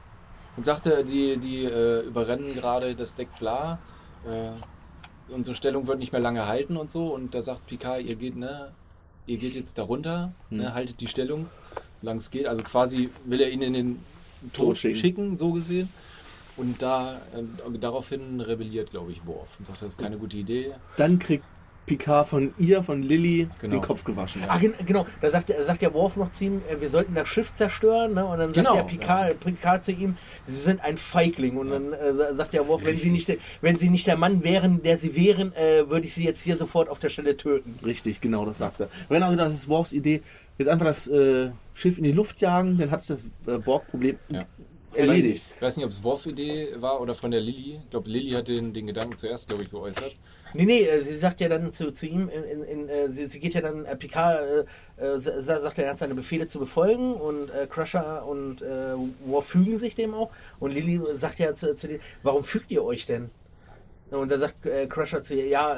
und 0.57 0.64
sagte, 0.64 1.05
die, 1.05 1.37
die 1.37 1.64
äh, 1.64 2.01
überrennen 2.01 2.55
gerade 2.55 2.96
das 2.96 3.14
Deck 3.14 3.29
bla, 3.38 3.79
äh, 4.27 5.33
unsere 5.33 5.55
Stellung 5.55 5.87
wird 5.87 6.01
nicht 6.01 6.11
mehr 6.11 6.20
lange 6.20 6.46
halten 6.46 6.77
und 6.77 6.90
so, 6.90 7.14
und 7.14 7.35
da 7.35 7.42
sagt 7.42 7.66
Picard, 7.66 8.03
ihr 8.03 8.16
geht, 8.16 8.37
ne, 8.37 8.72
ihr 9.29 9.37
geht 9.37 9.55
jetzt 9.55 9.79
da 9.79 9.83
runter, 9.85 10.33
Hm. 10.51 10.59
ne, 10.59 10.75
haltet 10.75 11.01
die 11.01 11.07
Stellung, 11.09 11.47
solange 12.01 12.19
es 12.19 12.31
geht, 12.31 12.47
also 12.47 12.62
quasi 12.62 13.11
will 13.25 13.41
er 13.41 13.51
ihn 13.51 13.62
in 13.62 13.73
den 13.75 13.99
Tod 14.53 14.67
Tod 14.69 14.77
schicken. 14.79 14.97
schicken. 14.99 15.38
so 15.38 15.53
gesehen. 15.53 15.88
Und 16.57 16.83
da 16.83 17.17
äh, 17.37 17.79
daraufhin 17.79 18.41
rebelliert, 18.41 18.91
glaube 18.91 19.12
ich, 19.12 19.25
Worf 19.27 19.51
und 19.61 19.67
sagt, 19.69 19.81
das 19.83 19.88
ist 19.91 19.99
keine 19.99 20.19
gute 20.19 20.37
Idee. 20.37 20.73
Dann 20.97 21.19
kriegt 21.21 21.45
Picard 21.88 22.29
von 22.29 22.53
ihr, 22.59 22.83
von 22.85 23.03
Lilly, 23.03 23.48
Genau. 23.61 23.72
den 23.77 23.81
Kopf 23.81 24.05
gewaschen. 24.05 24.42
Ah, 24.46 24.59
gen- 24.59 24.74
genau, 24.87 25.07
da 25.20 25.31
sagt, 25.31 25.48
der- 25.48 25.64
sagt 25.66 25.83
der 25.83 25.92
Worf 25.94 26.16
noch 26.16 26.31
zu 26.31 26.44
ihm, 26.44 26.62
äh, 26.70 26.81
wir 26.81 26.88
sollten 26.90 27.14
das 27.14 27.27
Schiff 27.29 27.53
zerstören, 27.55 28.14
ne? 28.14 28.24
Und 28.24 28.38
dann 28.38 28.53
Genau, 28.53 28.77
sagt 28.77 28.90
der 28.92 28.96
Picard, 28.98 29.40
Picard 29.40 29.85
zu 29.85 29.92
ihm, 29.92 30.16
sie 30.46 30.55
sind 30.61 30.81
ein 30.85 30.96
Feigling. 30.98 31.57
Und 31.57 31.70
dann 31.70 31.92
äh, 31.92 32.12
sagt 32.37 32.53
der 32.53 32.68
Worf, 32.68 32.85
wenn 32.85 32.96
sie, 32.98 33.11
nicht, 33.11 33.27
der- 33.29 33.38
wenn 33.61 33.77
sie 33.77 33.90
nicht 33.90 34.07
der 34.07 34.16
Mann 34.16 34.44
wären, 34.44 34.83
der 34.83 34.98
sie 34.98 35.16
wären, 35.16 35.53
äh, 35.57 35.88
würde 35.88 36.07
ich 36.07 36.14
sie 36.14 36.24
jetzt 36.24 36.40
hier 36.40 36.57
sofort 36.57 36.88
auf 36.88 36.98
der 37.01 37.09
Stelle 37.09 37.37
töten. 37.37 37.74
Richtig, 37.85 38.20
genau, 38.20 38.44
das 38.46 38.59
sagt 38.59 38.81
er. 38.81 38.88
Und 39.09 39.16
genau, 39.18 39.35
das 39.35 39.55
ist 39.55 39.68
Worfs 39.68 39.92
Idee. 39.92 40.22
Jetzt 40.59 40.68
einfach 40.68 40.87
das 40.87 41.09
äh, 41.09 41.51
Schiff 41.74 41.98
in 41.98 42.05
die 42.05 42.12
Luft 42.12 42.40
jagen, 42.40 42.79
dann 42.79 42.90
hat 42.90 43.01
sich 43.03 43.16
das 43.44 43.55
äh, 43.55 43.59
Borg-Problem 43.59 44.18
Ja. 44.29 44.44
erledigt. 44.92 45.44
Ich 45.57 45.62
weiß 45.62 45.77
nicht, 45.77 45.87
ob 45.87 45.92
es 45.92 46.03
Worf-Idee 46.03 46.70
war 46.81 47.01
oder 47.01 47.14
von 47.14 47.31
der 47.31 47.40
Lilly. 47.40 47.79
Ich 47.85 47.90
glaube, 47.90 48.11
Lilly 48.11 48.33
hat 48.33 48.48
den, 48.48 48.72
den 48.72 48.87
Gedanken 48.88 49.16
zuerst, 49.16 49.48
glaube 49.48 49.62
ich, 49.62 49.70
geäußert. 49.70 50.16
Nee, 50.55 50.65
nee, 50.65 50.83
äh, 50.83 51.01
sie 51.01 51.17
sagt 51.17 51.41
ja 51.41 51.49
dann 51.49 51.73
zu, 51.73 51.93
zu 51.93 52.07
ihm, 52.07 52.29
in, 52.29 52.43
in, 52.45 52.63
in, 52.63 52.89
äh, 52.89 53.09
sie, 53.09 53.27
sie 53.27 53.41
geht 53.41 53.55
ja 53.55 53.61
dann, 53.61 53.85
äh, 53.85 53.97
Picard 53.97 54.39
äh, 54.99 55.03
äh, 55.05 55.19
sa- 55.21 55.43
sa- 55.43 55.61
sagt, 55.61 55.79
er 55.79 55.91
hat 55.91 55.99
seine 55.99 56.15
Befehle 56.15 56.49
zu 56.49 56.59
befolgen 56.59 57.13
und 57.15 57.51
äh, 57.51 57.67
Crusher 57.69 58.27
und 58.27 58.63
äh, 58.63 58.95
Worf 59.27 59.47
fügen 59.47 59.79
sich 59.79 59.95
dem 59.95 60.15
auch. 60.15 60.31
Und 60.61 60.73
Lilly 60.73 61.01
sagt 61.17 61.39
ja 61.39 61.55
zu, 61.55 61.75
zu 61.77 61.89
denen, 61.89 62.01
warum 62.23 62.45
fügt 62.45 62.71
ihr 62.71 62.85
euch 62.85 63.07
denn? 63.07 63.31
Und 64.11 64.33
da 64.33 64.39
sagt 64.39 64.55
Crusher 64.89 65.23
zu 65.23 65.35
ihr, 65.35 65.49
ja, 65.49 65.77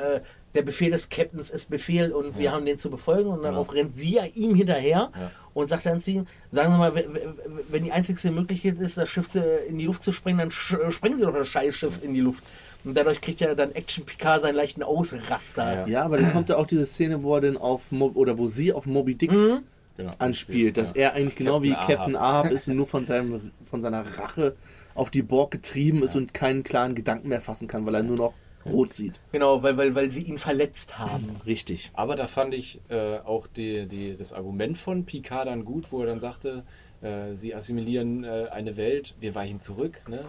der 0.55 0.63
Befehl 0.63 0.93
des 0.93 1.09
Captains 1.09 1.51
ist 1.51 1.69
Befehl 1.69 2.13
und 2.13 2.37
wir 2.37 2.45
Ja. 2.45 2.53
haben 2.53 2.65
den 2.65 2.79
zu 2.79 2.89
befolgen. 2.89 3.29
Und 3.29 3.43
darauf 3.43 3.67
Genau. 3.69 3.81
rennt 3.81 3.97
sie 3.97 4.15
ja 4.15 4.25
ihm 4.35 4.55
hinterher 4.55 5.11
Ja. 5.15 5.31
und 5.53 5.67
sagt 5.69 5.85
dann 5.87 6.01
zu 6.01 6.13
ihm, 6.13 6.27
sagen 6.53 6.71
Sie 6.73 6.79
mal, 6.79 6.95
wenn- 6.95 7.83
die 7.83 7.91
einzigste 7.91 8.31
Möglichkeit 8.31 8.79
ist, 8.79 8.97
das 8.99 9.09
Schiff 9.09 9.27
in 9.69 9.79
die 9.79 9.87
Luft 9.87 10.05
zu 10.05 10.13
sprengen, 10.13 10.39
dann 10.39 10.51
sch 10.53 10.77
sprengen 10.91 11.19
Sie 11.19 11.25
doch 11.25 11.35
das 11.35 11.49
Scheißschiff 11.49 11.99
in 12.05 12.15
die 12.15 12.21
Luft. 12.21 12.45
Und 12.85 12.97
dadurch 12.97 13.21
kriegt 13.21 13.41
ja 13.41 13.55
dann 13.55 13.73
Action 13.73 14.05
Picard 14.07 14.43
seinen 14.43 14.57
leichten 14.57 14.83
Ausraster. 14.83 15.81
Ja. 15.81 15.87
Ja, 15.87 16.03
aber 16.05 16.17
dann 16.19 16.33
kommt 16.33 16.49
ja 16.49 16.57
auch 16.57 16.67
diese 16.67 16.87
Szene, 16.87 17.23
wo 17.23 17.35
er 17.35 17.41
denn 17.41 17.57
auf 17.57 17.91
Mo 17.93 18.11
oder 18.15 18.39
wo 18.39 18.49
sie 18.49 18.73
auf 18.73 18.87
Moby 18.87 19.15
Dick 19.15 19.33
Mhm. 19.33 19.61
Genau. 19.97 20.13
anspielt, 20.19 20.79
dass 20.79 20.95
Ja. 20.95 21.03
er 21.03 21.15
eigentlich 21.15 21.37
genau 21.37 21.63
wie 21.63 21.73
Captain 21.73 21.97
Captain 21.97 22.17
Ahab 22.17 22.51
ist 22.51 22.69
und 22.69 22.77
nur 22.77 22.87
von, 22.87 23.05
seinem, 23.07 23.51
von 23.67 23.83
seiner 23.83 24.03
Rache 24.17 24.57
auf 24.95 25.11
die 25.11 25.21
Borg 25.23 25.51
getrieben 25.51 26.03
ist 26.03 26.17
und 26.17 26.33
keinen 26.33 26.63
klaren 26.65 26.95
Gedanken 26.95 27.29
mehr 27.29 27.43
fassen 27.43 27.69
kann, 27.69 27.85
weil 27.85 27.95
er 27.97 28.03
nur 28.03 28.17
noch 28.17 28.35
rot 28.65 28.91
sieht. 28.93 29.21
Genau, 29.33 29.63
weil, 29.63 29.77
weil, 29.77 29.95
weil 29.95 30.09
sie 30.11 30.23
ihn 30.23 30.39
verletzt 30.39 30.99
haben. 30.99 31.37
Richtig. 31.47 31.91
Aber 31.95 32.17
da 32.17 32.27
fand 32.29 32.55
ich 32.55 32.81
äh, 32.89 33.19
auch 33.19 33.47
die, 33.47 33.87
die, 33.87 34.17
das 34.17 34.33
Argument 34.33 34.77
von 34.77 35.05
Picard 35.05 35.47
dann 35.49 35.65
gut, 35.65 35.93
wo 35.93 36.01
er 36.01 36.07
dann 36.07 36.21
sagte, 36.21 36.63
äh, 37.03 37.35
sie 37.35 37.55
assimilieren 37.55 38.25
äh, 38.25 38.49
eine 38.51 38.77
Welt, 38.77 39.15
wir 39.21 39.35
weichen 39.35 39.61
zurück. 39.61 40.01
Ne? 40.09 40.25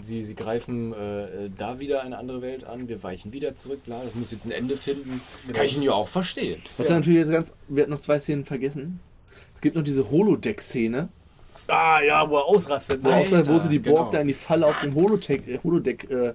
Sie, 0.00 0.22
sie 0.22 0.34
greifen 0.34 0.92
äh, 0.92 1.50
da 1.56 1.80
wieder 1.80 2.02
eine 2.02 2.18
andere 2.18 2.42
Welt 2.42 2.64
an, 2.64 2.88
wir 2.88 3.02
weichen 3.02 3.32
wieder 3.32 3.56
zurück. 3.56 3.84
Bla, 3.84 4.02
das 4.04 4.14
muss 4.14 4.30
jetzt 4.30 4.44
ein 4.44 4.50
Ende 4.50 4.76
finden. 4.76 5.20
Kann 5.52 5.64
ich 5.64 5.76
ihn 5.76 5.82
ja 5.82 5.92
auch 5.92 6.08
verstehen. 6.08 6.60
Was 6.76 6.88
ja. 6.88 6.96
natürlich 6.96 7.20
jetzt 7.20 7.30
ganz, 7.30 7.54
wir 7.68 7.82
hatten 7.82 7.92
noch 7.92 8.00
zwei 8.00 8.20
Szenen 8.20 8.44
vergessen. 8.44 9.00
Es 9.54 9.60
gibt 9.60 9.76
noch 9.76 9.82
diese 9.82 10.10
Holodeck-Szene, 10.10 11.08
Ah 11.66 12.00
ja, 12.06 12.28
wo 12.28 12.36
er 12.36 12.44
ausrastet. 12.46 13.02
wo, 13.02 13.08
Ne? 13.08 13.24
so- 13.26 13.46
wo 13.46 13.58
sie 13.58 13.68
die 13.70 13.78
Borg 13.78 13.98
genau. 13.98 14.10
da 14.12 14.18
in 14.20 14.28
die 14.28 14.34
Falle 14.34 14.66
auf 14.66 14.80
dem 14.82 14.94
Holodeck, 14.94 15.48
äh, 15.48 15.58
Holodeck 15.64 16.10
äh, 16.10 16.32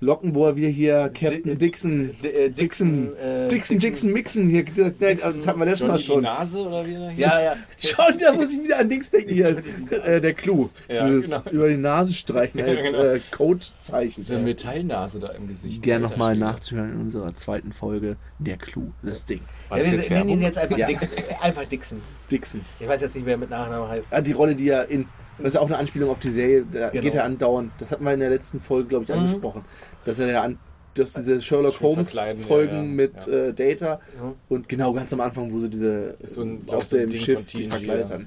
locken, 0.00 0.34
wo 0.34 0.46
er 0.46 0.56
wieder 0.56 0.68
hier 0.68 1.10
Captain 1.14 1.42
Di- 1.44 1.56
Dixon, 1.56 2.10
D- 2.22 2.28
äh, 2.28 2.50
Dixon, 2.50 3.12
äh, 3.16 3.48
Dixon, 3.48 3.78
Dixon, 3.78 4.12
Mixon, 4.12 4.48
hier, 4.48 4.64
das, 4.64 4.92
das 5.20 5.46
hatten 5.46 5.58
wir 5.58 5.66
letztes 5.66 5.82
Mal 5.88 5.88
Johnny 5.88 5.98
die 5.98 6.04
schon. 6.04 6.22
Nase 6.22 6.58
oder 6.60 6.86
wie? 6.86 6.92
Ja, 7.20 7.40
ja. 7.42 7.56
Schon, 7.78 8.18
da 8.18 8.32
muss 8.32 8.52
ich 8.52 8.62
wieder 8.62 8.78
an 8.78 8.88
Dings 8.88 9.10
denken 9.10 9.32
hier. 9.32 9.62
Äh, 9.90 10.20
der 10.20 10.32
Clou. 10.34 10.70
Ja, 10.88 11.06
Dieses 11.06 11.30
genau. 11.30 11.42
über 11.50 11.68
die 11.68 11.76
Nase 11.76 12.14
streichen 12.14 12.60
als 12.62 12.80
Ja, 12.80 12.90
genau. 12.90 13.02
äh, 13.02 13.20
Codezeichen. 13.30 14.14
Diese 14.16 14.38
Metallnase 14.38 15.18
da 15.20 15.28
im 15.28 15.48
Gesicht. 15.48 15.82
Gerne 15.82 16.06
nochmal 16.06 16.36
nachzuhören 16.36 16.92
in 16.94 17.00
unserer 17.00 17.34
zweiten 17.36 17.72
Folge. 17.72 18.16
Der 18.44 18.56
Clou, 18.56 18.92
das 19.02 19.24
Ding. 19.26 19.40
Ja, 19.70 19.76
wir 19.76 19.84
jetzt 19.84 20.10
nennen 20.10 20.28
ihn 20.30 20.40
jetzt 20.40 20.58
einfach, 20.58 20.76
Ja. 20.78 20.86
Dick, 20.86 20.98
einfach 21.40 21.64
Dixon. 21.64 22.00
Dixon. 22.30 22.60
Ich 22.80 22.88
weiß 22.88 23.00
jetzt 23.00 23.14
nicht, 23.16 23.26
wer 23.26 23.36
mit 23.36 23.50
Nachnamen 23.50 23.88
heißt. 23.88 24.12
Ah, 24.12 24.20
die 24.20 24.32
Rolle, 24.32 24.54
die 24.54 24.68
er 24.68 24.88
in. 24.88 25.06
Das 25.38 25.54
ist 25.54 25.56
auch 25.56 25.66
eine 25.66 25.78
Anspielung 25.78 26.10
auf 26.10 26.18
die 26.18 26.30
Serie. 26.30 26.64
Da 26.70 26.90
Genau. 26.90 27.02
geht 27.02 27.14
er 27.14 27.24
andauernd. 27.24 27.72
Das 27.78 27.90
hatten 27.90 28.04
wir 28.04 28.12
in 28.12 28.20
der 28.20 28.30
letzten 28.30 28.60
Folge, 28.60 28.88
glaube 28.88 29.04
ich, 29.04 29.10
Mhm. 29.10 29.16
angesprochen. 29.18 29.64
Dass 30.04 30.18
er 30.18 30.26
ja 30.30 30.42
an. 30.42 30.58
Dass 30.94 31.14
diese 31.14 31.40
Sherlock 31.40 31.80
Holmes 31.80 32.10
Folgen 32.46 32.74
ja, 32.74 32.76
ja. 32.76 32.82
mit 32.82 33.26
Ja. 33.26 33.32
Äh, 33.32 33.54
Data 33.54 33.86
Ja. 34.18 34.34
und 34.50 34.68
genau 34.68 34.92
ganz 34.92 35.10
am 35.14 35.22
Anfang, 35.22 35.50
wo 35.50 35.58
sie 35.58 35.70
diese 35.70 36.16
so 36.22 36.42
ein- 36.42 36.60
auf 36.68 36.84
so 36.84 36.98
dem 36.98 37.10
Schiff 37.12 37.46
die. 37.46 37.64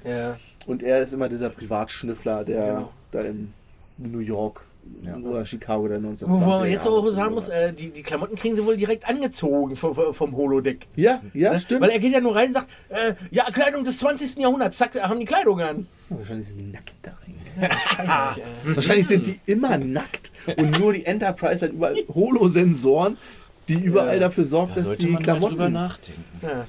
Ja. 0.04 0.38
Und 0.65 0.82
er 0.82 1.01
ist 1.01 1.13
immer 1.13 1.30
dieser 1.30 1.49
Privatschnüffler, 1.51 2.43
der 2.43 2.67
Genau. 2.73 2.89
da 3.12 3.21
in 3.21 3.54
New 3.99 4.17
York 4.19 4.62
Ja. 5.04 5.17
oder 5.17 5.45
Chicago 5.45 5.88
der 5.88 6.02
Wo 6.02 6.08
1920 6.08 6.45
wo 6.48 6.60
man 6.60 6.69
jetzt 6.71 6.88
auch 6.88 7.08
sagen 7.10 7.34
muss, 7.36 7.50
äh, 7.50 7.74
die, 7.74 7.89
die 7.91 8.02
Klamotten 8.04 8.36
kriegen 8.36 8.56
sie 8.56 8.65
wohl 8.65 8.76
direkt 8.78 9.08
angezogen 9.08 9.76
vom, 9.76 9.95
vom 10.13 10.36
Holodeck. 10.36 10.88
Ja, 10.95 11.21
ja, 11.34 11.54
Ne? 11.54 11.60
stimmt. 11.60 11.82
Weil 11.82 11.89
er 11.91 12.00
geht 12.00 12.12
ja 12.13 12.21
nur 12.21 12.36
rein 12.36 12.48
und 12.48 12.54
sagt, 12.54 12.69
äh, 12.89 13.13
ja, 13.32 13.45
Kleidung 13.52 13.84
des 13.84 13.98
20. 14.00 14.38
Jahrhunderts, 14.41 14.78
zack, 14.78 15.00
haben 15.02 15.19
die 15.19 15.26
Kleidung 15.26 15.60
an. 15.62 15.88
Wahrscheinlich 16.10 16.48
sind 16.48 16.60
die 16.60 16.71
nackt 16.71 16.93
da 17.04 17.12
rein. 17.12 17.36
Wahrscheinlich, 17.69 18.43
äh. 18.67 18.76
Wahrscheinlich 18.76 19.08
sind 19.08 19.26
die 19.28 19.39
immer 19.45 19.78
nackt 19.78 20.32
und 20.57 20.80
nur 20.80 20.93
die 20.93 21.05
Enterprise 21.05 21.66
hat 21.66 21.72
überall 21.74 21.95
Holosensoren, 22.14 23.18
die 23.68 23.76
überall 23.76 24.16
Ja. 24.16 24.22
dafür 24.22 24.45
sorgt, 24.45 24.76
Da 24.78 24.82
dass 24.82 24.97
die 24.97 25.07
man 25.07 25.14
mal 25.14 25.20
drüber 25.39 25.39
Klamotten. 25.49 25.74
nachdenken. 25.74 26.24
Ja. 26.41 26.68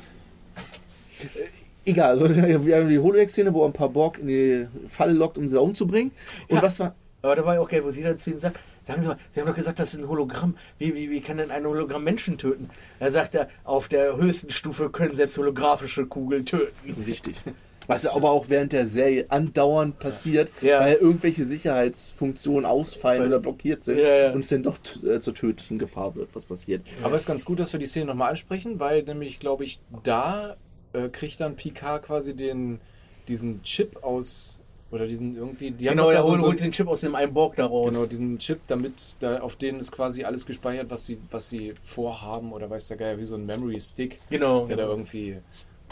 Egal, 1.85 2.19
also 2.21 2.35
wir 2.67 2.77
haben 2.77 2.89
die 2.89 2.99
Holodeck-Szene, 2.99 3.53
wo 3.55 3.63
er 3.63 3.67
ein 3.69 3.73
paar 3.73 3.89
Borg 3.89 4.19
in 4.19 4.27
die 4.27 4.67
Falle 4.89 5.13
lockt, 5.13 5.39
um 5.39 5.49
sie 5.49 5.55
da 5.55 5.61
umzubringen. 5.61 6.11
Und 6.49 6.57
Ja. 6.57 6.63
was 6.63 6.81
war. 6.81 6.95
Aber 7.27 7.37
da 7.37 7.45
war 7.45 7.55
ja 7.55 7.61
okay, 7.61 7.83
wo 7.85 7.91
sie 7.91 8.03
dann 8.03 8.17
zu 8.19 8.31
ihm 8.31 8.39
sagt, 8.39 8.59
sagen 8.85 9.03
Sie 9.03 9.09
mal, 9.09 9.19
Sie 9.33 9.41
haben 9.41 9.47
doch 9.49 9.55
gesagt, 9.55 9.79
das 9.79 9.93
ist 9.95 10.01
ein 10.01 10.09
Hologramm. 10.09 10.57
Wie, 10.79 10.95
wie, 10.95 11.11
wie 11.11 11.21
kann 11.21 11.37
denn 11.39 11.51
ein 11.51 11.65
Hologramm 11.67 12.05
Menschen 12.05 12.39
töten? 12.39 12.71
Da 13.01 13.11
sagt 13.11 13.35
er, 13.35 13.49
auf 13.65 13.89
der 13.89 14.17
höchsten 14.17 14.51
Stufe 14.51 14.91
können 14.91 15.15
selbst 15.15 15.37
holographische 15.39 16.07
Kugeln 16.07 16.47
töten. 16.47 17.03
Richtig. 17.07 17.43
Was 17.89 18.03
ja 18.03 18.15
aber 18.15 18.31
auch 18.31 18.49
während 18.49 18.73
der 18.73 18.89
Serie 18.89 19.27
andauernd 19.29 19.99
passiert, 20.01 20.51
Ja. 20.61 20.81
weil 20.81 20.97
irgendwelche 20.97 21.47
Sicherheitsfunktionen 21.47 22.65
ausfallen 22.65 23.21
Weil- 23.23 23.29
oder 23.29 23.39
blockiert 23.41 23.85
sind 23.85 23.99
Ja, 23.99 24.09
ja. 24.09 24.33
und 24.33 24.41
es 24.41 24.49
dann 24.49 24.63
doch 24.65 24.79
äh, 25.05 25.21
zur 25.21 25.35
tödlichen 25.35 25.79
Gefahr 25.79 26.15
wird, 26.17 26.29
was 26.35 26.45
passiert. 26.47 26.83
Aber 27.05 27.15
es 27.15 27.23
ist 27.23 27.27
ganz 27.27 27.45
gut, 27.45 27.61
dass 27.61 27.73
wir 27.73 27.79
die 27.81 27.87
Szene 27.87 28.07
nochmal 28.07 28.31
ansprechen, 28.31 28.81
weil 28.81 29.03
nämlich, 29.05 29.39
glaube 29.39 29.65
ich, 29.65 29.79
da 30.03 30.57
äh, 30.95 31.09
kriegt 31.09 31.41
dann 31.41 31.55
Picard 31.57 32.03
quasi 32.05 32.35
den, 32.35 32.81
diesen 33.29 33.63
Chip 33.63 34.03
aus, 34.03 34.59
oder 34.91 35.07
diesen 35.07 35.37
irgendwie, 35.37 35.71
die 35.73 35.87
Genau, 35.87 36.11
er 36.11 36.17
da 36.19 36.23
so, 36.23 36.29
holt, 36.31 36.41
so, 36.41 36.47
holt 36.49 36.61
den 36.61 36.71
Chip 36.73 36.87
aus 36.87 37.01
dem 37.01 37.15
einen 37.15 37.35
Borg 37.35 37.57
daraus. 37.57 37.91
genau, 37.91 38.07
diesen 38.07 38.39
Chip, 38.39 38.61
damit 38.69 39.17
da 39.21 39.41
auf 39.41 39.57
denen 39.57 39.81
ist 39.81 39.91
quasi 39.93 40.23
alles 40.25 40.47
gespeichert, 40.47 40.91
was 40.91 41.05
sie, 41.07 41.19
was 41.31 41.49
sie 41.49 41.75
vorhaben, 41.83 42.53
oder 42.53 42.71
weiß 42.71 42.89
der 42.89 42.97
Geier, 42.97 43.19
wie 43.19 43.25
so 43.25 43.35
ein 43.35 43.47
Memory 43.47 43.81
Stick, 43.81 44.21
Genau. 44.31 44.67
der 44.67 44.77
da 44.77 44.85
irgendwie, 44.85 45.31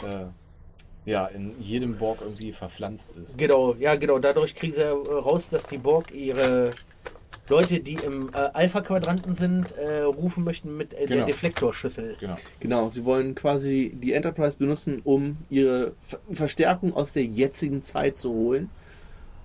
äh, 0.03 0.25
ja, 1.05 1.25
in 1.27 1.53
jedem 1.61 1.97
Borg 1.97 2.19
irgendwie 2.21 2.51
verpflanzt 2.53 3.11
ist. 3.21 3.37
Genau, 3.37 3.75
ja, 3.75 3.95
genau. 3.95 4.17
Dadurch 4.17 4.55
kriegen 4.55 4.73
sie 4.73 4.81
äh, 4.81 4.87
raus, 4.89 5.49
dass 5.49 5.67
die 5.67 5.77
Borg 5.77 6.11
ihre 6.13 6.71
Leute, 7.47 7.79
die 7.79 7.93
im 8.03 8.29
äh, 8.29 8.37
Alpha-Quadranten 8.53 9.33
sind, 9.35 9.71
äh, 9.77 9.99
rufen 10.01 10.43
möchten 10.43 10.75
mit 10.77 10.93
äh, 10.93 10.99
der 11.05 11.07
Genau. 11.17 11.25
Deflektorschüssel. 11.27 12.15
Genau. 12.19 12.37
Genau, 12.59 12.89
sie 12.89 13.05
wollen 13.05 13.35
quasi 13.35 13.91
die 14.01 14.13
Enterprise 14.13 14.57
benutzen, 14.57 15.01
um 15.03 15.37
ihre 15.51 15.93
Ver 16.07 16.19
Verstärkung 16.31 16.95
aus 16.95 17.13
der 17.13 17.25
jetzigen 17.25 17.83
Zeit 17.83 18.17
zu 18.17 18.31
holen 18.31 18.71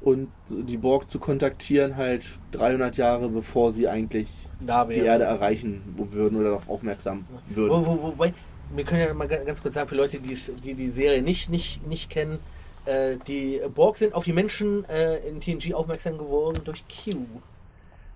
und 0.01 0.29
die 0.49 0.77
Borg 0.79 1.11
zu 1.11 1.19
kontaktieren, 1.19 1.97
halt 1.97 2.25
300 2.53 2.97
Jahre 2.97 3.29
bevor 3.29 3.73
sie 3.73 3.87
eigentlich 3.89 4.49
Da 4.61 4.85
die. 4.85 4.95
Erde 4.95 5.25
erreichen 5.25 5.83
würden 6.11 6.37
oder 6.39 6.51
darauf 6.51 6.69
aufmerksam 6.69 7.27
würden. 7.49 7.71
Wo, 7.71 7.87
wo, 7.87 8.03
wobei, 8.05 8.33
wir 8.75 8.85
können 8.85 9.01
ja 9.01 9.13
mal 9.15 9.29
ga- 9.29 9.45
ganz 9.45 9.61
kurz 9.63 9.75
sagen, 9.75 9.89
für 9.89 9.97
Leute, 9.97 10.19
die 10.21 10.75
die 10.75 10.89
Serie 10.89 11.21
nicht, 11.23 11.51
nicht, 11.51 11.87
nicht 11.87 12.09
kennen, 12.09 12.39
äh, 12.87 13.17
die 13.27 13.61
Borg 13.75 13.99
sind 13.99 14.15
auf 14.15 14.25
die 14.25 14.33
Menschen 14.33 14.85
äh, 14.89 15.19
in 15.29 15.41
TNG 15.41 15.75
aufmerksam 15.75 16.17
geworden 16.17 16.61
durch 16.65 16.83
Q. 16.89 17.17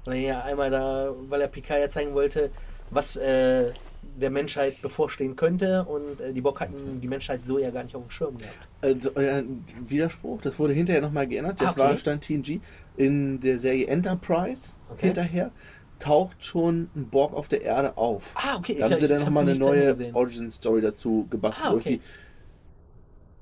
Weil 0.06 0.16
er 0.16 0.20
ja 0.20 0.40
einmal 0.42 0.70
da, 0.70 1.10
weil 1.28 1.40
er 1.40 1.48
Picard 1.48 1.80
ja 1.80 1.88
zeigen 1.90 2.14
wollte, 2.14 2.50
was 2.90 3.16
äh, 3.16 3.72
der 4.20 4.30
Menschheit 4.30 4.80
bevorstehen 4.82 5.36
könnte 5.36 5.84
und 5.84 6.20
äh, 6.20 6.32
die 6.32 6.40
Borg 6.40 6.60
hatten 6.60 7.00
die 7.00 7.08
Menschheit 7.08 7.44
so 7.44 7.58
ja 7.58 7.70
gar 7.70 7.82
nicht 7.84 7.94
auf 7.96 8.02
dem 8.02 8.10
Schirm 8.10 8.36
gehabt. 8.38 8.68
Äh, 8.82 8.94
so, 9.00 9.10
äh, 9.14 9.44
Widerspruch, 9.86 10.40
das 10.42 10.58
wurde 10.58 10.72
hinterher 10.72 11.02
nochmal 11.02 11.26
geändert. 11.26 11.60
Jetzt 11.60 11.68
Ah, 11.68 11.72
okay. 11.72 11.80
war 11.80 11.96
stand 11.96 12.22
TNG 12.24 12.60
in 12.96 13.40
der 13.40 13.58
Serie 13.58 13.86
Enterprise 13.88 14.74
Okay. 14.90 15.06
hinterher 15.06 15.50
taucht 15.98 16.44
schon 16.44 16.90
ein 16.96 17.08
Borg 17.08 17.32
auf 17.34 17.48
der 17.48 17.62
Erde 17.62 17.96
auf. 17.96 18.32
Ah, 18.34 18.56
okay. 18.56 18.76
Da 18.78 18.90
haben 18.90 18.96
sie 18.96 19.06
dann 19.08 19.18
hab 19.20 19.26
nochmal 19.26 19.48
eine 19.48 19.58
neue. 19.58 20.14
Origin-Story 20.14 20.80
dazu 20.80 21.26
gebastelt. 21.30 21.68
Ah, 21.70 21.74
okay. 21.74 22.00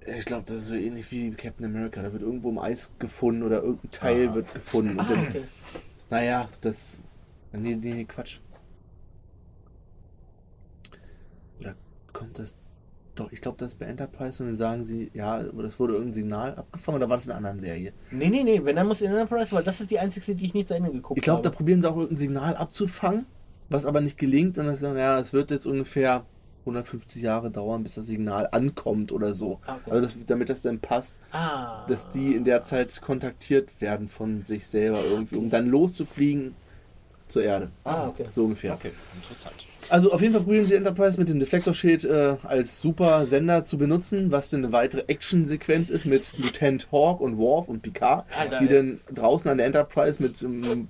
Irgendwie. 0.05 0.19
Ich 0.19 0.25
glaube, 0.25 0.43
das 0.47 0.59
ist 0.59 0.67
so 0.67 0.75
ähnlich 0.75 1.11
wie 1.13 1.31
Captain 1.31 1.65
America. 1.67 2.03
Da 2.03 2.13
wird 2.13 2.23
irgendwo 2.23 2.51
im 2.51 2.59
Eis 2.59 2.93
gefunden 2.99 3.43
oder 3.45 3.63
irgendein 3.63 3.91
Teil 3.93 4.29
Ah. 4.29 4.35
wird 4.35 4.53
gefunden. 4.55 4.99
Ah, 4.99 5.07
dann, 5.09 5.27
okay. 5.29 5.43
Naja, 6.11 6.49
das. 6.61 6.99
Nee, 7.53 7.75
nee, 7.77 8.05
Quatsch. 8.05 8.41
Kommt 12.23 12.39
das. 12.39 12.55
Doch, 13.15 13.31
ich 13.31 13.43
glaube, 13.43 13.59
das 13.59 13.75
ist 13.75 13.79
bei 13.79 13.85
Enterprise 13.85 14.43
und 14.43 14.49
dann 14.49 14.57
sagen 14.57 14.85
sie, 14.85 15.11
ja, 15.13 15.43
das 15.43 15.79
wurde 15.79 15.93
irgendein 15.93 16.15
Signal 16.15 16.55
abgefangen 16.55 16.97
oder 16.97 17.11
war 17.11 17.19
das 17.19 17.27
in 17.27 17.33
einer 17.33 17.49
anderen 17.49 17.61
Serie? 17.61 17.93
Nee, 18.11 18.31
nee, 18.31 18.43
nee, 18.43 18.65
wenn 18.65 18.75
dann 18.75 18.87
muss 18.87 19.03
in 19.03 19.11
Enterprise, 19.11 19.55
weil 19.55 19.63
das 19.63 19.83
ist 19.83 19.91
die 19.91 19.99
einzige, 19.99 20.35
die 20.35 20.47
ich 20.47 20.55
nicht 20.55 20.69
zu 20.69 20.75
Ende 20.75 20.91
geguckt 20.91 21.19
Ich 21.19 21.23
glaube, 21.23 21.43
da 21.43 21.49
habe. 21.49 21.57
probieren 21.57 21.83
sie 21.83 21.91
auch 21.91 21.97
irgendein 21.97 22.17
Signal 22.17 22.57
abzufangen, 22.57 23.27
was 23.69 23.85
aber 23.85 24.01
nicht 24.01 24.17
gelingt 24.17 24.57
und 24.57 24.65
dann 24.65 24.77
sagen, 24.77 24.97
ja, 24.97 25.19
es 25.19 25.35
wird 25.35 25.51
jetzt 25.51 25.67
ungefähr 25.67 26.25
150 26.61 27.23
Jahre 27.23 27.51
dauern, 27.51 27.83
bis 27.83 27.97
das 27.97 28.07
Signal 28.07 28.49
ankommt 28.51 29.13
oder 29.13 29.35
so. 29.35 29.61
Ah, 29.67 29.77
okay. 29.77 29.91
Also 29.91 30.03
das, 30.03 30.27
damit 30.27 30.49
das 30.49 30.63
dann 30.63 30.79
passt, 30.79 31.15
ah. 31.33 31.85
dass 31.89 32.09
die 32.11 32.35
in 32.35 32.45
der 32.45 32.63
Zeit 32.63 33.03
kontaktiert 33.03 33.81
werden 33.81 34.09
von 34.09 34.45
sich 34.45 34.67
selber 34.67 35.05
irgendwie, 35.05 35.37
um 35.37 35.51
dann 35.51 35.67
loszufliegen 35.67 36.55
zur 37.29 37.43
Erde. 37.43 37.71
Ah, 37.85 38.07
okay. 38.09 38.25
So 38.31 38.45
ungefähr. 38.45 38.75
Okay, 38.75 38.93
interessant. 39.15 39.67
Also 39.89 40.13
auf 40.13 40.21
jeden 40.21 40.33
Fall 40.33 40.43
probieren 40.43 40.65
sie 40.65 40.75
Enterprise 40.75 41.19
mit 41.19 41.29
dem 41.29 41.41
Deflektorschild 41.41 42.05
äh, 42.05 42.37
als 42.45 42.81
super 42.81 43.27
Sender 43.27 43.65
zu 43.65 43.79
benutzen, 43.79 44.33
was 44.33 44.51
dann 44.51 44.65
eine 44.65 44.73
weitere 44.73 45.05
Action-Sequenz 45.07 45.91
ist 45.91 46.05
mit 46.05 46.33
Lieutenant 46.39 46.89
Hawk 46.93 47.21
und 47.21 47.39
Worf 47.39 47.69
und 47.69 47.83
Picard, 47.83 48.25
Alter, 48.39 48.59
die 48.61 48.69
dann 48.69 49.01
draußen 49.13 49.51
an 49.51 49.59
der 49.59 49.67
Enterprise 49.67 50.23
mit, 50.23 50.43
ähm, 50.43 50.89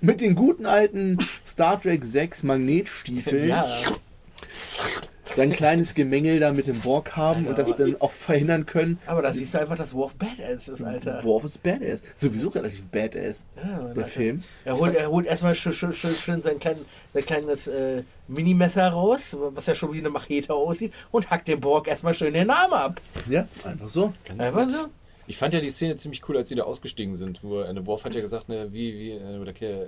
mit 0.00 0.20
den 0.20 0.34
guten 0.34 0.66
alten 0.66 1.18
Star 1.18 1.80
Trek 1.80 2.04
6 2.04 2.42
Magnetstiefeln 2.42 3.48
Ja, 3.48 3.66
dann 5.36 5.44
ein 5.48 5.52
kleines 5.52 5.94
Gemengel 5.94 6.38
da 6.40 6.52
mit 6.52 6.66
dem 6.66 6.80
Borg 6.80 7.16
haben 7.16 7.46
und 7.46 7.56
das 7.58 7.76
dann 7.76 7.96
auch 8.00 8.12
verhindern 8.12 8.66
können. 8.66 8.98
aber 9.06 9.22
da 9.22 9.32
siehst 9.32 9.54
du 9.54 9.60
einfach, 9.60 9.76
dass 9.76 9.94
Worf 9.94 10.14
Badass 10.14 10.68
ist, 10.68 10.82
Alter. 10.82 11.22
Worf 11.24 11.44
ist 11.44 11.62
badass. 11.62 12.02
Sowieso 12.16 12.50
relativ 12.50 12.86
badass. 12.88 13.46
Ja, 13.56 13.62
Mann, 13.64 13.78
Der 13.94 14.04
Alter. 14.04 14.06
Film. 14.06 14.42
Er 14.64 14.78
holt, 14.78 14.94
er 14.94 15.10
holt 15.10 15.26
erstmal 15.26 15.54
schön, 15.54 15.72
schön, 15.72 15.92
schön, 15.92 16.14
schön 16.14 16.42
sein, 16.42 16.58
klein, 16.58 16.76
sein 17.12 17.24
kleines 17.24 17.66
äh, 17.66 18.02
Minimesser 18.28 18.88
raus, 18.88 19.36
was 19.40 19.66
ja 19.66 19.74
schon 19.74 19.92
wie 19.92 19.98
eine 19.98 20.10
Machete 20.10 20.52
aussieht, 20.52 20.92
und 21.10 21.30
hackt 21.30 21.48
dem 21.48 21.60
Borg 21.60 21.88
erstmal 21.88 22.14
schön 22.14 22.34
den 22.34 22.50
Arm 22.50 22.72
ab. 22.72 23.00
Ja, 23.28 23.48
einfach 23.64 23.88
so. 23.88 24.12
Ganz 24.24 24.40
Einfach 24.40 24.66
nett. 24.66 24.70
so? 24.70 24.86
Ich 25.26 25.38
fand 25.38 25.54
ja 25.54 25.60
die 25.60 25.70
Szene 25.70 25.96
ziemlich 25.96 26.28
cool, 26.28 26.36
als 26.36 26.50
sie 26.50 26.54
da 26.54 26.64
ausgestiegen 26.64 27.14
sind. 27.14 27.42
Wo 27.42 27.60
eine 27.60 27.86
Worf 27.86 28.04
hat 28.04 28.14
ja 28.14 28.20
gesagt, 28.20 28.50
ne, 28.50 28.68
wie, 28.72 28.92
wie, 28.98 29.10
äh, 29.12 29.38
oder 29.38 29.52
okay, 29.52 29.86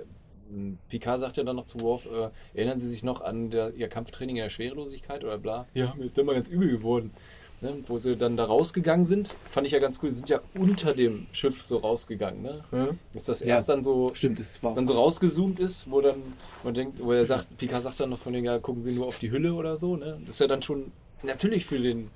Picard 0.89 1.19
sagt 1.19 1.37
ja 1.37 1.43
dann 1.43 1.55
noch 1.55 1.65
zu 1.65 1.79
Worf, 1.81 2.05
äh, 2.05 2.29
erinnern 2.57 2.79
Sie 2.79 2.87
sich 2.89 3.03
noch 3.03 3.21
an 3.21 3.49
der, 3.49 3.73
Ihr 3.75 3.87
Kampftraining 3.87 4.37
in 4.37 4.43
der 4.43 4.49
Schwerelosigkeit 4.49 5.23
oder 5.23 5.37
bla? 5.37 5.65
Ja, 5.73 5.93
mir 5.97 6.05
ist 6.05 6.17
immer 6.17 6.33
ganz 6.33 6.47
übel 6.49 6.69
geworden. 6.69 7.11
Ne, 7.59 7.73
wo 7.87 7.97
sie 7.97 8.15
dann 8.15 8.37
da 8.37 8.43
rausgegangen 8.45 9.07
sind, 9.07 9.33
fand 9.47 9.65
ich 9.65 9.73
ja 9.73 9.79
ganz 9.79 9.99
cool. 10.03 10.11
Sie 10.11 10.17
sind 10.17 10.29
ja 10.29 10.41
unter 10.53 10.93
dem 10.93 11.25
Schiff 11.31 11.65
so 11.65 11.77
rausgegangen. 11.77 12.43
Ne? 12.43 12.59
Hm? 12.69 12.99
Dass 13.13 13.23
das 13.23 13.39
Ja. 13.39 13.47
erst 13.47 13.67
dann 13.69 13.81
so, 13.83 14.13
Stimmt, 14.13 14.39
das 14.39 14.61
war. 14.61 14.75
dann 14.75 14.85
so 14.85 14.93
rausgezoomt 14.93 15.59
ist, 15.59 15.89
wo 15.89 15.99
dann 16.01 16.21
man 16.63 16.75
denkt, 16.75 17.03
wo 17.03 17.13
er 17.13 17.25
sagt, 17.25 17.57
Picard 17.57 17.81
sagt 17.81 17.99
dann 17.99 18.11
noch 18.11 18.19
von 18.19 18.33
den, 18.33 18.45
ja, 18.45 18.59
gucken 18.59 18.83
Sie 18.83 18.91
nur 18.91 19.07
auf 19.07 19.17
die 19.17 19.31
Hülle 19.31 19.55
oder 19.55 19.75
so. 19.75 19.95
Ne? 19.95 20.19
Das 20.27 20.35
ist 20.35 20.39
ja 20.41 20.45
dann 20.45 20.61
schon 20.61 20.91
natürlich 21.23 21.65
für 21.65 21.79
den 21.79 22.11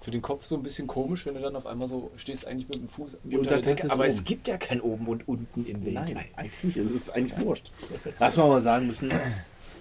für 0.00 0.10
den 0.10 0.22
Kopf 0.22 0.44
so 0.46 0.56
ein 0.56 0.62
bisschen 0.62 0.86
komisch, 0.86 1.26
wenn 1.26 1.34
du 1.34 1.40
dann 1.40 1.56
auf 1.56 1.66
einmal 1.66 1.88
so 1.88 2.10
stehst 2.16 2.46
eigentlich 2.46 2.68
mit 2.68 2.78
dem 2.80 2.88
Fuß 2.88 3.16
Die 3.24 3.36
unter 3.36 3.50
der 3.50 3.60
Decke, 3.60 3.86
ist 3.86 3.90
aber 3.92 4.02
oben. 4.04 4.08
es 4.10 4.22
gibt 4.24 4.46
ja 4.46 4.56
kein 4.56 4.80
oben 4.80 5.06
und 5.06 5.26
unten 5.26 5.66
im 5.66 5.84
Weltall. 5.84 6.14
Nein, 6.14 6.24
eigentlich 6.36 6.64
nicht. 6.64 6.76
Es 6.76 6.92
ist 6.92 7.10
eigentlich 7.14 7.38
wurscht. 7.44 7.72
Was 8.18 8.36
wir 8.36 8.46
mal 8.46 8.60
sagen 8.62 8.86
müssen, 8.86 9.10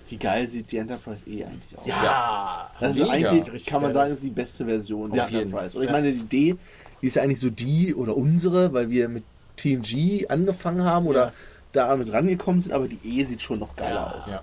wie 0.09 0.17
geil 0.17 0.47
sieht 0.47 0.71
die 0.71 0.77
Enterprise 0.77 1.27
eh 1.29 1.43
eigentlich 1.45 1.77
aus. 1.77 1.85
Ja. 1.87 2.71
Das 2.79 2.95
ist 2.95 2.99
Mega. 3.01 3.11
eigentlich, 3.29 3.51
Richtig 3.53 3.65
kann 3.71 3.81
man 3.81 3.91
geil. 3.91 4.01
sagen, 4.03 4.13
ist 4.13 4.23
die 4.23 4.29
beste 4.29 4.65
Version 4.65 5.11
der 5.11 5.23
Auf 5.25 5.29
jeden 5.29 5.43
Enterprise. 5.43 5.77
Und 5.77 5.83
ich 5.83 5.89
Ja. 5.89 5.95
meine, 5.95 6.11
die 6.11 6.19
Idee, 6.19 6.55
die 7.01 7.05
ist 7.07 7.15
ja 7.15 7.21
eigentlich 7.23 7.39
so 7.39 7.49
die 7.49 7.93
oder 7.93 8.15
unsere, 8.17 8.73
weil 8.73 8.89
wir 8.89 9.09
mit 9.09 9.23
TNG 9.57 10.25
angefangen 10.29 10.83
haben 10.83 11.07
oder 11.07 11.25
Ja. 11.27 11.33
da 11.71 11.95
mit 11.95 12.11
rangekommen 12.11 12.61
sind, 12.61 12.71
aber 12.73 12.87
die 12.87 12.99
E 13.03 13.23
sieht 13.25 13.41
schon 13.41 13.59
noch 13.59 13.75
geiler 13.75 13.93
Ja. 13.95 14.11
aus. 14.17 14.27
Ja. 14.27 14.41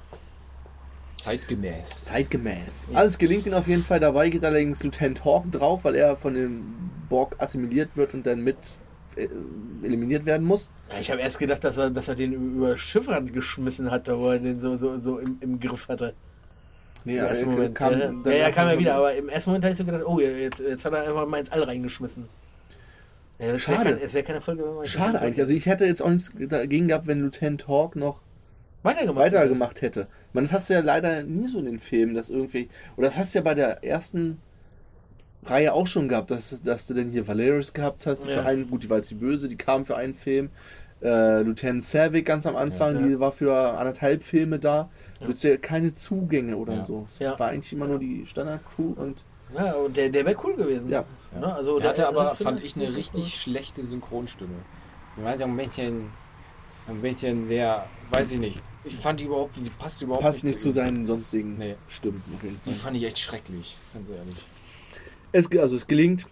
Zeitgemäß. 1.22 2.02
Zeitgemäß. 2.02 2.84
Alles 2.94 3.16
gelingt 3.16 3.46
ihnen 3.46 3.54
auf 3.54 3.68
jeden 3.68 3.84
Fall. 3.84 4.00
Dabei 4.00 4.28
geht 4.28 4.44
allerdings 4.44 4.82
Lieutenant 4.82 5.24
Hawk 5.24 5.50
drauf, 5.52 5.84
weil 5.84 5.94
er 5.94 6.16
von 6.16 6.34
dem 6.34 6.64
Borg 7.08 7.36
assimiliert 7.38 7.90
wird 7.96 8.12
und 8.14 8.26
dann 8.26 8.40
mit 8.42 8.56
äh, 9.16 9.28
eliminiert 9.84 10.26
werden 10.26 10.44
muss. 10.46 10.70
Ja, 10.92 10.98
Ich 11.00 11.10
habe 11.12 11.20
erst 11.20 11.38
gedacht, 11.38 11.62
dass 11.62 11.76
er, 11.76 11.90
dass 11.90 12.08
er 12.08 12.16
den 12.16 12.32
über 12.32 12.76
Schiffrand 12.76 13.32
geschmissen 13.32 13.90
hat, 13.90 14.08
wo 14.08 14.30
er 14.30 14.38
den 14.40 14.58
so, 14.58 14.76
so, 14.76 14.98
so 14.98 15.18
im, 15.18 15.36
im 15.40 15.60
Griff 15.60 15.86
hatte. 15.88 16.14
Nee, 17.04 17.18
Im 17.18 17.24
ersten 17.24 17.44
er 17.50 17.50
Moment. 17.54 17.74
kam- 17.74 17.92
ja, 17.92 18.12
ja, 18.24 18.32
ja, 18.38 18.50
kam 18.50 18.68
er 18.68 18.78
wieder, 18.78 18.94
aber 18.96 19.14
im 19.14 19.28
ersten 19.28 19.50
Moment 19.50 19.64
habe 19.64 19.72
ich 19.72 19.78
so 19.78 19.84
gedacht, 19.84 20.04
oh, 20.04 20.18
jetzt, 20.18 20.60
jetzt 20.60 20.84
hat 20.84 20.92
er 20.92 21.02
einfach 21.02 21.26
mal 21.28 21.38
ins 21.38 21.50
All 21.50 21.62
reingeschmissen. 21.62 22.28
Ja, 23.38 23.46
es 23.46 23.68
wäre 23.68 23.76
Schade. 23.78 23.90
keine, 23.90 24.00
es 24.00 24.14
wär 24.14 24.22
keine 24.22 24.40
Folge, 24.40 24.64
wenn 24.64 24.74
man 24.74 24.86
Schade 24.86 25.20
eigentlich. 25.20 25.40
Also 25.40 25.54
ich 25.54 25.66
hätte 25.66 25.84
jetzt 25.84 26.00
auch 26.02 26.10
nichts 26.10 26.30
dagegen 26.48 26.88
gehabt, 26.88 27.06
wenn 27.06 27.20
Lieutenant 27.20 27.66
Hawk 27.68 27.96
noch 27.96 28.22
weitergemacht, 28.82 29.24
weitergemacht 29.26 29.82
hätte. 29.82 30.08
Man, 30.32 30.44
das 30.44 30.52
hast 30.52 30.70
du 30.70 30.74
ja 30.74 30.80
leider 30.80 31.22
nie 31.22 31.46
so 31.48 31.58
in 31.58 31.66
den 31.66 31.78
Filmen, 31.78 32.14
dass 32.14 32.30
irgendwie. 32.30 32.68
Oder 32.96 33.08
das 33.08 33.16
hast 33.16 33.34
du 33.34 33.38
ja 33.38 33.42
bei 33.44 33.54
der 33.54 33.84
ersten 33.84 34.40
Reihe 35.44 35.72
auch 35.72 35.86
schon 35.86 36.08
gehabt, 36.08 36.30
dass, 36.30 36.62
dass 36.62 36.86
du 36.86 36.94
denn 36.94 37.10
hier 37.10 37.26
Valeris 37.26 37.72
gehabt 37.72 38.06
hast, 38.06 38.26
Ja. 38.26 38.34
für 38.42 38.46
einen, 38.46 38.70
gut, 38.70 38.84
die 38.84 38.90
war 38.90 38.98
jetzt 38.98 39.10
die 39.10 39.16
Böse, 39.16 39.48
die 39.48 39.56
kam 39.56 39.84
für 39.84 39.96
einen 39.96 40.14
Film. 40.14 40.50
Äh, 41.02 41.42
Lieutenant 41.42 41.82
Savick 41.82 42.24
ganz 42.26 42.46
am 42.46 42.54
Anfang, 42.54 42.94
Ja. 43.00 43.02
die 43.08 43.18
war 43.18 43.32
für 43.32 43.76
anderthalb 43.76 44.22
Filme 44.22 44.60
da. 44.60 44.88
Ja. 45.18 45.26
Du 45.26 45.32
hast 45.32 45.42
ja 45.42 45.56
keine 45.56 45.96
Zugänge 45.96 46.56
oder 46.56 46.74
Ja. 46.74 46.82
so. 46.82 47.02
Es 47.08 47.18
Ja. 47.18 47.36
war 47.40 47.48
eigentlich 47.48 47.72
immer 47.72 47.88
nur 47.88 47.98
die 47.98 48.24
Standard-Crew 48.24 48.92
und 48.96 49.24
Ja, 49.54 49.72
und 49.74 49.96
der, 49.96 50.08
der 50.10 50.24
wäre 50.24 50.36
cool 50.44 50.54
gewesen. 50.54 50.88
Ja. 50.88 51.04
Ne, 51.38 51.52
also 51.52 51.78
Der 51.80 51.90
hatte 51.90 52.06
aber, 52.08 52.34
fand 52.36 52.62
ich, 52.64 52.74
eine 52.76 52.94
richtig 52.96 53.34
schlechte 53.34 53.82
Synchronstimme. 53.82 54.54
Die 55.18 55.24
war 55.24 55.36
so 55.38 55.44
ein 55.44 55.56
bisschen, 55.56 56.10
ein 56.88 57.00
bisschen 57.00 57.46
sehr, 57.48 57.86
weiß 58.10 58.32
ich 58.32 58.38
nicht. 58.38 58.60
Ich 58.84 58.96
fand 58.96 59.20
die 59.20 59.24
überhaupt, 59.24 59.56
die 59.56 59.70
passt 59.70 60.02
überhaupt 60.02 60.24
passt 60.24 60.42
nicht 60.44 60.58
zu 60.58 60.68
ihm. 60.68 60.72
seinen 60.74 61.06
sonstigen 61.06 61.56
Nee. 61.58 61.76
Stimmen 61.88 62.22
auf 62.34 62.42
jeden 62.42 62.56
Die 62.66 62.70
Fall. 62.70 62.74
fand 62.74 62.96
ich 62.96 63.04
echt 63.04 63.18
schrecklich, 63.18 63.76
ganz 63.94 64.08
ehrlich. 64.10 64.36
Es, 65.32 65.50
also 65.58 65.76
es 65.76 65.86
gelingt 65.86 66.26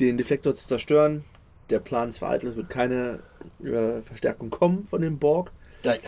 den 0.00 0.16
Deflektor 0.16 0.54
zu 0.54 0.66
zerstören. 0.66 1.24
Der 1.70 1.80
Plan 1.80 2.08
ist 2.08 2.18
vereitelt, 2.18 2.52
es 2.52 2.56
wird 2.56 2.70
keine 2.70 3.20
äh, 3.62 4.00
Verstärkung 4.02 4.48
kommen 4.50 4.84
von 4.86 5.02
dem 5.02 5.18
Borg. 5.18 5.52
Nein. 5.84 5.98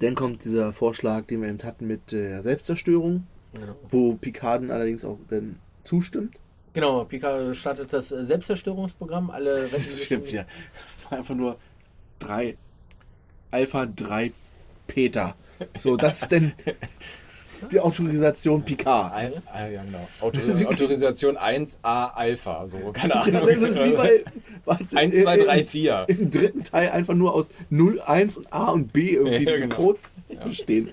Dann 0.00 0.14
kommt 0.14 0.44
dieser 0.44 0.72
Vorschlag, 0.72 1.26
den 1.26 1.42
wir 1.42 1.48
eben 1.48 1.62
hatten 1.62 1.86
mit 1.86 2.10
der 2.12 2.42
Selbstzerstörung, 2.42 3.26
Genau. 3.52 3.76
wo 3.88 4.14
Picarden 4.14 4.70
allerdings 4.72 5.04
auch 5.04 5.18
dann 5.30 5.60
zustimmt. 5.84 6.40
Genau, 6.72 7.04
Picard 7.04 7.54
startet 7.56 7.92
das 7.92 8.10
äh, 8.10 8.24
Selbstzerstörungsprogramm. 8.24 9.30
Alle 9.30 9.68
Das 9.70 10.02
stimmt, 10.02 10.32
ja. 10.32 10.44
Einfach 11.10 11.36
nur 11.36 11.56
drei 12.18 12.56
Alpha, 13.50 13.86
drei 13.86 14.32
Peter. 14.86 15.34
So, 15.78 15.96
das 15.96 16.22
ist 16.22 16.30
denn 16.32 16.52
die 17.70 17.80
Autorisation 17.80 18.62
Picard. 18.64 19.12
Ein, 19.14 19.32
ah, 19.52 19.66
ja, 19.66 19.82
genau. 19.84 20.06
Autor 20.20 20.42
Autorisation 20.68 21.38
1A 21.38 22.12
Alpha, 22.14 22.66
so, 22.66 22.78
keine 22.92 23.14
Ja, 23.14 23.20
Ahnung. 23.22 23.46
das 23.46 23.70
ist 23.70 23.84
wie 23.84 23.92
bei 23.92 24.24
was, 24.64 24.94
1, 24.94 25.22
2, 25.22 25.36
im- 25.38 25.44
3, 25.44 25.64
4. 25.64 26.04
Im 26.08 26.30
dritten 26.30 26.64
Teil 26.64 26.90
einfach 26.90 27.14
nur 27.14 27.32
aus 27.34 27.50
0, 27.70 28.00
1 28.00 28.38
und 28.38 28.52
A 28.52 28.70
und 28.70 28.92
B 28.92 29.10
irgendwie 29.14 29.44
Ja, 29.44 29.50
diese 29.52 29.68
genau. 29.68 29.76
Codes 29.76 30.12
bestehen. 30.44 30.90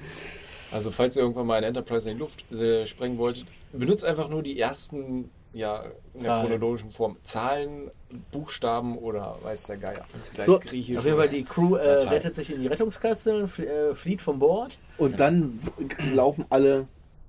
Also, 0.72 0.91
falls 0.91 1.17
ihr 1.17 1.24
irgendwann 1.24 1.47
mal 1.47 1.55
eine 1.55 1.67
Enterprise 1.67 2.09
in 2.09 2.15
die 2.15 2.22
Luft 2.22 2.49
äh, 2.53 2.88
sprengen 2.88 3.17
wolltet, 3.17 3.45
benutzt 3.74 4.05
einfach 4.05 4.30
nur 4.30 4.41
die 4.43 4.57
ersten, 4.57 5.30
ja, 5.54 5.84
in 5.84 5.91
der 6.14 6.22
Zahlen. 6.24 6.47
chronologischen 6.47 6.91
Form. 6.91 7.18
Zahlen, 7.24 7.91
Buchstaben 8.32 8.97
oder 8.97 9.38
weiß 9.43 9.64
der 9.64 9.78
Geier. 9.78 10.06
Sei 10.34 10.43
So. 10.45 10.58
Auf 10.58 10.74
jeden 10.74 11.02
Fall, 11.02 11.30
die 11.30 11.43
Crew 11.43 11.76
äh, 11.76 12.04
rettet 12.04 12.36
sich 12.36 12.54
in 12.54 12.62
die 12.62 12.68
Rettungskapsel, 12.68 13.47
fl 13.47 13.64
äh, 13.64 13.95
flieht 13.95 14.22
vom 14.22 14.39
Bord. 14.39 14.78
Und 14.97 15.20
dann 15.20 15.60
laufen 16.14 16.45
alle 16.49 16.88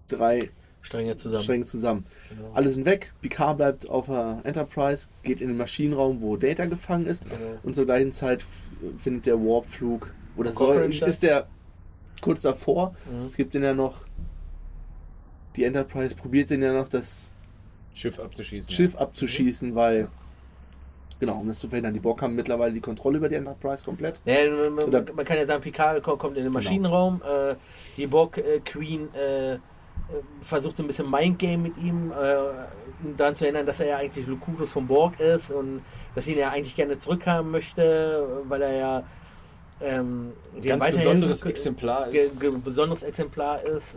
drei 0.09 0.51
Stränge 0.83 1.17
zusammen. 1.17 1.43
Stränge 1.43 1.65
zusammen. 1.65 2.07
Genau. 2.29 2.51
Alle 2.55 2.71
sind 2.71 2.85
weg. 2.85 3.13
Picard 3.23 3.57
bleibt 3.57 3.89
auf 3.89 4.07
der 4.07 4.41
Enterprise, 4.45 5.09
geht 5.23 5.41
in 5.41 5.49
den 5.49 5.57
Maschinenraum, 5.57 6.21
wo 6.21 6.37
Data 6.37 6.67
gefangen 6.67 7.07
ist. 7.07 7.25
Genau. 7.25 7.59
Und 7.63 7.75
zur 7.75 7.87
gleichen 7.87 8.13
Zeit 8.13 8.45
findet 8.99 9.27
der 9.27 9.39
Warpflug 9.39 10.13
oder 10.37 10.53
soll, 10.53 10.83
ist 10.83 11.23
der 11.23 11.47
kurz 12.21 12.43
davor. 12.43 12.95
Mhm. 13.11 13.27
Es 13.27 13.37
gibt 13.37 13.55
den 13.55 13.63
ja 13.63 13.75
noch. 13.75 14.05
Die 15.57 15.65
Enterprise 15.65 16.15
probiert 16.15 16.51
den 16.51 16.63
ja 16.63 16.73
noch 16.73 16.89
das 16.89 17.32
Schiff 17.95 18.19
abzuschießen. 18.19 18.71
Schiff 18.71 18.97
abzuschießen, 18.97 19.75
weil. 19.75 20.09
Genau, 21.21 21.39
um 21.39 21.47
das 21.47 21.61
zu 21.61 21.69
verhindern. 21.69 21.95
Die 21.95 22.01
Borg 22.01 22.21
haben 22.21 22.35
mittlerweile 22.35 22.73
die 22.73 22.81
Kontrolle 22.81 23.19
über 23.19 23.29
die 23.29 23.37
Enterprise 23.37 23.85
komplett. 23.85 24.21
Ja, 24.25 24.35
man, 24.71 24.85
Oder- 24.85 25.05
man 25.15 25.25
kann 25.25 25.37
ja 25.37 25.47
sagen, 25.47 25.63
Picard 25.63 26.03
ko- 26.03 26.17
kommt 26.17 26.37
in 26.37 26.43
den 26.43 26.53
Maschinenraum, 26.53 27.23
äh, 27.23 27.55
die 27.97 28.09
Borg 28.09 28.39
äh, 28.39 28.59
Queen 28.65 29.09
äh, 29.15 29.53
äh, 29.55 29.59
versucht 30.41 30.77
so 30.77 30.83
ein 30.83 30.89
bisschen 30.89 31.09
Mindgame 31.09 31.59
mit 31.59 31.79
ihm, 31.79 32.11
äh, 32.11 33.07
ihn 33.07 33.17
daran 33.17 33.37
zu 33.37 33.45
erinnern, 33.45 33.65
dass 33.67 33.79
er 33.79 33.87
ja 33.87 33.97
eigentlich 33.99 34.27
Locutus 34.27 34.73
vom 34.73 34.89
Borg 34.89 35.21
ist 35.21 35.53
und 35.53 35.83
dass 36.17 36.27
ihn 36.27 36.39
ja 36.39 36.51
eigentlich 36.51 36.75
gerne 36.75 36.99
zurückhaben 36.99 37.53
möchte, 37.53 38.27
weil 38.49 38.63
er 38.63 38.73
ja 38.77 39.03
ähm, 39.81 40.33
Ein 40.57 40.63
ganz 40.63 40.91
besonderes 40.91 41.43
Exemplar 41.45 42.11
ge, 42.11 42.23
ist. 42.25 42.41
ge, 42.41 42.51
besonderes 42.51 43.05
Exemplar 43.05 43.63
ist. 43.63 43.97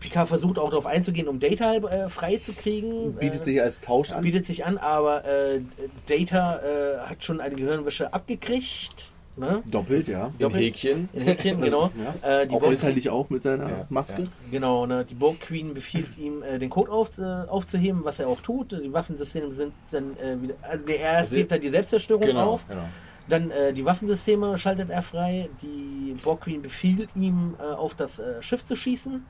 Picard 0.00 0.28
versucht 0.28 0.58
auch 0.58 0.70
darauf 0.70 0.86
einzugehen, 0.86 1.28
um 1.28 1.40
Data 1.40 1.74
äh, 1.74 2.08
freizukriegen. 2.08 3.14
Bietet 3.14 3.42
äh, 3.42 3.44
sich 3.44 3.62
als 3.62 3.80
Tausch 3.80 4.12
an. 4.12 4.22
bietet 4.22 4.46
sich 4.46 4.64
an, 4.64 4.78
aber 4.78 5.24
äh, 5.24 5.60
Data 6.06 6.58
äh, 6.60 6.98
hat 7.08 7.24
schon 7.24 7.40
eine 7.40 7.54
Gehirnwäsche 7.56 8.12
abgekriegt. 8.12 9.10
Ne? 9.36 9.62
Doppelt, 9.70 10.08
ja. 10.08 10.26
Im 10.26 10.38
doppelt. 10.40 10.62
Häkchen. 10.64 11.08
In 11.12 11.22
Häkchen, 11.22 11.60
genau. 11.62 11.90
Ja. 12.22 12.40
Äh, 12.40 12.46
die 12.48 12.54
Auch 12.56 12.60
Borg, 12.60 12.72
äußerlich 12.72 13.08
auch 13.10 13.30
mit 13.30 13.44
seiner 13.44 13.68
Ja, 13.70 13.86
Maske. 13.88 14.22
ja. 14.22 14.28
genau, 14.50 14.84
ne? 14.86 15.04
die 15.04 15.14
Borg 15.14 15.40
Queen 15.40 15.74
befiehlt 15.74 16.18
ihm, 16.18 16.42
äh, 16.42 16.58
den 16.58 16.68
Code 16.70 16.90
auf, 16.90 17.16
äh, 17.18 17.22
aufzuheben, 17.22 18.00
was 18.04 18.18
er 18.18 18.26
auch 18.28 18.40
tut. 18.40 18.72
Die 18.72 18.92
Waffensysteme 18.92 19.52
sind 19.52 19.74
dann 19.92 20.16
äh, 20.18 20.42
wieder. 20.42 20.54
Also 20.62 20.86
der 20.86 20.98
erst 20.98 21.18
Also- 21.18 21.36
hebt 21.36 21.52
er 21.52 21.58
die 21.60 21.68
Selbstzerstörung 21.68 22.26
Genau, 22.26 22.50
auf. 22.54 22.66
genau. 22.66 22.82
Dann 23.28 23.50
äh, 23.52 23.72
die 23.72 23.84
Waffensysteme 23.84 24.58
schaltet 24.58 24.90
er 24.90 25.02
frei. 25.02 25.48
Die 25.62 26.16
Borg 26.24 26.40
Queen 26.40 26.60
befiehlt 26.62 27.10
ihm, 27.14 27.54
äh, 27.60 27.74
auf 27.74 27.94
das 27.94 28.18
äh, 28.18 28.42
Schiff 28.42 28.64
zu 28.64 28.74
schießen, 28.74 29.24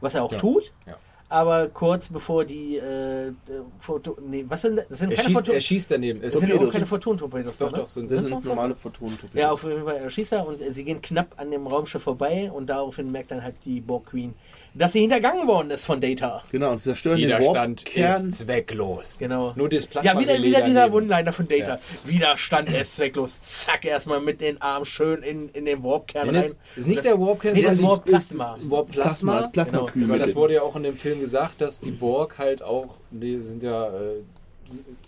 was 0.00 0.14
er 0.14 0.24
auch 0.24 0.32
Ja. 0.32 0.38
tut. 0.38 0.72
Ja. 0.86 0.96
Aber 1.28 1.66
kurz 1.68 2.08
bevor 2.08 2.44
die 2.44 2.76
äh, 2.76 3.26
äh, 3.28 3.32
Foto. 3.78 4.16
Nee, 4.24 4.44
was 4.48 4.62
sind 4.62 4.76
das? 4.78 4.86
sind 4.90 5.10
Er 5.10 5.16
keine 5.16 5.28
schießt, 5.28 5.38
Photo 5.40 5.52
er 5.52 5.60
schießt 5.60 5.90
daneben. 5.90 6.22
Es 6.22 6.34
das 6.34 6.40
sind 6.42 6.52
auch 6.52 6.70
keine 6.72 6.86
Photon-Torpedos. 6.86 7.58
Doch, 7.58 7.72
ne? 7.72 7.78
doch, 7.78 7.88
sind- 7.88 8.08
Das 8.12 8.28
sind 8.28 8.44
normale 8.44 8.76
Photonen-Torpedos. 8.76 9.40
Ja, 9.42 9.50
auf 9.50 9.64
jeden 9.64 9.84
Fall 9.84 10.08
schießt 10.08 10.32
er 10.34 10.46
und 10.46 10.60
äh, 10.60 10.70
sie 10.72 10.84
gehen 10.84 11.02
knapp 11.02 11.34
an 11.36 11.50
dem 11.50 11.66
Raumschiff 11.66 12.02
vorbei 12.04 12.48
und 12.54 12.68
daraufhin 12.68 13.10
merkt 13.10 13.32
dann 13.32 13.42
halt 13.42 13.56
die 13.64 13.80
Borg 13.80 14.06
Queen, 14.06 14.34
dass 14.78 14.92
sie 14.92 15.00
hintergangen 15.00 15.46
worden 15.48 15.70
ist 15.70 15.86
von 15.86 16.00
Data. 16.00 16.42
Genau, 16.52 16.72
und 16.72 16.78
sie 16.78 16.84
zerstören 16.84 17.18
den 17.18 17.28
Widerstand 17.28 17.82
ist 17.96 18.32
zwecklos. 18.32 19.16
Genau. 19.18 19.52
Nur 19.56 19.68
das 19.68 19.86
Plasma 19.86 20.12
Ja, 20.12 20.18
wieder, 20.20 20.42
wieder 20.42 20.60
dieser. 20.62 20.92
One-Liner 20.92 21.32
von 21.32 21.48
Data. 21.48 21.74
Ja. 21.74 21.78
Widerstand 22.04 22.70
ist 22.70 22.96
zwecklos. 22.96 23.40
Zack, 23.40 23.84
erstmal 23.84 24.20
mit 24.20 24.40
den 24.40 24.60
Armen 24.60 24.84
schön 24.84 25.22
in, 25.22 25.48
in 25.50 25.64
den 25.64 25.82
Warp-Kern 25.82 26.28
Nee, 26.30 26.38
rein. 26.38 26.42
das 26.42 26.56
ist 26.76 26.86
nicht 26.88 27.04
der 27.04 27.18
Warp-Kern, 27.18 27.54
Nee, 27.54 27.62
das 27.62 27.76
sondern 27.76 27.90
Warp 27.92 28.04
Plasma. 28.04 28.52
Das 28.54 28.70
Warp 28.70 28.90
Plasma, 28.90 29.02
Plasma. 29.02 29.40
das 29.40 29.52
Plasmakühl. 29.52 30.02
Genau. 30.02 30.12
Weil 30.14 30.20
das 30.20 30.34
wurde 30.36 30.54
ja 30.54 30.62
auch 30.62 30.76
in 30.76 30.82
dem 30.82 30.96
Film 30.96 31.20
gesagt, 31.20 31.60
dass 31.60 31.80
die 31.80 31.90
Borg 31.90 32.38
halt 32.38 32.62
auch, 32.62 32.96
die 33.10 33.40
sind 33.40 33.62
ja 33.62 33.86
äh, 33.88 34.22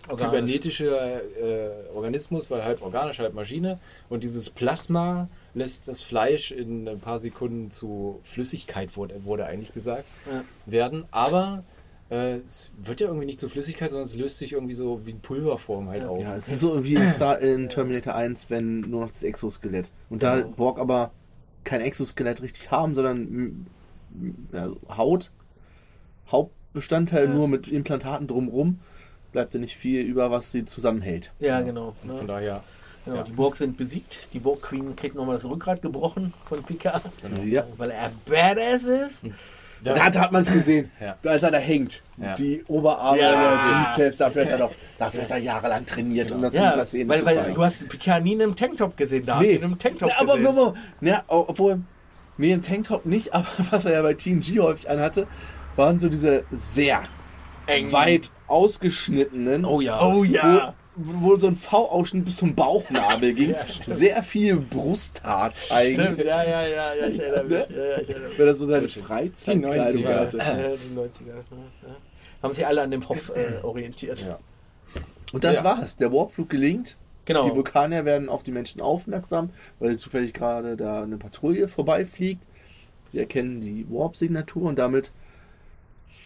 kybernetischer 0.07 1.21
äh, 1.21 1.69
Organismus, 1.93 2.49
weil 2.49 2.63
halb 2.63 2.81
organisch, 2.81 3.19
halb 3.19 3.33
Maschine. 3.33 3.79
Und 4.09 4.23
dieses 4.23 4.49
Plasma 4.49 5.27
lässt 5.53 5.87
das 5.87 6.01
Fleisch 6.01 6.51
in 6.51 6.87
ein 6.87 6.99
paar 6.99 7.19
Sekunden 7.19 7.71
zu 7.71 8.19
Flüssigkeit, 8.23 8.95
wurde, 8.97 9.23
wurde 9.25 9.45
eigentlich 9.45 9.73
gesagt, 9.73 10.05
Ja. 10.31 10.43
werden. 10.65 11.05
Aber 11.11 11.63
äh, 12.11 12.35
es 12.35 12.71
wird 12.81 12.99
ja 13.01 13.07
irgendwie 13.07 13.25
nicht 13.25 13.39
zu 13.39 13.49
Flüssigkeit, 13.49 13.89
sondern 13.89 14.05
es 14.07 14.15
löst 14.15 14.37
sich 14.37 14.53
irgendwie 14.53 14.73
so 14.73 15.05
wie 15.05 15.11
in 15.11 15.19
Pulverform 15.19 15.89
halt 15.89 16.05
auf. 16.05 16.21
Ja, 16.21 16.35
es 16.35 16.47
ist 16.47 16.59
so 16.59 16.83
wie 16.83 16.95
in, 16.95 17.09
Star, 17.09 17.39
in 17.39 17.69
Terminator 17.69 18.15
1, 18.15 18.49
wenn 18.49 18.81
nur 18.81 19.01
noch 19.01 19.09
das 19.09 19.23
Exoskelett. 19.23 19.91
Und 20.09 20.23
da 20.23 20.37
Genau. 20.41 20.49
Borg 20.55 20.79
aber 20.79 21.11
kein 21.63 21.81
Exoskelett 21.81 22.41
richtig 22.41 22.71
haben, 22.71 22.95
sondern 22.95 23.21
mm, 23.23 23.65
ja, 24.53 24.69
Haut, 24.97 25.29
Hauptbestandteil 26.31 27.25
Ja. 27.25 27.33
nur 27.33 27.47
mit 27.47 27.67
Implantaten 27.67 28.27
drumrum, 28.27 28.79
bleibt 29.31 29.53
ja 29.53 29.59
nicht 29.59 29.75
viel 29.75 30.01
über, 30.01 30.31
was 30.31 30.51
sie 30.51 30.65
zusammenhält. 30.65 31.31
Ja, 31.39 31.61
genau. 31.61 31.95
Und 32.03 32.11
von 32.13 32.21
Ne? 32.21 32.27
daher, 32.27 32.63
genau. 33.05 33.17
ja. 33.17 33.23
Die 33.23 33.31
Borg 33.31 33.57
sind 33.57 33.77
besiegt. 33.77 34.29
Die 34.33 34.39
Borg 34.39 34.61
Queen 34.61 34.95
kriegt 34.95 35.15
nochmal 35.15 35.35
das 35.35 35.45
Rückgrat 35.45 35.81
gebrochen 35.81 36.33
von 36.45 36.63
Picard, 36.63 37.01
genau. 37.21 37.41
Ja. 37.43 37.63
weil 37.77 37.91
er 37.91 38.11
Badass 38.25 38.83
ist. 38.83 39.23
Da- 39.81 39.93
Da 39.93 40.03
hat, 40.03 40.31
man 40.33 40.41
es 40.43 40.51
gesehen, 40.51 40.91
Ja. 40.99 41.15
da 41.21 41.29
als 41.29 41.41
er 41.43 41.51
da 41.51 41.57
hängt. 41.57 42.03
Ja. 42.17 42.35
Die 42.35 42.65
Oberarme, 42.67 43.17
Ja. 43.21 43.31
der 43.31 43.89
Bizeps, 43.91 44.17
dafür 44.17 44.41
hat 44.43 44.51
er 44.51 44.57
doch, 44.57 44.71
dafür 44.97 45.21
hat 45.21 45.31
er 45.31 45.37
jahrelang 45.37 45.85
trainiert, 45.85 46.31
um 46.33 46.41
das 46.41 46.53
Ja, 46.53 46.71
dieser 46.73 46.85
Szene 46.85 47.09
weil, 47.09 47.19
zu 47.19 47.25
weil 47.25 47.35
zeigen. 47.35 47.53
du 47.55 47.63
hast 47.63 47.87
Picard 47.87 48.21
nie 48.23 48.33
in 48.33 48.41
einem 48.41 48.55
Tanktop 48.57 48.97
gesehen. 48.97 49.25
Da 49.25 49.35
hast 49.37 49.45
du 49.45 49.51
ihn 49.51 49.55
in 49.59 49.63
einem 49.63 49.77
Tanktop 49.79 50.11
aber, 50.19 50.33
gesehen. 50.35 50.47
aber, 50.47 50.73
ja, 50.99 51.23
obwohl, 51.27 51.79
nee, 52.37 52.51
im 52.51 52.61
Tanktop 52.61 53.05
nicht, 53.05 53.33
aber 53.33 53.47
was 53.71 53.85
er 53.85 53.93
ja 53.93 54.01
bei 54.01 54.15
TNG 54.15 54.59
häufig 54.59 54.89
anhatte, 54.89 55.27
waren 55.77 55.97
so 55.97 56.09
diese 56.09 56.43
sehr 56.51 57.03
Eng. 57.65 57.89
weit 57.93 58.31
ausgeschnittenen, 58.47 59.63
Oh 59.63 59.79
ja. 59.79 60.01
Oh 60.01 60.25
ja. 60.25 60.73
Wo, 60.99 61.31
wo 61.31 61.35
so 61.37 61.47
ein 61.47 61.55
V-Ausschnitt 61.55 62.25
bis 62.25 62.37
zum 62.37 62.55
Bauchnabel 62.55 63.33
ging, 63.33 63.51
Ja, 63.87 63.93
sehr 63.95 64.21
viel 64.23 64.57
Brusthaar 64.57 65.53
zeigen, 65.55 66.01
Stimmt, 66.01 66.23
ja, 66.23 66.43
ja, 66.43 66.61
ja, 66.67 66.93
ja, 66.95 67.07
ich 67.07 67.19
erinnere 67.19 67.43
mich. 67.43 67.69
Ne? 67.69 67.75
Ja, 67.77 67.83
ja, 67.85 68.01
ich 68.01 68.09
erinnere 68.09 68.29
mich. 68.29 68.39
wenn 68.39 68.47
er 68.47 68.55
so 68.55 68.65
seine 68.65 68.87
Die 68.87 68.99
Freizeitkleidung 68.99 70.03
90er. 70.05 70.15
hatte. 70.19 70.37
Ja, 70.37 70.53
die 70.53 70.97
90er. 70.97 71.27
Ja. 71.35 71.95
Haben 72.43 72.53
sich 72.53 72.65
alle 72.67 72.81
an 72.81 72.91
dem 72.91 73.07
Hoff 73.09 73.31
äh, 73.35 73.63
orientiert. 73.63 74.21
Ja. 74.25 74.39
Und 75.31 75.43
das 75.43 75.57
Ja. 75.57 75.63
war's. 75.63 75.97
Der 75.97 76.11
Warpflug 76.11 76.49
gelingt. 76.49 76.97
Genau. 77.25 77.47
Die 77.47 77.55
Vulkanier 77.55 78.05
werden 78.05 78.27
auf 78.29 78.41
die 78.43 78.51
Menschen 78.51 78.81
aufmerksam, 78.81 79.51
weil 79.79 79.97
zufällig 79.97 80.33
gerade 80.33 80.75
da 80.75 81.03
eine 81.03 81.17
Patrouille 81.17 81.67
vorbeifliegt. 81.67 82.43
Sie 83.09 83.19
erkennen 83.19 83.61
die 83.61 83.85
Warp-Signatur 83.89 84.63
und 84.69 84.79
damit 84.79 85.11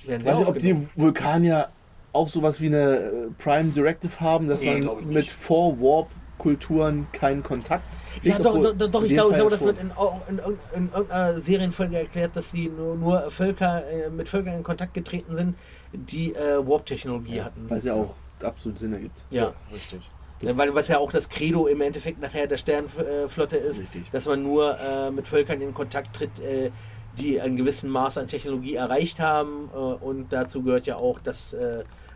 Werden 0.05 0.21
sie 0.23 0.29
weiß 0.29 0.39
nicht, 0.39 0.47
ob 0.47 0.59
die. 0.59 0.77
Vulkanier 0.95 1.69
auch 2.13 2.29
sowas 2.29 2.61
wie 2.61 2.67
eine 2.67 2.95
äh, 2.97 3.11
Prime 3.37 3.71
Directive 3.71 4.19
haben, 4.19 4.47
dass 4.47 4.61
Nee, 4.61 4.79
glaub 4.79 5.01
man 5.01 5.13
mit 5.13 5.25
Vor-Warp-Kulturen 5.25 7.07
keinen 7.11 7.43
Kontakt 7.43 7.85
Ja, 8.21 8.37
doch, 8.39 8.61
doch, 8.61 8.73
doch 8.89 8.99
in 9.01 9.07
ich 9.07 9.13
glaube, 9.13 9.29
Fall 9.31 9.39
glaube 9.39 9.51
das 9.51 9.63
wird 9.65 9.79
in, 9.79 9.91
in, 10.29 10.37
in, 10.39 10.57
in 10.75 10.89
irgendeiner 10.93 11.37
Serienfolge 11.41 11.97
erklärt, 11.97 12.35
dass 12.35 12.51
sie 12.51 12.69
nur, 12.69 12.95
nur 12.95 13.31
Völker 13.31 13.83
äh, 13.89 14.09
mit 14.09 14.29
Völkern 14.29 14.55
in 14.55 14.63
Kontakt 14.63 14.93
getreten 14.93 15.35
sind, 15.35 15.55
die 15.91 16.33
äh, 16.33 16.65
Warp-Technologie 16.65 17.41
hatten. 17.41 17.69
Weil 17.69 17.77
es 17.79 17.83
ja 17.85 17.93
auch 17.93 18.15
absolut 18.41 18.77
Sinn 18.77 18.93
ergibt. 18.93 19.25
Ja. 19.29 19.53
richtig. 19.71 20.01
Das- 20.41 20.57
Weil, 20.57 20.75
was 20.75 20.87
ja 20.89 20.97
auch 20.97 21.11
das 21.11 21.29
Credo 21.29 21.67
im 21.67 21.79
Endeffekt 21.81 22.21
nachher 22.21 22.47
der 22.47 22.57
Sternflotte 22.57 23.55
ist, 23.55 23.79
Richtig. 23.79 24.09
dass 24.11 24.25
man 24.25 24.43
nur 24.43 24.77
äh, 24.77 25.09
mit 25.09 25.27
Völkern 25.27 25.61
in 25.61 25.73
Kontakt 25.73 26.15
tritt, 26.15 26.39
äh, 26.39 26.69
die 27.17 27.39
ein 27.39 27.55
gewissen 27.55 27.89
Maß 27.89 28.17
an 28.17 28.27
Technologie 28.27 28.75
erreicht 28.75 29.19
haben. 29.21 29.69
Äh, 29.73 29.77
und 29.77 30.33
dazu 30.33 30.61
gehört 30.63 30.85
ja 30.85 30.97
auch, 30.97 31.19
dass 31.21 31.53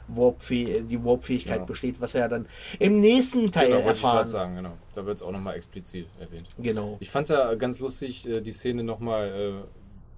Warp-Fäh- 0.07 0.81
die 0.87 1.03
Warp-Fähigkeit 1.03 1.59
Ja. 1.59 1.65
besteht, 1.65 1.99
was 1.99 2.13
wir 2.13 2.21
ja 2.21 2.27
dann 2.27 2.47
im 2.79 2.99
nächsten 2.99 3.51
Teil 3.51 3.67
Genau, 3.67 3.77
wollte 3.77 3.97
ich 3.97 4.03
erfahren. 4.03 4.27
sagen, 4.27 4.55
genau. 4.55 4.71
Da 4.93 5.05
wird 5.05 5.17
es 5.17 5.23
auch 5.23 5.31
nochmal 5.31 5.55
explizit 5.55 6.07
erwähnt. 6.19 6.47
Genau. 6.57 6.97
Ich 6.99 7.09
fand 7.09 7.29
ja 7.29 7.53
ganz 7.55 7.79
lustig, 7.79 8.27
äh, 8.27 8.41
die 8.41 8.51
Szene 8.51 8.83
nochmal 8.83 9.63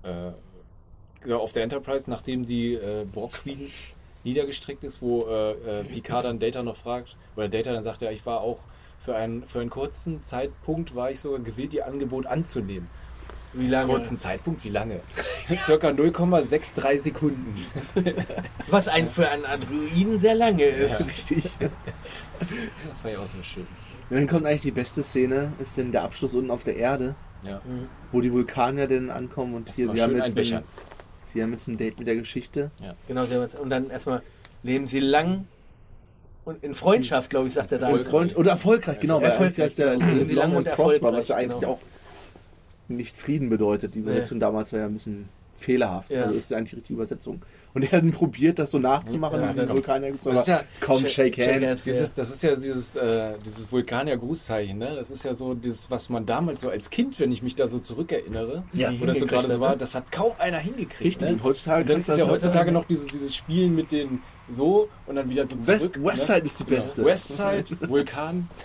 äh, 0.04 0.10
äh, 1.30 1.34
auf 1.34 1.52
der 1.52 1.64
Enterprise, 1.64 2.10
nachdem 2.10 2.46
die 2.46 2.76
äh, 2.76 3.06
Borg 3.12 3.34
Queen 3.34 3.70
niedergestreckt 4.24 4.84
ist, 4.84 5.02
wo 5.02 5.26
äh, 5.28 5.52
äh, 5.80 5.84
Picard 5.84 6.26
dann 6.26 6.40
Data 6.40 6.62
noch 6.64 6.76
fragt, 6.76 7.16
oder 7.36 7.48
Data 7.50 7.74
dann 7.74 7.84
sagt, 7.84 8.02
ja, 8.02 8.12
ich 8.12 8.26
war 8.26 8.42
auch 8.42 8.60
für 9.00 9.16
einen, 9.16 9.44
für 9.44 9.60
einen 9.62 9.70
kurzen 9.70 10.24
Zeitpunkt, 10.24 10.94
war 10.94 11.10
ich 11.12 11.20
sogar 11.22 11.40
gewillt, 11.40 11.74
ihr 11.74 11.88
Angebot 11.88 12.26
anzunehmen. 12.26 12.90
Wie 13.54 13.68
lange? 13.68 13.92
Kurzen 13.92 14.18
Zeitpunkt, 14.18 14.64
wie 14.64 14.70
lange? 14.70 15.00
Circa 15.66 15.90
0,63 15.90 16.98
Sekunden. 16.98 17.56
Was 18.68 18.88
ein 18.88 19.08
für 19.08 19.28
einen 19.30 19.46
Androiden 19.46 20.20
sehr 20.20 20.36
lange 20.36 20.64
ist. 20.64 21.06
Richtig. 21.08 21.50
Das 22.40 23.02
fand 23.02 23.14
ich 23.14 23.18
auch 23.18 23.28
so 23.28 23.44
schön. 23.44 23.68
Und 24.10 24.16
dann 24.16 24.28
kommt 24.28 24.46
eigentlich 24.46 24.62
die 24.62 24.72
beste 24.72 25.04
Szene, 25.04 25.52
ist 25.60 25.78
denn 25.78 25.92
der 25.92 26.04
Abschluss 26.04 26.34
unten 26.34 26.52
auf 26.52 26.64
der 26.64 26.78
Erde, 26.78 27.16
Ja. 27.44 27.62
wo 28.14 28.22
die 28.22 28.32
Vulkanier 28.32 28.88
denn 28.88 29.10
ankommen 29.10 29.56
und 29.56 29.70
hier, 29.76 29.88
Erstmal 29.88 30.08
sie 30.10 30.22
haben, 30.22 30.36
jetzt 30.36 30.54
ein, 30.54 30.64
sie 31.26 31.44
haben 31.44 31.52
jetzt 31.52 31.68
ein 31.68 31.76
Date 31.76 32.00
mit 32.00 32.08
der 32.08 32.16
Geschichte. 32.16 32.72
Genau, 33.10 33.26
sie 33.26 33.36
haben 33.36 33.42
jetzt- 33.42 33.60
und 33.60 33.70
dann 33.70 33.90
erstmal 33.90 34.22
leben 34.64 34.88
sie 34.88 35.02
lang 35.02 35.48
und 36.46 36.64
in 36.64 36.74
Freundschaft, 36.74 37.30
glaube 37.30 37.50
ich, 37.50 37.54
sagt 37.54 37.74
er 37.74 37.80
da. 37.80 37.88
Erfolgreich. 37.88 38.10
Freund, 38.10 38.38
oder 38.38 38.52
erfolgreich, 38.52 39.00
genau, 39.02 39.18
weil 39.18 39.26
Erfolgreich, 39.26 39.62
als 39.62 39.76
der 39.76 39.98
genau. 39.98 40.06
Lang 40.06 40.30
Long 40.30 40.56
und 40.56 40.68
and 40.68 40.76
Prosper, 40.78 40.94
erfolgreich, 40.94 41.20
was 41.20 41.28
ja 41.28 41.36
eigentlich 41.36 41.60
genau. 41.60 41.74
auch 41.74 41.80
nicht 42.90 43.16
Frieden 43.18 43.50
bedeutet. 43.50 43.96
Die 43.96 44.00
Übersetzung 44.00 44.40
damals 44.40 44.72
war 44.74 44.80
ja 44.80 44.86
ein 44.86 44.94
bisschen 44.94 45.30
fehlerhaft. 45.54 46.14
Ja. 46.14 46.24
Also 46.24 46.38
ist 46.38 46.50
ja 46.52 46.58
eigentlich 46.58 46.70
die 46.72 46.76
richtige 46.78 46.94
Übersetzung. 46.96 47.42
Und 47.74 47.84
er 47.84 47.92
hat 47.92 48.02
dann 48.04 48.12
probiert, 48.14 48.60
das 48.60 48.72
so 48.72 48.80
nachzumachen, 48.80 49.42
Ja, 49.42 49.54
wie 49.56 49.60
die. 49.60 49.70
Vulkanier. 49.70 50.14
Das 50.24 50.40
ist 50.40 50.48
ja- 50.48 50.64
komm, 50.80 51.00
Shake- 51.06 51.36
shake, 51.36 51.38
hands. 51.48 51.68
hands. 51.68 51.84
Dieses, 51.84 52.14
das 52.14 52.30
ist 52.34 52.42
ja 52.44 52.56
dieses, 52.56 52.96
äh, 52.96 53.34
dieses 53.46 53.70
Vulkanier-Grußzeichen, 53.72 54.78
ne? 54.78 54.96
Das 54.96 55.12
ist 55.12 55.26
ja 55.26 55.36
so 55.36 55.54
das, 55.54 55.92
was 55.92 56.10
man 56.10 56.26
damals 56.26 56.62
so 56.62 56.70
als 56.70 56.90
Kind, 56.90 57.20
wenn 57.20 57.32
ich 57.34 57.44
mich 57.44 57.56
da 57.58 57.68
so 57.68 57.78
zurückerinnere, 57.80 58.64
Ja, 58.72 58.94
wo 59.00 59.06
das 59.06 59.20
so 59.20 59.26
gerade 59.28 59.48
so 59.48 59.54
hat, 59.56 59.60
war, 59.60 59.72
ne? 59.72 59.78
das 59.78 59.96
hat 59.96 60.12
kaum 60.14 60.32
einer 60.40 60.60
hingekriegt. 60.60 61.02
Richtig, 61.04 61.28
Ne? 61.28 61.34
und 61.36 61.44
heutzutage 61.44 61.82
Und 61.82 61.90
dann 61.90 62.00
ist 62.00 62.08
ja 62.18 62.28
heutzutage 62.28 62.72
noch 62.72 62.86
dieses, 62.86 63.08
dieses 63.08 63.36
Spielen 63.36 63.76
mit 63.76 63.92
den 63.92 64.22
so 64.50 64.88
und 65.08 65.16
dann 65.18 65.30
wieder 65.30 65.46
so 65.48 65.58
West, 65.68 65.82
zurück. 65.82 66.00
Westside 66.06 66.40
ne? 66.40 66.46
ist 66.46 66.60
die 66.60 66.64
Genau. 66.66 66.78
beste. 66.78 67.06
Westside, 67.06 67.90
Vulkan. 67.90 68.50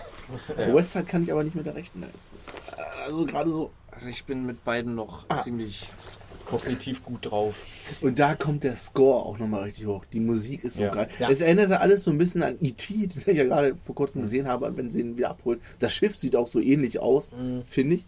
Ja. 0.57 0.73
Westside 0.73 1.03
kann 1.05 1.21
ich 1.21 1.31
aber 1.31 1.43
nicht 1.43 1.55
mit 1.55 1.67
der 1.67 1.75
rechten. 1.75 2.03
Also 3.05 3.25
gerade 3.27 3.51
so. 3.51 3.69
Also 3.95 4.09
ich 4.09 4.25
bin 4.25 4.45
mit 4.45 4.63
beiden 4.63 4.93
noch 4.95 5.25
Ah. 5.29 5.41
ziemlich 5.41 5.87
kognitiv 6.45 7.03
gut 7.03 7.25
drauf. 7.25 7.55
Und 8.01 8.19
da 8.19 8.35
kommt 8.35 8.63
der 8.63 8.75
Score 8.75 9.25
auch 9.25 9.39
nochmal 9.39 9.63
richtig 9.63 9.87
hoch. 9.87 10.05
Die 10.13 10.19
Musik 10.19 10.63
ist 10.63 10.75
so 10.75 10.83
Ja. 10.83 10.93
geil. 10.93 11.09
Ja. 11.19 11.29
Es 11.29 11.41
erinnerte 11.41 11.79
alles 11.79 12.03
so 12.03 12.11
ein 12.11 12.17
bisschen 12.19 12.43
an 12.43 12.57
E.T., 12.61 12.93
den 13.07 13.21
ich 13.25 13.25
ja 13.37 13.45
gerade 13.45 13.75
vor 13.83 13.95
kurzem 13.95 14.21
gesehen 14.21 14.47
habe, 14.47 14.75
wenn 14.77 14.91
sie 14.91 14.99
ihn 14.99 15.17
wieder 15.17 15.31
abholen. 15.31 15.59
Das 15.79 15.91
Schiff 15.93 16.15
sieht 16.15 16.35
auch 16.35 16.47
so 16.47 16.59
ähnlich 16.59 16.99
aus, 16.99 17.31
Mhm. 17.31 17.63
finde 17.67 17.95
ich. 17.95 18.05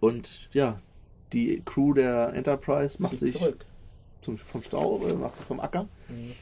Und 0.00 0.48
ja, 0.52 0.78
die 1.32 1.62
Crew 1.64 1.94
der 1.94 2.32
Enterprise 2.34 3.00
macht 3.00 3.18
Fliegt 3.18 3.20
sich 3.32 3.32
zurück. 3.40 3.64
zum, 4.22 4.36
vom 4.38 4.62
Stau, 4.62 5.06
äh, 5.06 5.14
macht 5.14 5.36
sich 5.36 5.46
vom 5.46 5.60
Acker. 5.60 5.86
Mhm. 6.08 6.32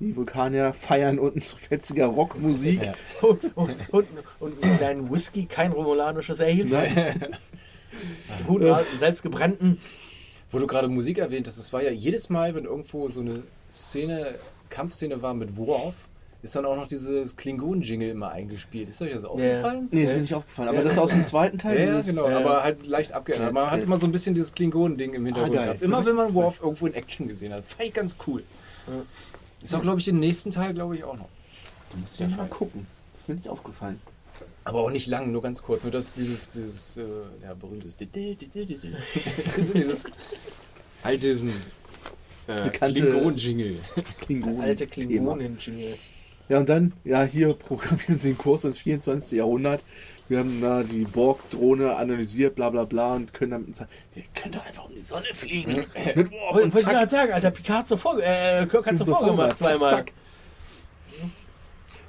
Die 0.00 0.16
Vulkanier 0.16 0.72
feiern 0.74 1.18
unten 1.20 1.40
zu 1.42 1.56
fetziger 1.56 2.06
Rockmusik. 2.06 2.84
Ja. 2.86 2.94
Und, 3.22 3.56
und, 3.56 3.76
und, 3.92 4.06
und 4.40 4.64
einen 4.64 4.76
kleinen 4.78 5.10
Whisky, 5.12 5.46
kein 5.46 5.70
romulanisches 5.72 6.40
Ale. 6.40 7.14
Guten, 8.46 8.74
selbstgebrannten. 8.98 9.78
Wo 10.50 10.58
du 10.58 10.66
gerade 10.66 10.88
Musik 10.88 11.18
erwähnt 11.18 11.46
hast, 11.46 11.56
es 11.58 11.72
war 11.72 11.82
ja 11.82 11.90
jedes 11.90 12.28
Mal, 12.28 12.54
wenn 12.54 12.64
irgendwo 12.64 13.08
so 13.08 13.20
eine 13.20 13.42
Szene, 13.70 14.34
Kampfszene 14.68 15.22
war 15.22 15.32
mit 15.32 15.56
Worf, 15.56 16.08
ist 16.42 16.54
dann 16.56 16.66
auch 16.66 16.76
noch 16.76 16.86
dieses 16.88 17.36
Klingonen-Jingle 17.36 18.10
immer 18.10 18.32
eingespielt. 18.32 18.88
Ist 18.88 19.00
euch 19.00 19.12
das 19.12 19.24
aufgefallen? 19.24 19.88
Nee, 19.92 20.02
das 20.02 20.10
ist 20.10 20.16
mir 20.16 20.22
nicht 20.22 20.34
aufgefallen. 20.34 20.68
Aber 20.68 20.82
das 20.82 20.92
ist 20.92 20.98
aus 20.98 21.10
dem 21.10 21.24
zweiten 21.24 21.56
Teil. 21.56 21.78
Ja, 21.78 21.84
ja, 21.86 21.96
dieses- 21.98 22.14
genau, 22.16 22.28
Ja. 22.28 22.38
aber 22.40 22.62
halt 22.64 22.84
leicht 22.86 23.12
abgeändert. 23.12 23.48
Ja, 23.48 23.52
Man 23.52 23.70
hat 23.70 23.80
immer 23.80 23.96
so 23.96 24.06
ein 24.06 24.12
bisschen 24.12 24.34
dieses 24.34 24.52
Klingonen-Ding 24.52 25.14
im 25.14 25.24
Hintergrund 25.24 25.54
Ah, 25.54 25.56
geil. 25.58 25.66
gehabt. 25.68 25.82
Immer 25.82 26.04
wenn 26.04 26.16
man 26.16 26.34
Worf 26.34 26.60
irgendwo 26.60 26.86
in 26.86 26.94
Action 26.94 27.28
gesehen 27.28 27.52
hat. 27.52 27.60
Das 27.60 27.72
fand 27.72 27.88
ich 27.88 27.94
ganz 27.94 28.16
cool. 28.26 28.42
Ja. 28.88 28.94
Ist 29.62 29.72
auch, 29.74 29.80
glaube 29.82 30.00
ich, 30.00 30.08
im 30.08 30.18
nächsten 30.18 30.50
Teil, 30.50 30.74
glaube 30.74 30.96
ich, 30.96 31.04
auch 31.04 31.16
noch. 31.16 31.28
Du 31.92 31.98
musst 31.98 32.18
ja 32.18 32.26
mal 32.28 32.46
gucken. 32.48 32.86
Das 33.12 33.22
ist 33.22 33.28
mir 33.28 33.34
nicht 33.36 33.48
aufgefallen. 33.48 34.00
Aber 34.64 34.80
auch 34.80 34.90
nicht 34.90 35.06
lang, 35.08 35.32
nur 35.32 35.42
ganz 35.42 35.62
kurz. 35.62 35.82
Nur 35.82 35.92
das, 35.92 36.12
dieses, 36.12 36.50
dieses, 36.50 36.96
äh, 36.96 37.02
ja, 37.42 37.54
berühmtes. 37.54 37.96
dieses, 39.74 40.04
halt 41.02 41.22
diesen 41.22 41.50
äh, 42.46 42.60
bekannte- 42.60 43.00
Klingonen-Jingle. 43.02 43.76
Klingonen. 44.20 44.60
Alte. 44.60 44.86
Klingonen-Jingle. 44.86 45.96
Ja, 46.48 46.58
und 46.58 46.68
dann, 46.68 46.92
ja, 47.04 47.24
hier 47.24 47.54
programmieren 47.54 48.20
sie 48.20 48.28
einen 48.28 48.38
Kurs 48.38 48.64
ins 48.64 48.78
24. 48.78 49.38
Jahrhundert. 49.38 49.84
Wir 50.28 50.38
haben 50.38 50.60
da 50.60 50.82
die 50.82 51.04
Borg-Drohne 51.04 51.96
analysiert, 51.96 52.54
bla 52.54 52.70
bla 52.70 52.84
bla, 52.84 53.14
und 53.14 53.34
können 53.34 53.50
damit 53.52 53.76
sagen, 53.76 53.90
ihr 54.14 54.22
könnt 54.34 54.54
doch 54.54 54.64
einfach 54.64 54.86
um 54.86 54.94
die 54.94 55.00
Sonne 55.00 55.26
fliegen. 55.32 55.86
Mit 56.14 56.30
Warp 56.30 56.54
Wollte 56.54 56.64
und 56.66 56.74
wollte 56.74 57.00
ich 57.04 57.10
sagen, 57.10 57.32
Alter, 57.32 57.50
Picard 57.50 57.78
hat 57.80 57.88
zuvor, 57.88 58.18
äh, 58.18 58.66
Kirk 58.66 58.86
hat 58.86 58.96
zuvor 58.96 59.14
Sofort 59.18 59.30
gemacht, 59.30 59.58
zack, 59.58 59.68
zweimal. 59.68 59.90
zack. 59.90 60.12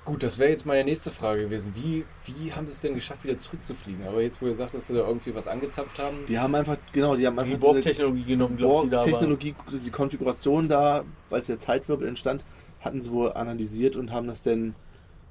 Gut, 0.06 0.22
das 0.22 0.38
wäre 0.38 0.49
jetzt 0.51 0.66
meine 0.66 0.84
nächste 0.84 1.12
Frage 1.12 1.43
gewesen. 1.43 1.72
Wie, 1.76 2.04
wie 2.26 2.51
haben 2.51 2.68
sie 2.68 2.74
es 2.74 2.82
denn 2.82 2.93
geschafft, 2.93 3.24
wieder 3.24 3.38
zurückzufliegen? 3.38 4.06
Aber 4.06 4.22
jetzt, 4.22 4.41
wo 4.41 4.47
ihr 4.47 4.54
sagt, 4.54 4.74
dass 4.74 4.88
sie 4.88 4.93
da 4.95 5.08
irgendwie 5.08 5.34
was 5.34 5.47
angezapft 5.47 5.97
haben. 5.97 6.26
Die 6.28 6.38
haben 6.38 6.54
einfach, 6.56 6.76
genau, 6.91 7.16
die 7.16 7.26
haben 7.26 7.36
Die 7.38 7.43
einfach 7.43 7.45
diese 7.45 7.60
Borg-Technologie 7.60 8.24
genommen, 8.26 8.58
glaube 8.58 8.74
ich, 8.74 8.82
die. 8.84 8.89
Borg-Technologie, 8.89 9.56
die 9.86 9.91
Konfiguration 9.91 10.68
da, 10.68 11.06
als 11.32 11.47
der 11.47 11.58
Zeitwirbel 11.58 12.06
entstand, 12.08 12.43
hatten 12.82 13.01
sie 13.01 13.12
wohl 13.12 13.32
analysiert 13.32 13.95
und 13.95 14.12
haben 14.12 14.28
das 14.28 14.43
dann 14.43 14.76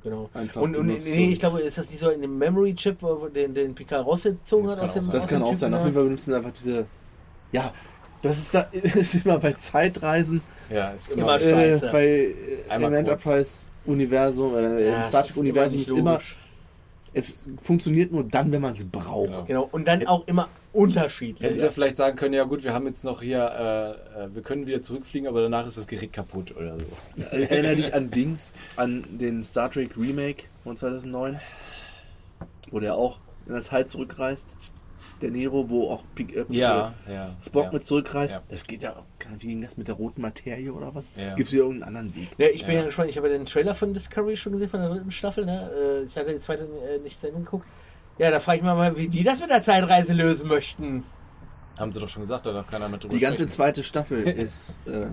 Genau. 0.02 0.30
einfach 0.34 0.60
Und, 0.60 0.76
und 0.76 0.86
nee, 0.88 1.32
ich 1.32 1.38
glaube, 1.38 1.60
ist 1.60 1.78
das 1.78 1.90
nicht 1.90 2.00
so 2.00 2.10
in 2.10 2.22
dem 2.22 2.36
Memory-Chip, 2.36 2.96
wo 3.02 3.28
den, 3.28 3.54
den 3.54 3.74
Picard 3.74 4.04
rausgezogen 4.04 4.66
Das 4.66 4.72
hat 4.76 4.80
kann 4.80 4.88
aus 4.88 4.94
dem 4.94 5.02
auch 5.02 5.04
sein. 5.04 5.12
Das 5.12 5.24
aus 5.24 5.28
kann 5.30 5.38
dem 5.38 5.42
auch 5.44 5.48
Typen 5.48 5.58
sein. 5.60 5.74
Auf 5.74 5.80
jeden 5.84 5.94
Fall 5.94 6.04
benutzen 6.04 6.30
sie 6.30 6.36
einfach 6.36 6.52
diese, 6.52 6.86
ja, 7.52 7.72
das 8.22 8.38
ist, 8.38 8.54
da, 8.54 8.60
ist 8.72 9.14
immer 9.14 9.38
bei 9.38 9.52
Zeitreisen, 9.52 10.40
Ja, 10.70 10.90
ist 10.90 11.12
immer, 11.12 11.22
Immer 11.22 11.36
äh, 11.36 11.50
Scheiße. 11.50 11.88
bei 11.92 12.06
äh, 12.06 12.34
Einmal 12.68 12.94
im 12.94 13.04
Enterprise-Universum, 13.86 14.52
oder 14.52 14.78
Ja, 14.80 14.96
im 14.96 15.02
es 15.02 15.08
Star 15.08 15.20
ist 15.22 15.28
Trek-Universum 15.28 15.78
nicht 15.78 15.88
ist 15.88 15.98
immer, 15.98 16.12
logisch. 16.12 16.36
es 17.14 17.44
funktioniert 17.60 18.12
nur 18.12 18.24
dann, 18.24 18.50
wenn 18.52 18.60
man 18.62 18.72
es 18.74 18.84
braucht. 18.84 19.28
Genau. 19.28 19.44
Genau, 19.44 19.68
und 19.72 19.86
dann 19.86 20.06
auch 20.06 20.26
immer 20.26 20.48
unterschiedlich. 20.72 21.46
Hätten 21.46 21.58
sie 21.58 21.64
ja 21.64 21.70
vielleicht 21.70 21.96
sagen 21.96 22.16
können, 22.16 22.34
ja 22.34 22.44
gut, 22.44 22.64
wir 22.64 22.72
haben 22.72 22.86
jetzt 22.86 23.04
noch 23.04 23.20
hier, 23.20 23.38
äh, 24.16 24.24
äh, 24.24 24.34
wir 24.34 24.42
können 24.42 24.66
wieder 24.66 24.80
zurückfliegen, 24.82 25.28
aber 25.28 25.42
danach 25.42 25.66
ist 25.66 25.76
das 25.76 25.86
Gerät 25.86 26.12
kaputt 26.12 26.54
oder 26.56 26.76
so. 26.78 26.86
Erinnere 27.30 27.76
dich 27.76 27.94
an 27.94 28.10
Dings, 28.10 28.52
an 28.76 29.04
den 29.10 29.44
Star 29.44 29.70
Trek 29.70 29.96
Remake 29.96 30.44
von 30.64 30.76
2009, 30.76 31.38
wo 32.70 32.80
der 32.80 32.94
auch 32.94 33.18
in 33.46 33.52
der 33.52 33.62
Zeit 33.62 33.90
zurückreist. 33.90 34.56
Der 35.22 35.30
Nero, 35.30 35.70
wo 35.70 35.88
auch 35.88 36.02
Pik- 36.16 36.34
äh, 36.36 36.44
ja. 36.50 36.92
Spock 37.44 37.64
ja. 37.66 37.72
mit 37.72 37.86
zurückreist. 37.86 38.34
Ja. 38.36 38.42
Das 38.48 38.64
geht 38.64 38.82
ja 38.82 38.96
auch, 38.96 39.04
wie 39.38 39.46
ging 39.46 39.62
das 39.62 39.76
mit 39.76 39.88
der 39.88 39.94
roten 39.94 40.20
Materie 40.20 40.72
oder 40.72 40.94
was? 40.94 41.10
Ja. 41.16 41.34
Gibt 41.34 41.46
es 41.48 41.52
hier 41.54 41.62
irgendeinen 41.62 41.96
anderen 41.96 42.14
Weg? 42.16 42.28
Ja, 42.38 42.48
ich 42.52 42.64
bin 42.64 42.74
Ja. 42.74 42.80
ja 42.80 42.86
gespannt, 42.86 43.10
ich 43.10 43.16
habe 43.16 43.28
ja 43.30 43.34
den 43.38 43.46
Trailer 43.46 43.74
von 43.74 43.94
Discovery 43.94 44.36
schon 44.36 44.52
gesehen, 44.52 44.68
von 44.68 44.80
der 44.80 44.88
dritten 44.90 45.10
Staffel. 45.12 45.46
Ne? 45.46 45.70
Äh, 46.02 46.04
Ich 46.06 46.16
hatte 46.16 46.32
die 46.32 46.38
zweite 46.38 46.64
äh, 46.64 46.98
nicht 47.02 47.18
zu 47.20 47.28
Ende 47.28 47.40
geguckt. 47.40 47.66
Ja, 48.18 48.30
da 48.30 48.40
frage 48.40 48.58
ich 48.58 48.62
mich 48.64 48.72
mal, 48.72 48.96
wie 48.96 49.08
die 49.08 49.22
das 49.24 49.40
mit 49.40 49.48
der 49.50 49.62
Zeitreise 49.62 50.12
lösen 50.12 50.48
möchten. 50.48 51.04
Haben 51.78 51.92
sie 51.92 52.00
doch 52.00 52.08
schon 52.08 52.22
gesagt, 52.22 52.44
da 52.44 52.52
darf 52.52 52.70
keiner 52.70 52.88
mehr 52.88 52.98
drüber 52.98 53.14
Die 53.14 53.20
ganze 53.20 53.44
sprechen. 53.44 53.50
zweite 53.56 53.82
Staffel 53.82 54.22
ist, 54.28 54.78
äh, 54.86 55.06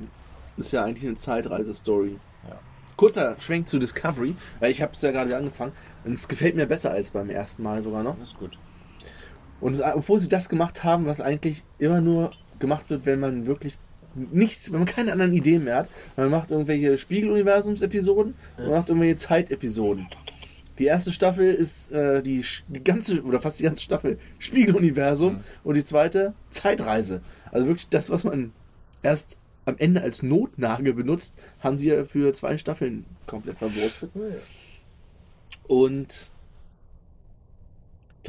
ist 0.57 0.73
ja 0.73 0.83
eigentlich 0.83 1.05
eine 1.07 1.15
Zeitreise-Story. 1.15 2.17
Ja. 2.49 2.59
Kurzer 2.97 3.35
Schwenk 3.39 3.69
zu 3.69 3.79
Discovery, 3.79 4.35
weil 4.59 4.71
ich 4.71 4.81
habe 4.81 4.91
es 4.93 5.01
ja 5.01 5.11
gerade 5.11 5.27
wieder 5.29 5.37
angefangen 5.37 5.71
und 6.03 6.15
es 6.15 6.27
gefällt 6.27 6.55
mir 6.57 6.65
besser 6.65 6.91
als 6.91 7.11
beim 7.11 7.29
ersten 7.29 7.63
Mal 7.63 7.81
sogar 7.81 8.03
noch. 8.03 8.17
Das 8.19 8.29
ist 8.29 8.37
gut. 8.37 8.57
Und 9.61 9.81
obwohl 9.81 10.19
sie 10.19 10.29
das 10.29 10.49
gemacht 10.49 10.83
haben, 10.83 11.05
was 11.05 11.21
eigentlich 11.21 11.63
immer 11.79 12.01
nur 12.01 12.31
gemacht 12.59 12.89
wird, 12.89 13.05
wenn 13.05 13.19
man 13.19 13.45
wirklich 13.45 13.77
nichts, 14.15 14.71
wenn 14.71 14.79
man 14.79 14.87
keine 14.87 15.11
anderen 15.11 15.33
Ideen 15.33 15.63
mehr 15.65 15.75
hat. 15.77 15.89
Man 16.17 16.29
macht 16.31 16.51
irgendwelche 16.51 16.97
Spiegeluniversums-Episoden 16.97 18.33
und 18.57 18.63
man 18.63 18.71
macht 18.71 18.89
irgendwelche 18.89 19.17
Zeitepisoden. 19.17 20.07
Die 20.79 20.85
erste 20.85 21.11
Staffel 21.11 21.53
ist 21.53 21.91
äh, 21.91 22.23
die, 22.23 22.43
die 22.69 22.83
ganze, 22.83 23.21
oder 23.23 23.41
fast 23.41 23.59
die 23.59 23.63
ganze 23.63 23.81
Staffel 23.83 24.17
Spiegeluniversum 24.39 25.33
Mhm. 25.35 25.39
und 25.63 25.75
die 25.75 25.83
zweite 25.83 26.33
Zeitreise. 26.51 27.21
Also 27.51 27.67
wirklich 27.67 27.89
das, 27.89 28.09
was 28.09 28.23
man 28.23 28.53
erst 29.03 29.37
am 29.65 29.75
Ende 29.77 30.01
als 30.01 30.23
Notnagel 30.23 30.93
benutzt, 30.93 31.35
haben 31.59 31.77
sie 31.77 31.87
ja 31.87 32.05
für 32.05 32.33
zwei 32.33 32.57
Staffeln 32.57 33.05
komplett 33.27 33.57
verwurstet. 33.57 34.09
Und 35.67 36.31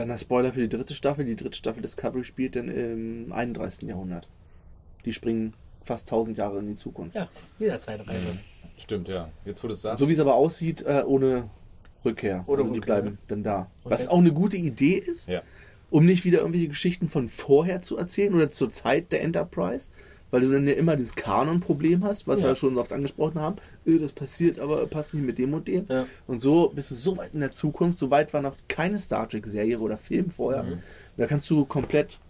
kleiner 0.01 0.19
Spoiler 0.19 0.53
für 0.53 0.61
die 0.61 0.69
dritte 0.69 0.95
Staffel. 0.95 1.25
Die 1.25 1.37
dritte 1.37 1.57
Staffel 1.59 1.83
Discovery 1.83 2.25
spielt 2.25 2.57
dann 2.57 2.69
im 2.69 3.33
31. 3.33 3.89
Jahrhundert. 3.89 4.29
Die 5.05 5.13
springen 5.13 5.55
fast 5.85 6.09
1000 6.11 6.37
Jahre 6.39 6.59
in 6.59 6.69
die 6.69 6.75
Zukunft. 6.75 7.15
Ja, 7.17 7.29
wieder 7.59 7.81
Zeitreise. 7.81 8.39
Stimmt, 8.79 9.09
ja. 9.09 9.29
Jetzt, 9.45 9.63
wo 9.63 9.69
du 9.69 9.75
es 9.75 9.83
sagst. 9.83 9.99
So 9.99 10.09
wie 10.09 10.13
es 10.13 10.19
aber 10.21 10.35
aussieht, 10.35 10.83
äh, 10.83 11.03
ohne 11.07 11.51
Rückkehr. 12.05 12.45
Ohne 12.47 12.63
also 12.63 12.73
die 12.73 12.79
Rückkehr. 12.79 13.01
bleiben 13.03 13.19
dann 13.29 13.43
da. 13.43 13.71
Okay. 13.85 13.93
Was 13.95 14.09
auch 14.09 14.19
eine 14.19 14.33
gute 14.33 14.57
Idee 14.57 14.95
ist, 14.97 15.29
Ja. 15.29 15.43
um 15.91 16.07
nicht 16.07 16.25
wieder 16.25 16.39
irgendwelche 16.39 16.69
Geschichten 16.69 17.09
von 17.09 17.29
vorher 17.29 17.83
zu 17.83 17.97
erzählen 17.99 18.35
oder 18.35 18.51
zur 18.51 18.71
Zeit 18.71 19.13
der 19.13 19.23
Enterprise. 19.23 19.91
Weil 20.31 20.43
du 20.43 20.51
dann 20.53 20.67
ja 20.67 20.75
immer 20.75 20.95
dieses 20.97 21.15
Kanon-Problem 21.17 22.05
hast, 22.05 22.29
was 22.29 22.41
Ja. 22.41 22.49
wir 22.49 22.55
schon 22.57 22.79
oft 22.79 22.93
angesprochen 22.93 23.41
haben. 23.41 23.57
Äh, 23.87 23.99
das 23.99 24.13
passiert, 24.13 24.61
aber 24.61 24.87
passt 24.87 25.13
nicht 25.15 25.25
mit 25.25 25.39
dem 25.39 25.55
und 25.55 25.67
dem. 25.67 25.87
Ja. 25.89 26.07
Und 26.27 26.41
so 26.41 26.69
bist 26.75 26.91
du 26.93 26.95
so 26.95 27.17
weit 27.17 27.35
in 27.35 27.41
der 27.41 27.51
Zukunft, 27.51 27.99
so 27.99 28.11
weit 28.11 28.33
war 28.33 28.41
noch 28.43 28.55
keine 28.69 28.99
Star 28.99 29.29
Trek-Serie 29.29 29.79
oder 29.81 29.97
Film 29.99 30.31
vorher. 30.31 30.63
Mhm. 30.63 30.79
Da 31.17 31.27
kannst 31.27 31.49
du 31.51 31.65
komplett 31.65 32.21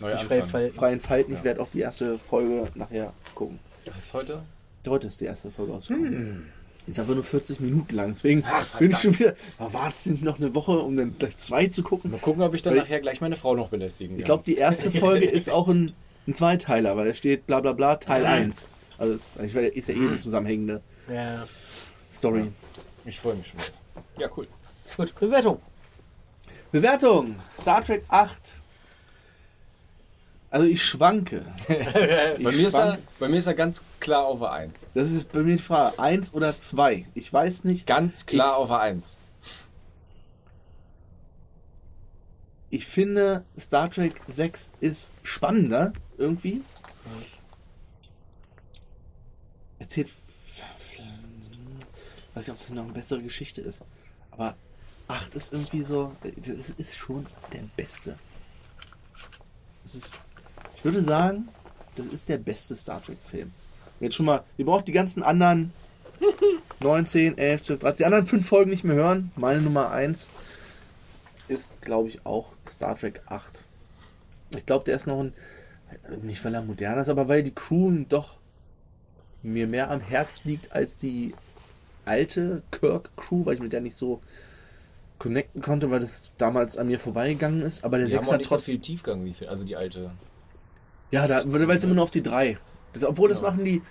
Neuer 0.00 0.16
Die 0.16 0.24
frei 0.24 0.36
Anfang. 0.40 0.50
falten. 0.50 0.74
frei 0.74 0.92
entfalten. 0.92 1.34
Ich 1.34 1.44
werde 1.44 1.60
auch 1.62 1.68
die 1.72 1.80
erste 1.80 2.18
Folge 2.18 2.68
nachher 2.74 3.12
gucken. 3.34 3.60
Was 3.86 3.98
ist 3.98 4.12
heute? 4.14 4.42
Heute 4.88 5.06
ist 5.06 5.20
die 5.20 5.26
erste 5.26 5.50
Folge 5.52 5.72
rausgekommen. 5.72 6.46
Ist 6.86 6.98
aber 6.98 7.14
nur 7.14 7.22
40 7.24 7.60
Minuten 7.60 7.94
lang, 7.94 8.10
deswegen 8.12 8.42
Ach, 8.46 8.78
bin 8.78 8.90
ich 8.90 8.98
schon 8.98 9.18
wieder. 9.18 9.34
Wartest 9.58 10.06
du 10.06 10.10
nicht 10.10 10.24
noch 10.24 10.38
eine 10.38 10.54
Woche, 10.54 10.72
um 10.80 10.96
dann 10.96 11.16
gleich 11.18 11.38
zwei 11.38 11.66
zu 11.68 11.82
gucken? 11.82 12.10
Mal 12.10 12.18
gucken, 12.20 12.42
ob 12.42 12.52
ich 12.54 12.60
dann 12.62 12.74
Weil- 12.74 12.80
nachher 12.82 13.00
gleich 13.00 13.20
meine 13.20 13.36
Frau 13.36 13.54
noch 13.54 13.68
belästigen 13.68 14.18
Ich 14.18 14.24
glaube, 14.24 14.42
die 14.44 14.56
erste 14.56 14.90
Folge 14.90 15.24
ist 15.30 15.48
auch 15.48 15.68
ein, 15.68 15.92
ein 16.26 16.34
Zweiteiler, 16.34 16.96
weil 16.96 17.08
da 17.08 17.14
steht 17.14 17.46
bla 17.46 17.60
bla 17.60 17.72
bla 17.72 17.96
Teil 17.96 18.24
1. 18.26 18.68
Also 18.98 19.14
weiß, 19.14 19.54
ist 19.54 19.88
ja 19.88 19.94
eh 19.94 19.98
eine 19.98 20.16
zusammenhängende 20.16 20.80
Ja. 21.12 21.46
Story. 22.12 22.50
Ich 23.04 23.18
freue 23.20 23.34
mich 23.34 23.48
schon. 23.48 23.60
Ja, 24.18 24.28
cool. 24.36 24.46
Gut, 24.96 25.14
Bewertung. 25.18 25.60
Bewertung: 26.72 27.36
Star 27.58 27.84
Trek 27.84 28.04
8. 28.08 28.60
Also 30.50 30.66
ich 30.68 30.84
schwanke. 30.84 31.44
Bei 31.68 31.74
Ich 32.38 32.38
mir, 32.56 32.68
ist 32.68 32.74
er, 32.74 32.92
schwank- 32.92 32.98
bei 33.18 33.28
mir 33.28 33.38
ist 33.38 33.46
er 33.46 33.54
ganz 33.54 33.82
klar 33.98 34.24
auf 34.26 34.38
der 34.38 34.52
1. 34.52 34.86
Das 34.94 35.10
ist 35.10 35.32
bei 35.32 35.40
mir 35.40 35.56
die 35.56 35.62
Frage. 35.62 35.98
1 35.98 36.32
oder 36.32 36.56
2? 36.58 37.06
Ich 37.14 37.32
weiß 37.32 37.64
nicht. 37.64 37.86
Ganz 37.88 38.24
klar 38.26 38.52
Ich- 38.52 38.58
auf 38.58 38.68
der 38.68 38.78
1. 38.78 39.16
Ich 42.74 42.86
finde, 42.86 43.44
Star 43.56 43.88
Trek 43.88 44.20
6 44.26 44.72
ist 44.80 45.12
spannender 45.22 45.92
irgendwie. 46.18 46.60
Erzählt. 49.78 50.10
Weiß 52.34 52.48
nicht, 52.48 52.50
ob 52.50 52.58
das 52.58 52.70
noch 52.70 52.82
eine 52.82 52.92
bessere 52.92 53.22
Geschichte 53.22 53.60
ist. 53.60 53.80
Aber 54.32 54.56
8 55.06 55.36
ist 55.36 55.52
irgendwie 55.52 55.84
so. 55.84 56.16
Das 56.34 56.70
ist 56.70 56.96
schon 56.96 57.26
der 57.52 57.62
beste. 57.76 58.18
Das 59.84 59.94
ist, 59.94 60.12
ich 60.74 60.84
würde 60.84 61.00
sagen, 61.00 61.50
das 61.94 62.06
ist 62.06 62.28
der 62.28 62.38
beste 62.38 62.74
Star 62.74 63.00
Trek-Film. 63.00 63.52
Jetzt 64.00 64.16
schon 64.16 64.26
mal. 64.26 64.42
Ihr 64.56 64.64
braucht 64.64 64.88
die 64.88 64.92
ganzen 64.92 65.22
anderen 65.22 65.72
9, 66.80 67.06
10, 67.06 67.38
11, 67.38 67.62
12, 67.62 67.78
13. 67.78 67.96
Die 67.98 68.04
anderen 68.04 68.26
fünf 68.26 68.48
Folgen 68.48 68.70
nicht 68.70 68.82
mehr 68.82 68.96
hören. 68.96 69.30
Meine 69.36 69.62
Nummer 69.62 69.92
1 69.92 70.28
ist, 71.48 71.80
glaube 71.82 72.08
ich, 72.08 72.26
auch 72.26 72.56
Star 72.68 72.96
Trek 72.96 73.22
8. 73.26 73.66
Ich 74.56 74.66
glaube, 74.66 74.84
der 74.84 74.96
ist 74.96 75.06
noch 75.06 75.20
ein. 75.20 75.34
Nicht 76.22 76.44
weil 76.44 76.54
er 76.54 76.62
moderner 76.62 77.02
ist, 77.02 77.08
aber 77.10 77.28
weil 77.28 77.42
die 77.42 77.54
Crew 77.54 78.04
doch 78.08 78.38
mir 79.42 79.66
mehr 79.66 79.90
am 79.90 80.00
Herz 80.00 80.44
liegt 80.44 80.72
als 80.72 80.96
die 80.96 81.34
alte 82.04 82.62
Kirk-Crew, 82.72 83.46
weil 83.46 83.54
ich 83.56 83.60
mit 83.62 83.72
der 83.72 83.80
nicht 83.82 83.96
so 83.96 84.22
connecten 85.18 85.62
konnte, 85.62 85.90
weil 85.90 86.00
das 86.00 86.32
damals 86.38 86.76
an 86.78 86.88
mir 86.88 87.00
vorbeigegangen 87.00 87.62
ist. 87.62 87.84
Aber 87.84 87.98
der 87.98 88.08
Die 88.08 88.16
haben 88.16 88.28
auch 88.28 88.34
Sechser 88.34 88.36
nicht 88.36 88.50
so 88.50 88.50
trotzdem. 88.50 88.74
viel 88.74 88.80
Tiefgang 88.80 89.24
wie 89.24 89.34
viel, 89.34 89.48
also 89.48 89.64
die 89.64 89.74
alte. 89.76 90.12
Ja, 91.10 91.26
da 91.28 91.42
weil 91.46 91.70
es 91.70 91.84
immer 91.84 91.94
nur 91.94 92.04
auf 92.04 92.10
die 92.10 92.22
drei. 92.22 92.58
Das, 92.92 93.04
obwohl 93.04 93.28
das 93.28 93.40
Ja. 93.40 93.40
machen 93.40 93.64
die, 93.64 93.82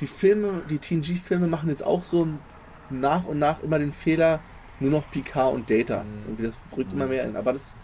die 0.00 0.06
Filme, 0.06 0.64
die 0.68 0.78
TNG-Filme 0.80 1.46
machen 1.46 1.68
jetzt 1.68 1.84
auch 1.84 2.04
so 2.04 2.26
nach 2.88 3.24
und 3.24 3.38
nach 3.38 3.60
immer 3.60 3.78
den 3.78 3.92
Fehler, 3.92 4.44
nur 4.82 4.90
noch 4.90 5.10
Picard 5.10 5.54
und 5.54 5.70
Data. 5.70 6.02
Mhm. 6.04 6.08
Irgendwie 6.26 6.42
das 6.44 6.58
rückt 6.76 6.90
Mhm. 6.92 6.98
immer 6.98 7.06
mehr 7.08 7.24
in. 7.24 7.36
Aber 7.36 7.52
das 7.52 7.74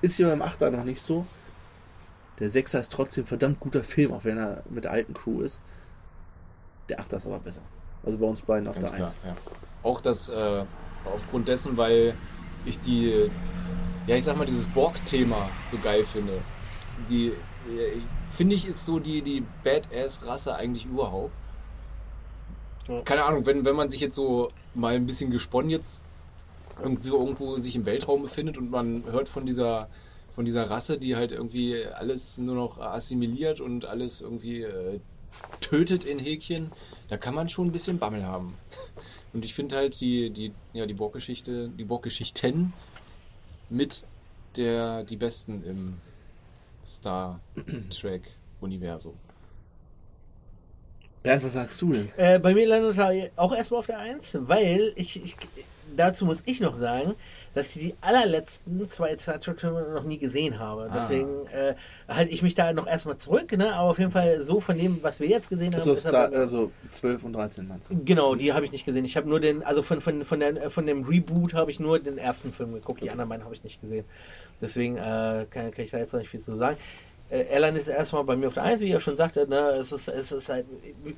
ist 0.00 0.16
hier 0.16 0.28
beim 0.28 0.42
Achter 0.42 0.70
noch 0.70 0.84
nicht 0.84 1.00
so. 1.00 1.26
Der 2.38 2.50
Sechser 2.50 2.80
ist 2.80 2.90
trotzdem 2.90 3.24
ein 3.24 3.26
verdammt 3.28 3.60
guter 3.60 3.84
Film, 3.84 4.12
auch 4.12 4.24
wenn 4.24 4.38
er 4.38 4.62
mit 4.70 4.84
der 4.84 4.90
alten 4.92 5.14
Crew 5.14 5.42
ist. 5.42 5.60
Der 6.88 6.98
Achter 6.98 7.18
ist 7.18 7.26
aber 7.26 7.38
besser. 7.38 7.60
Also 8.04 8.18
bei 8.18 8.26
uns 8.26 8.42
beiden 8.42 8.66
auf 8.66 8.74
Ganz 8.74 8.88
der 8.88 8.96
klar, 8.96 9.08
Eins. 9.08 9.18
ja. 9.24 9.36
Auch 9.84 10.00
das, 10.00 10.28
äh, 10.28 10.64
aufgrund 11.04 11.46
dessen, 11.48 11.76
weil 11.76 12.14
ich 12.64 12.80
die, 12.80 13.30
ja, 14.06 14.16
ich 14.16 14.24
sag 14.24 14.36
mal, 14.36 14.46
dieses 14.46 14.66
Borg-Thema 14.66 15.48
so 15.66 15.78
geil 15.78 16.04
finde. 16.04 16.40
Die, 17.08 17.28
äh, 17.70 17.90
ich, 17.96 18.04
finde 18.30 18.56
ich, 18.56 18.66
ist 18.66 18.84
so 18.86 18.98
die, 18.98 19.22
die 19.22 19.44
Badass-Rasse 19.62 20.54
eigentlich 20.54 20.84
überhaupt. 20.86 21.32
Ja. 22.88 23.02
Keine 23.02 23.24
Ahnung, 23.24 23.46
wenn, 23.46 23.64
wenn 23.64 23.76
man 23.76 23.88
sich 23.90 24.00
jetzt 24.00 24.16
so 24.16 24.50
mal 24.74 24.94
ein 24.94 25.06
bisschen 25.06 25.30
gesponnen 25.30 25.70
jetzt 25.70 26.00
irgendwie 26.80 27.08
irgendwo 27.08 27.56
sich 27.58 27.76
im 27.76 27.84
Weltraum 27.84 28.22
befindet 28.22 28.56
und 28.58 28.70
man 28.70 29.04
hört 29.04 29.28
von 29.28 29.46
dieser 29.46 29.88
von 30.34 30.44
dieser 30.44 30.70
Rasse, 30.70 30.98
die 30.98 31.14
halt 31.14 31.32
irgendwie 31.32 31.84
alles 31.84 32.38
nur 32.38 32.54
noch 32.54 32.78
assimiliert 32.78 33.60
und 33.60 33.84
alles 33.84 34.22
irgendwie 34.22 34.62
äh, 34.62 34.98
tötet 35.60 36.04
in 36.04 36.18
Häkchen, 36.18 36.70
da 37.08 37.16
kann 37.16 37.34
man 37.34 37.48
schon 37.48 37.68
ein 37.68 37.72
bisschen 37.72 37.98
Bammel 37.98 38.24
haben. 38.24 38.54
Und 39.32 39.44
ich 39.44 39.54
finde 39.54 39.76
halt 39.76 40.00
die, 40.00 40.30
die, 40.30 40.52
ja, 40.74 40.84
die 40.84 40.94
Borg-Geschichte, 40.94 41.70
die 41.70 41.84
Borg-Geschichten 41.84 42.74
mit 43.70 44.04
der, 44.56 45.04
die 45.04 45.16
besten 45.16 45.64
im 45.64 45.94
Star 46.84 47.40
Trek-Universum. 47.90 49.14
Bernd, 51.22 51.44
was 51.44 51.52
sagst 51.52 51.80
du 51.80 51.92
denn? 51.92 52.08
Äh, 52.16 52.38
bei 52.38 52.54
mir 52.54 52.66
landet 52.66 52.98
er 52.98 53.30
auch 53.36 53.54
erstmal 53.54 53.80
auf 53.80 53.86
der 53.86 53.98
1, 53.98 54.38
weil 54.42 54.92
ich, 54.96 55.22
ich 55.22 55.36
dazu 55.96 56.24
muss 56.24 56.42
ich 56.46 56.60
noch 56.60 56.76
sagen, 56.76 57.14
dass 57.54 57.76
ich 57.76 57.88
die 57.88 57.94
allerletzten 58.00 58.88
zwei 58.88 59.16
Star 59.18 59.38
Trek 59.38 59.60
Filme 59.60 59.82
noch 59.92 60.04
nie 60.04 60.18
gesehen 60.18 60.58
habe. 60.58 60.88
Ah. 60.90 60.94
Deswegen 60.94 61.46
äh, 61.48 61.74
halte 62.08 62.30
ich 62.32 62.42
mich 62.42 62.54
da 62.54 62.72
noch 62.72 62.86
erstmal 62.86 63.18
zurück, 63.18 63.52
ne? 63.52 63.74
aber 63.74 63.90
auf 63.90 63.98
jeden 63.98 64.10
Fall 64.10 64.42
so 64.42 64.60
von 64.60 64.76
dem, 64.76 65.02
was 65.02 65.20
wir 65.20 65.28
jetzt 65.28 65.50
gesehen 65.50 65.66
haben. 65.68 65.74
Also, 65.80 65.92
ist 65.92 66.04
er 66.06 66.10
Star, 66.12 66.30
mir- 66.30 66.38
also 66.38 66.70
12 66.90 67.24
und 67.24 67.34
13 67.34 67.68
meinst 67.68 67.90
du? 67.90 68.02
Genau, 68.04 68.34
die 68.34 68.52
habe 68.52 68.64
ich 68.64 68.72
nicht 68.72 68.86
gesehen. 68.86 69.04
Ich 69.04 69.16
habe 69.16 69.28
nur 69.28 69.38
den, 69.40 69.62
also 69.62 69.82
von, 69.82 70.00
von, 70.00 70.24
von, 70.24 70.40
der, 70.40 70.70
von 70.70 70.86
dem 70.86 71.04
Reboot 71.04 71.52
habe 71.54 71.70
ich 71.70 71.78
nur 71.78 71.98
den 71.98 72.16
ersten 72.16 72.52
Film 72.52 72.72
geguckt, 72.72 73.02
die 73.02 73.10
anderen 73.10 73.28
beiden 73.28 73.44
habe 73.44 73.54
ich 73.54 73.62
nicht 73.62 73.80
gesehen. 73.80 74.04
Deswegen 74.60 74.96
äh, 74.96 75.46
kann, 75.50 75.70
kann 75.70 75.84
ich 75.84 75.90
da 75.90 75.98
jetzt 75.98 76.12
noch 76.12 76.20
nicht 76.20 76.30
viel 76.30 76.40
zu 76.40 76.56
sagen. 76.56 76.78
Äh, 77.32 77.46
Airline 77.50 77.78
ist 77.78 77.88
erstmal 77.88 78.24
bei 78.24 78.36
mir 78.36 78.48
auf 78.48 78.54
der 78.54 78.64
Eins, 78.64 78.80
wie 78.82 78.90
ihr 78.90 79.00
schon 79.00 79.16
sagte, 79.16 79.48
ne, 79.48 79.56
es 79.80 79.90
ist, 79.90 80.06
es 80.06 80.32
ist 80.32 80.48
halt, 80.50 80.66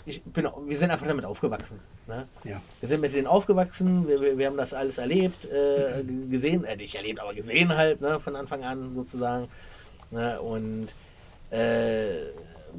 ich 0.06 0.22
bin, 0.22 0.48
wir 0.66 0.78
sind 0.78 0.90
einfach 0.92 1.06
damit 1.08 1.24
aufgewachsen. 1.24 1.80
Ne? 2.06 2.28
Ja. 2.44 2.62
Wir 2.78 2.88
sind 2.88 3.00
mit 3.00 3.12
denen 3.12 3.26
aufgewachsen, 3.26 4.06
wir, 4.06 4.20
wir, 4.20 4.38
wir 4.38 4.46
haben 4.46 4.56
das 4.56 4.72
alles 4.72 4.98
erlebt, 4.98 5.44
äh, 5.46 6.04
g- 6.04 6.26
gesehen, 6.30 6.64
äh, 6.64 6.76
nicht 6.76 6.94
erlebt, 6.94 7.18
aber 7.18 7.34
gesehen 7.34 7.76
halt, 7.76 8.00
ne, 8.00 8.20
von 8.20 8.36
Anfang 8.36 8.62
an 8.62 8.94
sozusagen. 8.94 9.48
Ne, 10.12 10.40
und 10.40 10.94
äh, 11.50 12.26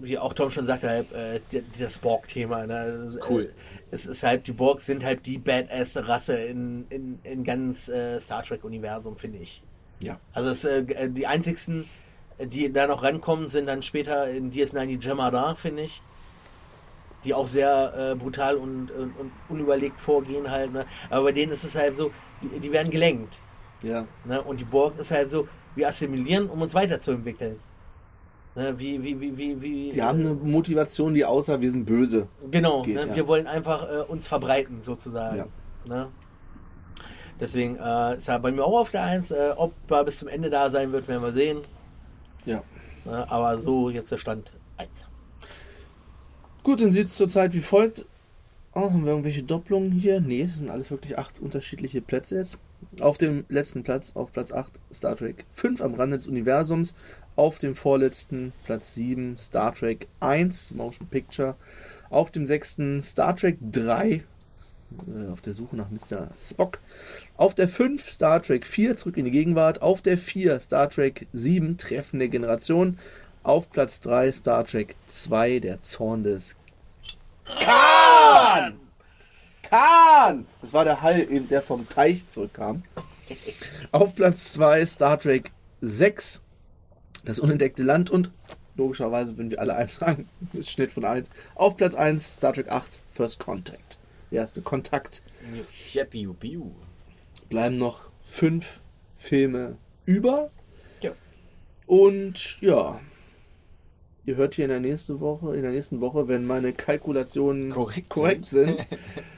wie 0.01 0.17
auch 0.17 0.33
Tom 0.33 0.49
schon 0.49 0.65
sagte, 0.65 0.89
halt, 0.89 1.11
äh, 1.11 1.41
das 1.79 1.99
Borg-Thema. 1.99 2.65
Ne, 2.65 3.09
Cool. 3.29 3.43
Äh, 3.43 3.49
es 3.91 4.05
ist 4.05 4.23
halt, 4.23 4.47
die 4.47 4.51
Borgs 4.53 4.85
sind 4.85 5.03
halt 5.03 5.25
die 5.25 5.37
Badass-Rasse 5.37 6.35
in, 6.35 6.85
in, 6.89 7.19
in 7.23 7.43
ganz 7.43 7.89
äh, 7.89 8.19
Star 8.19 8.43
Trek-Universum, 8.43 9.17
finde 9.17 9.39
ich. 9.39 9.61
Ja. 9.99 10.19
Also 10.33 10.51
es, 10.51 10.63
äh, 10.63 11.09
die 11.09 11.27
einzigsten, 11.27 11.85
die 12.39 12.71
da 12.71 12.87
noch 12.87 13.03
rankommen, 13.03 13.49
sind 13.49 13.67
dann 13.67 13.81
später 13.81 14.29
in 14.29 14.51
DS9 14.51 14.85
die 14.87 14.97
Jem'Hadar, 14.99 15.55
finde 15.55 15.83
ich. 15.83 16.01
Die 17.23 17.33
auch 17.33 17.47
sehr 17.47 17.93
äh, 18.11 18.15
brutal 18.15 18.55
und, 18.55 18.91
und, 18.91 19.13
und 19.17 19.31
unüberlegt 19.49 19.99
vorgehen 19.99 20.51
halt. 20.51 20.73
Ne? 20.73 20.85
Aber 21.09 21.25
bei 21.25 21.31
denen 21.31 21.51
ist 21.51 21.63
es 21.63 21.75
halt 21.75 21.95
so, 21.95 22.11
die, 22.43 22.59
die 22.59 22.71
werden 22.71 22.91
gelenkt. 22.91 23.39
Ja. 23.81 24.05
Ne? 24.25 24.41
Und 24.41 24.59
die 24.59 24.65
Borg 24.65 24.99
ist 24.99 25.11
halt 25.11 25.29
so, 25.29 25.47
wir 25.75 25.87
assimilieren, 25.87 26.49
um 26.49 26.61
uns 26.61 26.73
weiterzuentwickeln. 26.73 27.59
Ne? 28.55 28.73
Wie, 28.77 29.01
wie, 29.03 29.19
wie, 29.19 29.37
wie, 29.37 29.61
wie. 29.61 29.91
Die 29.91 30.01
haben 30.01 30.19
eine 30.19 30.33
Motivation, 30.33 31.13
die 31.13 31.25
außer 31.25 31.59
wir 31.59 31.71
sind 31.71 31.85
böse. 31.85 32.27
Genau, 32.51 32.83
geht, 32.83 32.95
ne? 32.95 33.07
ja. 33.07 33.15
wir 33.15 33.27
wollen 33.27 33.47
einfach 33.47 33.87
äh, 33.89 34.01
uns 34.03 34.27
verbreiten, 34.27 34.79
sozusagen. 34.81 35.37
Ja. 35.37 35.47
Ne? 35.85 36.07
Deswegen 37.39 37.75
äh, 37.75 38.17
ist 38.17 38.29
er 38.29 38.39
bei 38.39 38.51
mir 38.51 38.63
auch 38.63 38.79
auf 38.79 38.91
der 38.91 39.03
Eins. 39.03 39.31
Äh, 39.31 39.53
ob 39.57 39.73
er 39.89 40.03
bis 40.05 40.19
zum 40.19 40.29
Ende 40.29 40.49
da 40.49 40.69
sein 40.69 40.91
wird, 40.93 41.07
werden 41.07 41.21
wir 41.21 41.33
sehen. 41.33 41.59
Ja. 42.45 42.63
Ne? 43.05 43.29
Aber 43.29 43.59
so 43.59 43.89
jetzt 43.89 44.11
der 44.11 44.17
Stand 44.17 44.51
1. 44.77 45.05
Gut, 46.63 46.81
dann 46.81 46.91
sieht 46.91 47.07
es 47.07 47.15
zurzeit 47.15 47.53
wie 47.53 47.61
folgt. 47.61 48.05
Oh, 48.73 48.91
haben 48.91 49.03
wir 49.03 49.11
irgendwelche 49.11 49.43
Doppelungen 49.43 49.91
hier? 49.91 50.19
Nee, 50.19 50.41
es 50.41 50.57
sind 50.57 50.69
alles 50.69 50.91
wirklich 50.91 51.17
acht 51.17 51.39
unterschiedliche 51.39 52.01
Plätze 52.01 52.35
jetzt. 52.35 52.57
Auf 52.99 53.17
dem 53.17 53.45
letzten 53.47 53.83
Platz, 53.83 54.11
auf 54.15 54.33
Platz 54.33 54.51
8, 54.51 54.79
Star 54.93 55.15
Trek 55.15 55.45
5 55.53 55.79
am 55.81 55.93
Rande 55.93 56.17
des 56.17 56.27
Universums. 56.27 56.93
Auf 57.37 57.57
dem 57.59 57.75
vorletzten 57.75 58.51
Platz 58.65 58.93
7, 58.95 59.37
Star 59.37 59.73
Trek 59.73 60.07
1, 60.19 60.73
Motion 60.73 61.07
Picture. 61.07 61.55
Auf 62.09 62.31
dem 62.31 62.45
sechsten, 62.45 63.01
Star 63.01 63.35
Trek 63.35 63.57
3, 63.61 64.23
äh, 65.07 65.31
auf 65.31 65.41
der 65.41 65.53
Suche 65.53 65.75
nach 65.75 65.89
Mr. 65.89 66.31
Spock. 66.37 66.79
Auf 67.37 67.53
der 67.53 67.67
5, 67.67 68.09
Star 68.09 68.41
Trek 68.41 68.65
4, 68.65 68.95
zurück 68.95 69.17
in 69.17 69.25
die 69.25 69.31
Gegenwart. 69.31 69.81
Auf 69.81 70.01
der 70.01 70.17
4, 70.17 70.57
Star 70.61 70.89
Trek 70.89 71.27
7, 71.33 71.77
Treffen 71.77 72.19
der 72.19 72.29
Generation. 72.29 72.97
Auf 73.43 73.69
Platz 73.69 73.99
3 73.99 74.31
Star 74.31 74.65
Trek 74.65 74.95
2, 75.09 75.59
der 75.59 75.83
Zorn 75.83 76.23
des 76.23 76.55
Khan! 77.43 78.79
Khan! 79.63 80.45
Das 80.61 80.71
war 80.71 80.85
der 80.85 81.01
Hall, 81.01 81.19
eben, 81.29 81.49
der 81.49 81.61
vom 81.61 81.87
Teich 81.89 82.25
zurückkam. 82.29 82.83
Auf 83.91 84.15
Platz 84.15 84.53
2 84.53 84.85
Star 84.85 85.19
Trek 85.19 85.51
6, 85.81 86.41
das 87.25 87.39
unentdeckte 87.39 87.83
Land 87.83 88.09
und 88.09 88.31
logischerweise, 88.77 89.37
wenn 89.37 89.51
wir 89.51 89.59
alle 89.59 89.75
eins 89.75 89.95
sagen, 89.95 90.29
ist 90.53 90.71
Schnitt 90.71 90.93
von 90.93 91.03
1. 91.03 91.29
Auf 91.55 91.75
Platz 91.75 91.95
1 91.95 92.37
Star 92.37 92.53
Trek 92.53 92.69
8, 92.69 93.01
First 93.11 93.39
Contact. 93.39 93.97
Erste 94.31 94.61
Kontakt. 94.61 95.21
Jeppiu, 95.91 96.33
piu. 96.33 96.71
Bleiben 97.49 97.75
noch 97.75 98.09
fünf 98.23 98.81
Filme 99.17 99.77
über. 100.05 100.49
Ja. 101.01 101.11
Und 101.87 102.59
ja, 102.61 102.99
Ihr 104.27 104.37
hört 104.37 104.55
hier 104.55 104.65
in 104.65 104.69
der 104.71 104.79
nächsten 104.79 105.19
Woche, 105.19 105.55
in 105.55 105.61
der 105.61 105.69
nächsten 105.71 106.01
Woche, 106.01 106.27
wenn 106.27 106.47
meine 106.47 106.73
Kalkulationen 106.73 107.69
Korrekt 107.69 108.09
korrekt, 108.09 108.45
sind. 108.49 108.87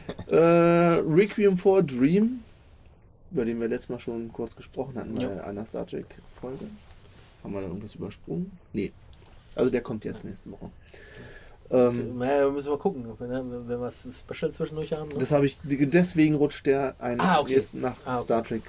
sind, 0.08 0.28
äh, 0.32 0.38
Requiem 0.38 1.58
for 1.58 1.80
a 1.80 1.82
Dream, 1.82 2.40
über 3.32 3.44
den 3.44 3.60
wir 3.60 3.68
letztes 3.68 3.90
Mal 3.90 4.00
schon 4.00 4.32
kurz 4.32 4.56
gesprochen 4.56 4.96
hatten 4.98 5.16
bei 5.16 5.24
Ja. 5.24 5.44
einer 5.44 5.66
Star 5.66 5.86
Trek 5.86 6.06
Folge. 6.40 6.68
Haben 7.44 7.54
wir 7.54 7.60
da 7.62 7.68
irgendwas 7.68 7.96
übersprungen? 7.96 8.50
Nee. 8.72 8.94
Also 9.56 9.70
der 9.70 9.82
kommt 9.82 10.06
jetzt 10.06 10.24
nächste 10.24 10.50
Woche. 10.52 10.70
Ähm, 11.72 12.18
naja, 12.18 12.46
wir 12.46 12.52
müssen 12.52 12.70
mal 12.70 12.78
gucken, 12.78 13.06
wenn, 13.20 13.30
wenn 13.30 13.68
wir 13.70 13.82
was 13.82 14.08
Special 14.28 14.52
zwischendurch 14.52 14.94
haben. 14.94 15.10
Ne? 15.10 15.16
das 15.20 15.32
habe 15.32 15.46
ich, 15.46 15.58
deswegen 15.64 16.36
rutscht 16.36 16.66
der 16.66 16.96
ein 17.00 17.20
Ah, 17.20 17.40
okay. 17.40 17.54
jetzt 17.56 17.74
nach 17.74 17.96
Ah, 18.06 18.16
okay. 18.16 18.24
Star 18.24 18.44
Trek 18.44 18.62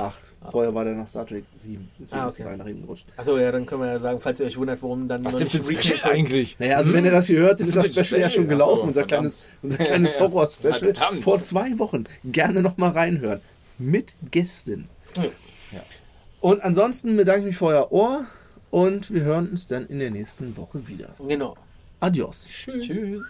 8. 0.00 0.14
Vorher 0.52 0.72
war 0.74 0.84
der 0.84 0.94
nach 0.94 1.08
Star 1.08 1.26
Trek 1.26 1.44
7. 1.56 1.90
Deswegen 1.98 2.20
Ah, 2.20 2.28
ist 2.28 2.34
okay. 2.40 2.48
es 2.52 2.58
nach 2.58 2.66
hinten 2.66 2.82
gerutscht. 2.82 3.04
Achso, 3.16 3.36
ja, 3.36 3.50
dann 3.50 3.66
können 3.66 3.82
wir 3.82 3.88
ja 3.92 3.98
sagen, 3.98 4.20
falls 4.20 4.38
ihr 4.38 4.46
euch 4.46 4.56
wundert, 4.56 4.80
warum 4.80 5.08
dann 5.08 5.24
Was 5.24 5.32
noch 5.32 5.40
denn 5.40 5.48
für 5.48 5.72
ein 5.72 5.82
Special 5.82 6.12
eigentlich? 6.12 6.56
Naja, 6.60 6.76
also 6.76 6.90
Hm? 6.90 6.96
wenn 6.98 7.04
ihr 7.06 7.10
das 7.10 7.26
hier 7.26 7.40
hört, 7.40 7.58
dann 7.60 7.66
ist 7.66 7.76
das 7.76 7.86
ist 7.88 7.98
ein 7.98 8.04
Special 8.04 8.20
ja 8.20 8.30
schon 8.30 8.44
Special. 8.44 8.58
gelaufen, 8.58 8.80
so, 8.80 8.86
unser 8.86 9.02
kleines, 9.04 9.42
unser 9.62 9.76
kleines 9.78 10.14
Ja, 10.14 10.20
ja. 10.24 10.30
Horror-Special. 10.30 11.20
Vor 11.22 11.42
zwei 11.42 11.78
Wochen. 11.80 12.04
Gerne 12.24 12.62
nochmal 12.62 12.90
reinhören. 12.90 13.40
Mit 13.78 14.14
Gästen. 14.30 14.88
Ja. 15.16 15.80
Und 16.40 16.62
ansonsten 16.62 17.16
bedanke 17.16 17.40
ich 17.40 17.46
mich 17.46 17.56
für 17.56 17.66
euer 17.66 17.90
Ohr 17.90 18.24
und 18.70 19.12
wir 19.12 19.22
hören 19.22 19.50
uns 19.50 19.66
dann 19.66 19.86
in 19.86 19.98
der 19.98 20.10
nächsten 20.10 20.56
Woche 20.56 20.86
wieder. 20.86 21.14
Genau. 21.26 21.56
Adios. 22.00 22.48
Tschüss. 22.48 22.86
Tschüss. 22.86 23.24